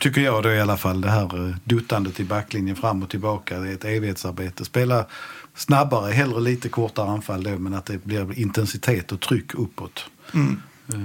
tycker 0.00 0.20
jag 0.20 0.42
då 0.42 0.50
i 0.50 0.60
alla 0.60 0.76
fall, 0.76 1.00
det 1.00 1.10
här 1.10 1.48
eh, 1.48 1.56
duttandet 1.64 2.20
i 2.20 2.24
backlinjen 2.24 2.76
fram 2.76 3.02
och 3.02 3.10
tillbaka. 3.10 3.58
Det 3.58 3.68
är 3.68 3.74
ett 3.74 3.84
evighetsarbete. 3.84 4.64
Spela 4.64 5.06
snabbare, 5.54 6.12
hellre 6.12 6.40
lite 6.40 6.68
kortare 6.68 7.10
anfall 7.10 7.42
då, 7.42 7.58
men 7.58 7.74
att 7.74 7.86
det 7.86 8.04
blir 8.04 8.38
intensitet 8.38 9.12
och 9.12 9.20
tryck 9.20 9.54
uppåt. 9.54 10.04
Eh, 10.34 10.98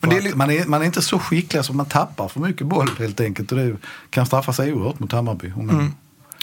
Men 0.00 0.12
är 0.12 0.34
man, 0.34 0.50
är, 0.50 0.64
man 0.64 0.82
är 0.82 0.86
inte 0.86 1.02
så 1.02 1.18
skicklig 1.18 1.64
så 1.64 1.72
man 1.72 1.86
tappar 1.86 2.28
för 2.28 2.40
mycket 2.40 2.66
boll 2.66 2.90
helt 2.98 3.20
enkelt. 3.20 3.52
Och 3.52 3.58
det 3.58 3.76
kan 4.10 4.26
straffa 4.26 4.52
sig 4.52 4.72
oerhört 4.72 4.98
mot 4.98 5.12
Hammarby 5.12 5.52
om 5.56 5.66
man 5.66 5.94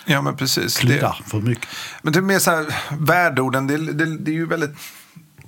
Ja, 0.06 0.22
men 0.22 0.38
precis. 0.38 0.78
Kluddar 0.78 1.22
för 1.28 1.40
mycket. 1.40 1.68
Men 2.02 2.14
det 2.14 2.20
är 2.20 2.24
mer 2.24 2.40
så 2.40 2.52
här, 2.52 2.76
värdeorden, 2.98 3.68
det, 3.68 3.78
det, 3.78 4.18
det 4.18 4.32
är 4.32 4.36
ju 4.36 4.46
väldigt... 4.46 4.72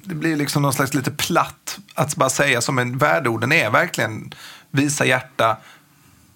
Det 0.06 0.16
blir 0.16 0.36
liksom 0.36 0.62
någon 0.62 0.74
slags 0.74 0.93
lite 0.93 1.12
platt 1.12 1.78
att 1.93 2.16
bara 2.16 2.30
säga 2.30 2.62
som 2.62 2.80
en 2.80 2.97
värdeorden 2.97 3.51
är 3.51 3.70
verkligen 3.70 4.34
visa 4.72 5.06
hjärta, 5.06 5.58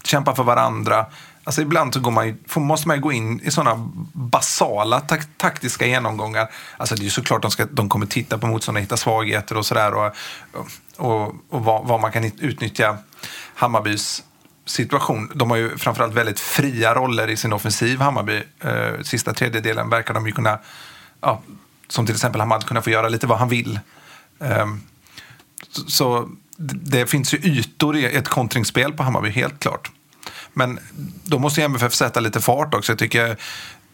kämpa 0.04 0.36
för 0.36 0.44
varandra. 0.44 1.06
Alltså 1.44 1.62
ibland 1.62 1.94
så 1.94 2.00
går 2.00 2.12
man, 2.12 2.38
måste 2.56 2.88
man 2.88 2.98
ju 2.98 3.02
gå 3.02 3.12
in 3.12 3.40
i 3.40 3.52
sådana 3.52 3.92
basala 4.14 5.00
tak, 5.00 5.22
taktiska 5.38 5.86
genomgångar. 5.86 6.52
Alltså 6.78 6.96
det 6.96 7.02
är 7.02 7.04
ju 7.04 7.10
såklart 7.10 7.42
de, 7.42 7.52
ska, 7.52 7.66
de 7.66 7.90
kommer 7.90 8.06
titta 8.06 8.38
på 8.38 8.48
motståndare, 8.48 8.82
hitta 8.82 8.98
svagheter 8.98 9.58
och 9.58 9.66
sådär. 9.66 9.94
Och, 9.94 10.16
och, 10.98 11.28
och 11.50 11.64
vad, 11.64 11.88
vad 11.88 12.02
man 12.02 12.12
kan 12.12 12.24
utnyttja 12.24 12.98
Hammarbys 13.56 14.24
situation. 14.66 15.32
De 15.36 15.50
har 15.50 15.58
ju 15.58 15.78
framförallt 15.78 16.14
väldigt 16.14 16.40
fria 16.40 16.96
roller 16.96 17.28
i 17.28 17.38
sin 17.38 17.54
offensiv, 17.54 18.00
Hammarby. 18.00 18.44
Eh, 18.60 19.02
sista 19.04 19.34
tredjedelen 19.34 19.90
verkar 19.90 20.14
de 20.14 20.26
ju 20.26 20.32
kunna, 20.32 20.60
ja, 21.22 21.42
som 21.90 22.06
till 22.06 22.16
exempel 22.16 22.42
Hamad, 22.42 22.66
kunna 22.66 22.82
få 22.82 22.90
göra 22.90 23.10
lite 23.10 23.28
vad 23.28 23.40
han 23.40 23.50
vill. 23.50 23.80
Ehm, 24.40 24.82
så, 25.88 26.30
det, 26.58 27.08
finns 27.08 27.34
ju 27.34 27.38
ytor 27.38 27.96
i 27.96 28.06
ett 28.06 28.28
kontringsspel 28.28 28.94
på 28.94 29.04
Hammarby, 29.04 29.30
helt 29.30 29.60
klart. 29.60 29.92
Men 30.54 30.80
då 31.24 31.40
måste 31.40 31.62
ju 31.62 31.66
MFF 31.66 31.94
sätta 31.94 32.20
lite 32.20 32.42
fart 32.42 32.74
också. 32.74 32.92
Jag 32.92 33.00
tycker 33.00 33.38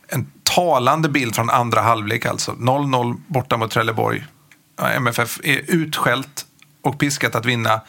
en 0.08 0.32
talande 0.44 1.10
bild 1.10 1.36
från 1.36 1.50
andra 1.50 1.82
halvlek 1.82 2.26
alltså. 2.26 2.52
0-0 2.52 3.22
borta 3.28 3.58
mot 3.58 3.72
Trelleborg. 3.72 4.26
MFF 4.96 5.40
är 5.44 5.62
utskällt 5.68 6.46
och 6.82 7.00
piskat 7.00 7.36
att 7.36 7.46
vinna. 7.46 7.82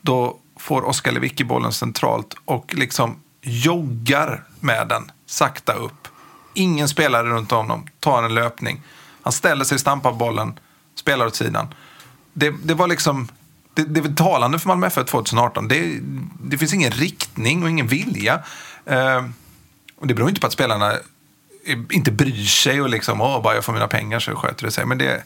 Då 0.00 0.38
får 0.56 0.82
Oskar 0.82 1.12
Lewicki 1.12 1.44
bollen 1.44 1.72
centralt 1.72 2.34
och 2.44 2.74
liksom 2.74 3.16
joggar 3.42 4.44
med 4.60 4.88
den 4.88 5.10
sakta 5.26 5.72
upp. 5.72 6.08
Ingen 6.54 6.88
spelare 6.88 7.28
runt 7.28 7.50
honom 7.50 7.86
tar 8.00 8.22
en 8.22 8.34
löpning. 8.34 8.82
Han 9.28 9.32
ställer 9.32 9.64
sig, 9.64 9.78
stampar 9.78 10.12
bollen, 10.12 10.58
spelar 10.94 11.26
åt 11.26 11.36
sidan. 11.36 11.74
Det, 12.32 12.54
det 12.64 12.74
var 12.74 12.88
liksom... 12.88 13.28
Det, 13.74 13.82
det 13.82 14.00
var 14.00 14.10
talande 14.10 14.58
för 14.58 14.68
Malmö 14.68 14.86
FF 14.86 15.06
2018. 15.06 15.68
Det, 15.68 15.98
det 16.40 16.58
finns 16.58 16.74
ingen 16.74 16.90
riktning 16.90 17.62
och 17.62 17.70
ingen 17.70 17.86
vilja. 17.86 18.42
Eh, 18.86 19.24
och 19.96 20.06
det 20.06 20.14
beror 20.14 20.28
inte 20.28 20.40
på 20.40 20.46
att 20.46 20.52
spelarna 20.52 20.92
inte 21.90 22.10
bryr 22.10 22.44
sig 22.44 22.80
och 22.80 22.88
liksom, 22.88 23.20
åh, 23.20 23.42
bara 23.42 23.54
jag 23.54 23.64
får 23.64 23.72
mina 23.72 23.88
pengar 23.88 24.20
så 24.20 24.34
sköter 24.34 24.64
det 24.64 24.70
sig. 24.70 24.86
Men 24.86 24.98
det, 24.98 25.22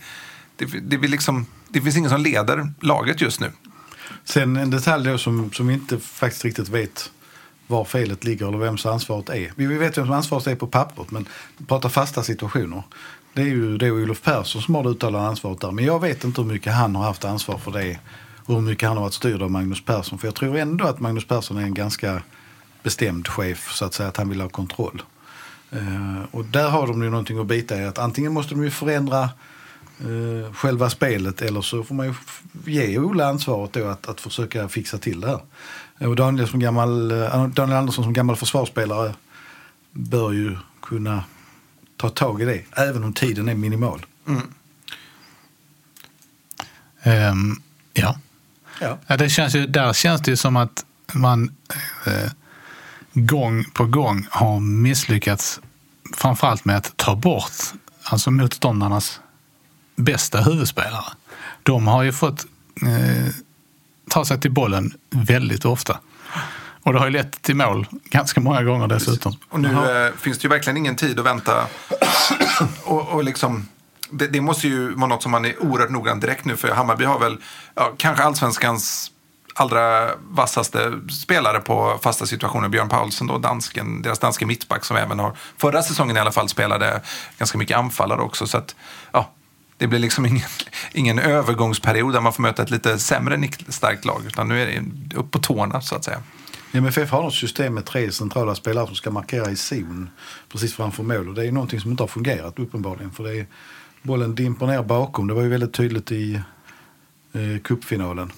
det, 0.57 0.64
det, 0.64 0.96
det, 0.96 1.09
liksom, 1.09 1.46
det 1.68 1.80
finns 1.80 1.96
ingen 1.96 2.11
som 2.11 2.20
leder 2.20 2.72
laget 2.80 3.20
just 3.20 3.40
nu. 3.40 3.53
Sen 4.24 4.57
en 4.57 4.70
detalj 4.70 5.11
då 5.11 5.18
som, 5.18 5.53
som 5.53 5.66
vi 5.66 5.74
inte 5.74 5.98
faktiskt 5.98 6.44
riktigt 6.44 6.68
vet 6.68 7.11
var 7.66 7.84
felet 7.84 8.24
ligger 8.24 8.48
eller 8.48 8.59
vems 8.59 8.86
ansvaret 8.86 9.28
är. 9.28 9.53
Vi 9.57 9.66
vet 9.66 9.98
vem 9.98 10.07
som 10.07 10.14
ansvaret 10.14 10.46
är 10.46 10.57
på 10.57 10.66
pappret, 10.66 11.11
men 11.11 11.28
vi 11.57 11.64
pratar 11.64 11.88
fasta 11.88 12.22
situationer. 12.22 12.82
Det 13.35 13.43
är 13.43 13.47
ju 13.47 13.78
det 13.78 13.87
är 13.87 13.91
Olof 13.91 14.22
Persson 14.22 14.62
som 14.62 14.74
har 14.74 14.83
det 14.83 14.89
uttalade 14.89 15.26
ansvaret 15.26 15.61
där. 15.61 15.70
Men 15.70 15.85
jag 15.85 16.01
vet 16.01 16.24
inte 16.24 16.41
hur 16.41 16.49
mycket 16.49 16.74
han 16.74 16.97
har 16.97 17.05
haft 17.05 17.24
ansvar 17.24 17.59
för 17.59 17.70
det 17.70 17.99
och 18.45 18.55
hur 18.55 18.62
mycket 18.62 18.89
han 18.89 18.97
har 18.97 19.05
varit 19.05 19.14
styrd 19.14 19.43
av 19.43 19.51
Magnus 19.51 19.85
Persson. 19.85 20.18
För 20.18 20.26
jag 20.28 20.35
tror 20.35 20.57
ändå 20.57 20.85
att 20.85 21.01
Magnus 21.01 21.26
Persson 21.26 21.57
är 21.57 21.62
en 21.62 21.74
ganska 21.74 22.22
bestämd 22.83 23.28
chef, 23.28 23.72
så 23.72 23.85
att 23.85 23.95
säga, 23.95 24.09
att 24.09 24.16
han 24.16 24.28
vill 24.28 24.41
ha 24.41 24.49
kontroll. 24.49 25.03
Uh, 25.76 26.22
och 26.30 26.45
där 26.45 26.68
har 26.68 26.87
de 26.87 27.03
ju 27.03 27.11
någonting 27.11 27.39
att 27.39 27.47
bita 27.47 27.80
i. 27.80 27.85
Att 27.85 27.99
antingen 27.99 28.33
måste 28.33 28.55
de 28.55 28.64
ju 28.64 28.70
förändra 28.70 29.30
uh, 30.07 30.53
själva 30.53 30.91
spelet 30.91 31.43
eller 31.43 31.61
så 31.61 31.85
får 31.85 31.95
man 31.95 32.07
ju 32.07 32.14
ge 32.72 32.99
Ola 32.99 33.26
ansvaret 33.26 33.72
då 33.72 33.87
att, 33.87 34.09
att 34.09 34.20
försöka 34.20 34.68
fixa 34.68 34.99
till 34.99 35.20
det 35.20 35.28
här. 35.28 35.41
Eh, 35.99 36.09
och 36.09 36.16
Daniel, 36.16 36.49
som 36.49 36.61
gammal, 36.61 37.09
Daniel 37.55 37.78
Andersson 37.78 38.05
som 38.05 38.12
gammal 38.12 38.37
försvarsspelare 38.37 39.14
bör 39.91 40.33
ju 40.33 40.57
kunna 40.83 41.24
ta 42.03 42.09
tag 42.09 42.42
i 42.42 42.44
det, 42.44 42.62
även 42.76 43.05
om 43.05 43.12
tiden 43.12 43.48
är 43.48 43.55
minimal. 43.55 44.07
Mm. 44.26 44.42
Um, 47.05 47.62
ja. 47.92 48.18
Ja. 48.80 48.98
ja 49.07 49.16
det 49.16 49.28
känns 49.28 49.55
ju, 49.55 49.66
där 49.66 49.92
känns 49.92 50.20
det 50.20 50.30
ju 50.30 50.36
som 50.36 50.57
att 50.57 50.84
man 51.12 51.55
eh, 52.07 52.30
gång 53.12 53.64
på 53.64 53.86
gång 53.86 54.26
har 54.30 54.61
misslyckats 54.61 55.61
framförallt 56.16 56.64
med 56.64 56.76
att 56.76 56.96
ta 56.96 57.16
bort 57.16 57.53
alltså 58.03 58.30
motståndarnas 58.30 59.20
bästa 59.96 60.40
huvudspelare. 60.40 61.12
De 61.62 61.86
har 61.86 62.03
ju 62.03 62.12
fått 62.12 62.46
eh, 62.82 63.34
ta 64.11 64.24
sig 64.24 64.40
till 64.40 64.53
bollen 64.53 64.94
väldigt 65.11 65.64
ofta. 65.64 65.98
Och 66.83 66.93
det 66.93 66.99
har 66.99 67.07
ju 67.07 67.12
lett 67.12 67.43
till 67.43 67.57
mål 67.57 67.87
ganska 68.05 68.41
många 68.41 68.62
gånger 68.62 68.87
dessutom. 68.87 69.37
Och 69.49 69.61
nu 69.61 69.68
eh, 69.68 70.12
finns 70.18 70.39
det 70.39 70.45
ju 70.45 70.49
verkligen 70.49 70.76
ingen 70.76 70.97
tid 70.97 71.18
att 71.18 71.26
vänta. 71.26 71.66
och, 72.85 73.09
och 73.09 73.24
liksom, 73.24 73.68
det, 74.11 74.26
det, 74.26 74.41
måste 74.41 74.68
ju 74.68 74.95
vara 74.95 75.07
något 75.07 75.22
som 75.22 75.33
man 75.33 75.45
är 75.45 75.62
oerhört 75.62 75.91
noggrann 75.91 76.20
direkt 76.20 76.45
nu. 76.45 76.57
För 76.57 76.68
Hammarby 76.68 77.05
har 77.05 77.18
väl 77.18 77.37
ja, 77.74 77.93
kanske 77.97 78.24
allsvenskans 78.24 79.11
allra 79.55 80.11
vassaste 80.16 80.93
spelare 81.11 81.61
på 81.61 81.99
fasta 82.03 82.26
situationer. 82.26 82.68
Björn 82.68 82.89
Paulsen, 82.89 83.26
då, 83.26 83.39
dansken, 83.39 84.03
deras 84.03 84.18
danske 84.18 84.47
mittback 84.47 84.85
som 84.85 84.97
även 84.97 85.18
har, 85.18 85.37
förra 85.57 85.83
säsongen 85.83 86.16
i 86.16 86.20
alla 86.20 86.33
fall, 86.33 86.49
spelade 86.49 87.01
ganska 87.39 87.59
mycket 87.59 87.76
anfallare 87.76 88.20
också. 88.20 88.47
Så 88.47 88.59
att, 88.59 88.74
ja, 89.12 89.30
det 89.76 89.87
blir 89.87 89.99
liksom 89.99 90.26
ingen, 90.26 90.49
ingen 90.93 91.18
övergångsperiod 91.18 92.12
där 92.12 92.20
man 92.20 92.33
får 92.33 92.43
möta 92.43 92.62
ett 92.62 92.70
lite 92.70 92.99
sämre 92.99 93.49
starkt 93.68 94.05
lag. 94.05 94.22
Utan 94.26 94.49
nu 94.49 94.62
är 94.62 94.66
det 94.66 95.16
upp 95.16 95.30
på 95.30 95.39
tårna 95.39 95.80
så 95.80 95.95
att 95.95 96.05
säga. 96.05 96.22
MFF 96.75 97.11
har 97.11 97.23
något 97.23 97.35
system 97.35 97.75
med 97.75 97.85
tre 97.85 98.12
centrala 98.12 98.55
spelare 98.55 98.87
som 98.87 98.95
ska 98.95 99.11
markera 99.11 99.51
i 99.51 99.57
zon 99.57 100.11
precis 100.49 100.75
framför 100.75 101.03
mål. 101.03 101.29
Och 101.29 101.35
det 101.35 101.47
är 101.47 101.53
någonting 101.53 101.81
som 101.81 101.91
inte 101.91 102.03
har 102.03 102.09
fungerat 102.09 102.59
uppenbarligen. 102.59 103.11
För 103.11 103.25
det 103.25 103.39
är, 103.39 103.47
bollen 104.03 104.35
dimper 104.35 104.66
ner 104.66 104.83
bakom. 104.83 105.27
Det 105.27 105.35
var 105.35 105.43
ju 105.43 105.49
väldigt 105.49 105.73
tydligt 105.73 106.12
i 106.12 106.41
eh, 107.33 107.62
cupfinalen. 107.64 108.33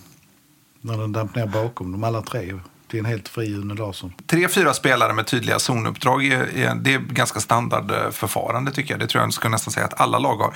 När 0.81 0.99
den 0.99 1.13
damp 1.13 1.35
ner 1.35 1.47
bakom 1.47 1.93
de 1.93 2.05
alla 2.05 2.23
tre 2.23 2.61
till 2.89 2.99
en 2.99 3.05
helt 3.05 3.29
fri 3.29 3.55
Une 3.55 3.75
Larsson. 3.75 4.13
Tre, 4.27 4.49
fyra 4.49 4.75
spelare 4.75 5.13
med 5.13 5.27
tydliga 5.27 5.59
zonuppdrag, 5.59 6.25
är, 6.25 6.75
det 6.75 6.95
är 6.95 6.99
ganska 6.99 7.41
standardförfarande 7.41 8.71
eh, 8.71 8.75
tycker 8.75 8.95
jag. 8.95 9.01
Det 9.01 9.07
tror 9.07 9.23
jag 9.23 9.33
skulle 9.33 9.51
nästan 9.51 9.73
säga 9.73 9.87
att 9.87 10.01
alla 10.01 10.19
lag 10.19 10.37
har. 10.37 10.55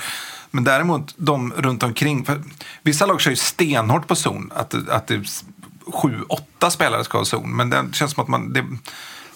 Men 0.50 0.64
däremot 0.64 1.14
de 1.16 1.52
runt 1.56 1.82
omkring. 1.82 2.26
vissa 2.82 3.06
lag 3.06 3.20
kör 3.20 3.30
ju 3.30 3.36
stenhårt 3.36 4.06
på 4.06 4.14
zon. 4.14 4.52
Att, 4.54 4.88
att 4.88 5.06
det 5.06 5.22
sju, 5.92 6.22
åtta 6.28 6.70
spelare 6.70 7.04
ska 7.04 7.18
ha 7.18 7.24
zon. 7.24 7.56
Men 7.56 7.70
det 7.70 7.84
känns 7.92 8.12
som 8.12 8.22
att 8.22 8.28
man, 8.28 8.52
det, 8.52 8.64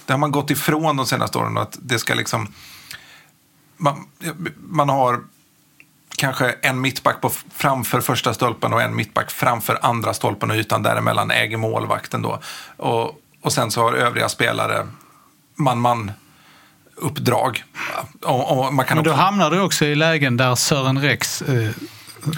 det 0.06 0.12
har 0.12 0.18
man 0.18 0.30
gått 0.30 0.50
ifrån 0.50 0.96
de 0.96 1.06
senaste 1.06 1.38
åren. 1.38 1.58
Att 1.58 1.78
det 1.82 1.98
ska 1.98 2.14
liksom, 2.14 2.52
man, 3.76 4.06
man 4.56 4.88
har 4.88 5.20
kanske 6.16 6.54
en 6.62 6.80
mittback 6.80 7.20
på, 7.20 7.30
framför 7.54 8.00
första 8.00 8.34
stolpen 8.34 8.72
och 8.72 8.82
en 8.82 8.96
mittback 8.96 9.30
framför 9.30 9.78
andra 9.82 10.14
stolpen 10.14 10.50
och 10.50 10.56
ytan 10.56 10.82
däremellan 10.82 11.30
äger 11.30 11.56
målvakten. 11.56 12.22
Då. 12.22 12.40
Och, 12.76 13.20
och 13.42 13.52
sen 13.52 13.70
så 13.70 13.82
har 13.82 13.92
övriga 13.92 14.28
spelare 14.28 14.88
man-man 15.54 16.12
uppdrag. 16.96 17.64
Och, 18.22 18.58
och 18.58 18.74
man 18.74 18.86
kan 18.86 18.96
Men 18.96 19.04
då 19.04 19.10
också... 19.10 19.22
hamnar 19.22 19.50
du 19.50 19.60
också 19.60 19.84
i 19.84 19.94
lägen 19.94 20.36
där 20.36 20.54
Sören 20.54 21.00
Rex 21.00 21.42
eh, 21.42 21.70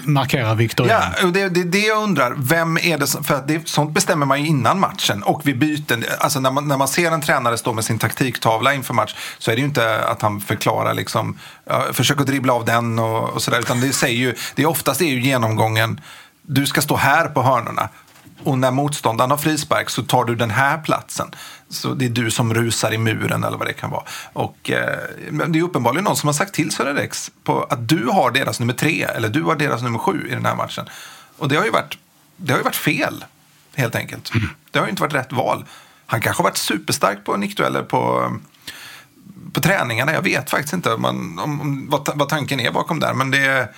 markerar 0.05 0.55
Victor 0.55 0.89
Ja, 0.89 1.03
och 1.23 1.33
det 1.33 1.41
är 1.41 1.51
det, 1.51 1.65
det 1.65 1.79
jag 1.79 2.03
undrar. 2.03 2.35
Vem 2.37 2.79
är 2.79 2.99
det 2.99 3.07
som, 3.07 3.25
för 3.25 3.35
att 3.35 3.49
det, 3.49 3.69
sånt 3.69 3.91
bestämmer 3.91 4.27
man 4.27 4.43
ju 4.43 4.49
innan 4.49 4.81
matchen 4.81 5.23
och 5.23 5.47
vid 5.47 5.59
byten. 5.59 6.05
Alltså 6.19 6.41
när 6.41 6.51
man, 6.51 6.69
när 6.69 6.77
man 6.77 6.89
ser 6.89 7.13
en 7.13 7.21
tränare 7.21 7.59
stå 7.59 7.73
med 7.73 7.85
sin 7.85 7.99
taktiktavla 7.99 8.75
inför 8.75 8.95
match 8.95 9.15
så 9.39 9.51
är 9.51 9.55
det 9.55 9.61
ju 9.61 9.67
inte 9.67 10.05
att 10.05 10.23
han 10.23 10.41
förklarar 10.41 10.95
liksom, 10.95 11.39
ja, 11.65 11.85
försök 11.93 12.21
att 12.21 12.27
dribbla 12.27 12.53
av 12.53 12.65
den 12.65 12.99
och, 12.99 13.31
och 13.31 13.43
sådär. 13.43 13.59
Utan 13.59 13.81
det 13.81 13.93
säger 13.93 14.17
ju, 14.17 14.35
det 14.55 14.67
oftast 14.67 15.01
är 15.01 15.07
ju 15.07 15.21
genomgången, 15.21 16.01
du 16.43 16.67
ska 16.67 16.81
stå 16.81 16.97
här 16.97 17.29
på 17.29 17.43
hörnorna. 17.43 17.89
Och 18.43 18.59
när 18.59 18.71
motståndaren 18.71 19.31
har 19.31 19.39
frispark 19.39 19.91
så 19.91 20.03
tar 20.03 20.25
du 20.25 20.35
den 20.35 20.51
här 20.51 20.79
platsen. 20.79 21.31
Så 21.69 21.95
det 21.95 22.05
är 22.05 22.09
du 22.09 22.31
som 22.31 22.55
rusar 22.55 22.93
i 22.93 22.99
muren 22.99 23.45
eller 23.45 23.59
vad 23.59 23.67
det 23.67 23.73
kan 23.73 23.91
vara. 23.91 24.03
Och 24.33 24.71
eh, 24.71 24.99
det 25.49 25.59
är 25.59 25.63
uppenbarligen 25.63 26.05
någon 26.05 26.17
som 26.17 26.27
har 26.27 26.35
sagt 26.35 26.55
till 26.55 26.71
Söderex 26.73 27.31
på 27.45 27.63
att 27.63 27.89
du 27.89 28.07
har 28.07 28.31
deras 28.31 28.61
nummer 28.61 28.75
tre 28.75 29.03
eller 29.03 29.29
du 29.29 29.43
har 29.43 29.57
deras 29.57 29.83
nummer 29.83 29.99
sju 29.99 30.27
i 30.29 30.35
den 30.35 30.47
här 30.47 30.57
matchen. 30.57 30.87
Och 31.39 31.49
det 31.49 31.57
har 31.57 31.65
ju 31.65 31.71
varit, 31.71 31.99
det 32.37 32.53
har 32.53 32.59
ju 32.59 32.65
varit 32.65 32.77
fel, 32.77 33.25
helt 33.75 33.95
enkelt. 33.95 34.35
Mm. 34.35 34.49
Det 34.71 34.79
har 34.79 34.87
ju 34.87 34.91
inte 34.91 35.03
varit 35.03 35.15
rätt 35.15 35.33
val. 35.33 35.65
Han 36.07 36.21
kanske 36.21 36.43
har 36.43 36.45
varit 36.45 36.57
superstark 36.57 37.25
på 37.25 37.37
nickdueller 37.37 37.83
på, 37.83 38.33
på 39.53 39.61
träningarna. 39.61 40.13
Jag 40.13 40.23
vet 40.23 40.51
faktiskt 40.51 40.73
inte 40.73 40.93
om, 40.95 41.05
om, 41.39 41.87
vad, 41.91 42.11
vad 42.15 42.29
tanken 42.29 42.61
är 42.61 42.73
bakom 42.73 43.01
där. 43.01 43.15
Men 43.15 43.31
det 43.31 43.39
är 43.39 43.69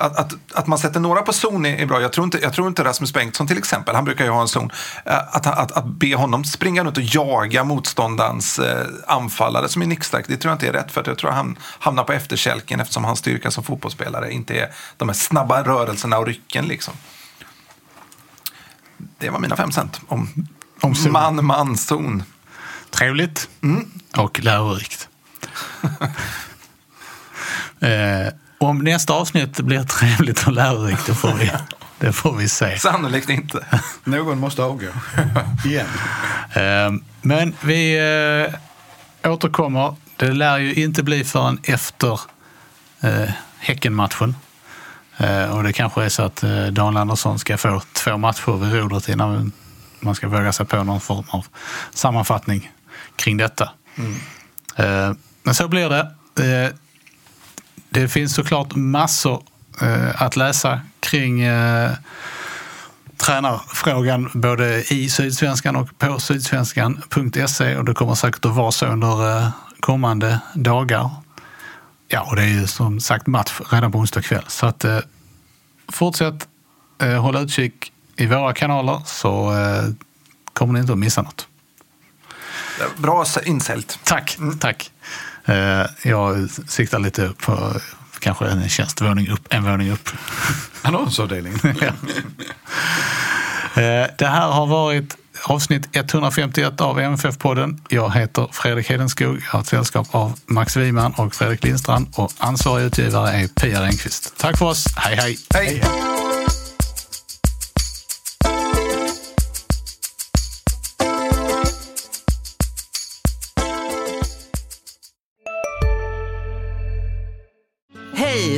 att, 0.00 0.16
att, 0.16 0.32
att, 0.54 0.66
man 0.66 0.78
sätter 0.78 1.00
några 1.00 1.22
på 1.22 1.32
zon 1.32 1.66
är, 1.66 1.86
bra. 1.86 2.00
Jag 2.00 2.12
tror, 2.12 2.24
inte, 2.24 2.38
jag 2.38 2.52
tror 2.52 2.68
inte 2.68 2.84
Rasmus 2.84 3.12
Bengtsson 3.12 3.46
till 3.46 3.58
exempel, 3.58 3.94
han 3.94 4.04
brukar 4.04 4.24
ju 4.24 4.30
ha 4.30 4.40
en 4.40 4.48
zon. 4.48 4.70
Eh, 5.04 5.16
att, 5.16 5.46
att, 5.46 5.72
att 5.72 5.86
be 5.86 6.14
honom 6.14 6.44
springa 6.44 6.84
runt 6.84 6.96
och 6.96 7.02
jaga 7.02 7.64
motståndarens 7.64 8.58
eh, 8.58 8.86
anfallare 9.06 9.68
som 9.68 9.82
är 9.82 9.86
nickstark, 9.86 10.24
det 10.28 10.36
tror 10.36 10.50
jag 10.50 10.54
inte 10.54 10.68
är 10.68 10.72
rätt. 10.72 10.92
För 10.92 11.02
jag 11.06 11.18
tror 11.18 11.30
han 11.30 11.58
hamnar 11.78 12.04
på 12.04 12.12
efterkälken 12.12 12.80
eftersom 12.80 13.04
hans 13.04 13.18
styrka 13.18 13.50
som 13.50 13.64
fotbollsspelare 13.64 14.32
inte 14.32 14.54
är 14.54 14.70
de 14.96 15.08
här 15.08 15.14
snabba 15.14 15.62
rörelserna 15.62 16.18
och 16.18 16.26
rycken. 16.26 16.64
Liksom. 16.64 16.94
Det 19.18 19.30
var 19.30 19.38
mina 19.38 19.56
fem 19.56 19.72
cent 19.72 20.00
om, 20.08 20.28
om 20.80 20.94
man-man-zon. 21.10 22.22
Trevligt 22.90 23.48
mm. 23.62 23.90
och 24.16 24.40
lärorikt. 24.40 25.08
eh, 27.80 28.32
om 28.64 28.78
nästa 28.78 29.12
avsnitt 29.12 29.60
blir 29.60 29.82
trevligt 29.82 30.46
och 30.46 30.52
lärorikt, 30.52 31.06
det 31.06 31.14
får 31.14 31.32
vi, 31.32 31.50
det 31.98 32.12
får 32.12 32.36
vi 32.36 32.48
se. 32.48 32.78
Sannolikt 32.78 33.28
inte. 33.28 33.66
Någon 34.04 34.38
måste 34.38 34.62
avgå. 34.62 34.86
Igen. 35.64 35.86
Ehm, 36.52 37.04
men 37.22 37.56
vi 37.60 37.98
äh, 39.22 39.32
återkommer. 39.32 39.96
Det 40.16 40.32
lär 40.32 40.58
ju 40.58 40.74
inte 40.74 41.02
bli 41.02 41.24
förrän 41.24 41.58
efter 41.62 42.20
äh, 43.00 43.30
Häckenmatchen. 43.58 44.36
Äh, 45.16 45.56
och 45.56 45.62
det 45.62 45.72
kanske 45.72 46.04
är 46.04 46.08
så 46.08 46.22
att 46.22 46.44
Dan 46.70 46.96
Andersson 46.96 47.38
ska 47.38 47.58
få 47.58 47.82
två 47.92 48.16
matcher 48.16 48.64
vid 48.64 48.74
rodret 48.74 49.08
innan 49.08 49.52
man 50.00 50.14
ska 50.14 50.28
våga 50.28 50.52
sig 50.52 50.66
på 50.66 50.84
någon 50.84 51.00
form 51.00 51.24
av 51.28 51.46
sammanfattning 51.90 52.70
kring 53.16 53.36
detta. 53.36 53.70
Mm. 53.96 55.16
men 55.42 55.54
så 55.54 55.68
blir 55.68 55.88
det. 55.88 56.10
Det 57.90 58.08
finns 58.08 58.34
såklart 58.34 58.74
massor 58.74 59.42
eh, 59.82 60.22
att 60.22 60.36
läsa 60.36 60.80
kring 61.00 61.40
eh, 61.40 61.90
tränarfrågan 63.16 64.30
både 64.34 64.92
i 64.92 65.08
Sydsvenskan 65.08 65.76
och 65.76 65.98
på 65.98 66.20
sydsvenskan.se 66.20 67.76
och 67.76 67.84
det 67.84 67.94
kommer 67.94 68.14
säkert 68.14 68.44
att 68.44 68.54
vara 68.54 68.72
så 68.72 68.86
under 68.86 69.36
eh, 69.36 69.48
kommande 69.80 70.40
dagar. 70.54 71.10
Ja, 72.08 72.20
och 72.20 72.36
det 72.36 72.42
är 72.42 72.60
ju 72.60 72.66
som 72.66 73.00
sagt 73.00 73.26
match 73.26 73.60
redan 73.70 73.92
på 73.92 73.98
onsdag 73.98 74.22
kväll. 74.22 74.44
Så 74.48 74.66
att 74.66 74.84
eh, 74.84 74.98
fortsätt 75.88 76.48
eh, 76.98 77.22
hålla 77.22 77.40
utkik 77.40 77.92
i 78.16 78.26
våra 78.26 78.52
kanaler 78.52 79.02
så 79.06 79.58
eh, 79.58 79.84
kommer 80.52 80.72
ni 80.72 80.80
inte 80.80 80.92
att 80.92 80.98
missa 80.98 81.22
något. 81.22 81.46
Bra 82.96 83.24
insält. 83.44 83.98
Tack, 84.04 84.36
mm. 84.38 84.58
tack. 84.58 84.90
Eh, 85.44 85.86
jag 86.02 86.50
siktar 86.50 86.98
lite 86.98 87.32
på 87.38 87.72
kanske 88.18 88.46
en 88.46 88.68
tjänstvåning 88.68 89.28
upp, 89.28 89.46
en 89.50 89.64
våning 89.64 89.92
upp. 89.92 90.10
Annonsavdelning. 90.82 91.54
ja. 91.80 91.86
Eh, 93.82 94.06
det 94.18 94.26
här 94.26 94.48
har 94.48 94.66
varit 94.66 95.16
avsnitt 95.44 95.88
151 95.92 96.80
av 96.80 97.00
MFF-podden. 97.00 97.80
Jag 97.88 98.14
heter 98.14 98.48
Fredrik 98.52 98.90
Hedenskog. 98.90 99.36
Jag 99.46 99.52
har 99.52 99.60
ett 99.60 99.66
sällskap 99.66 100.06
av 100.10 100.38
Max 100.46 100.76
Wiman 100.76 101.12
och 101.12 101.34
Fredrik 101.34 101.64
Lindstrand 101.64 102.06
och 102.14 102.32
ansvarig 102.38 102.84
utgivare 102.84 103.30
är 103.30 103.48
Pia 103.48 103.82
Renqvist. 103.82 104.34
Tack 104.36 104.58
för 104.58 104.66
oss. 104.66 104.84
Hej, 104.96 105.16
hej! 105.16 105.38
Hej! 105.54 105.82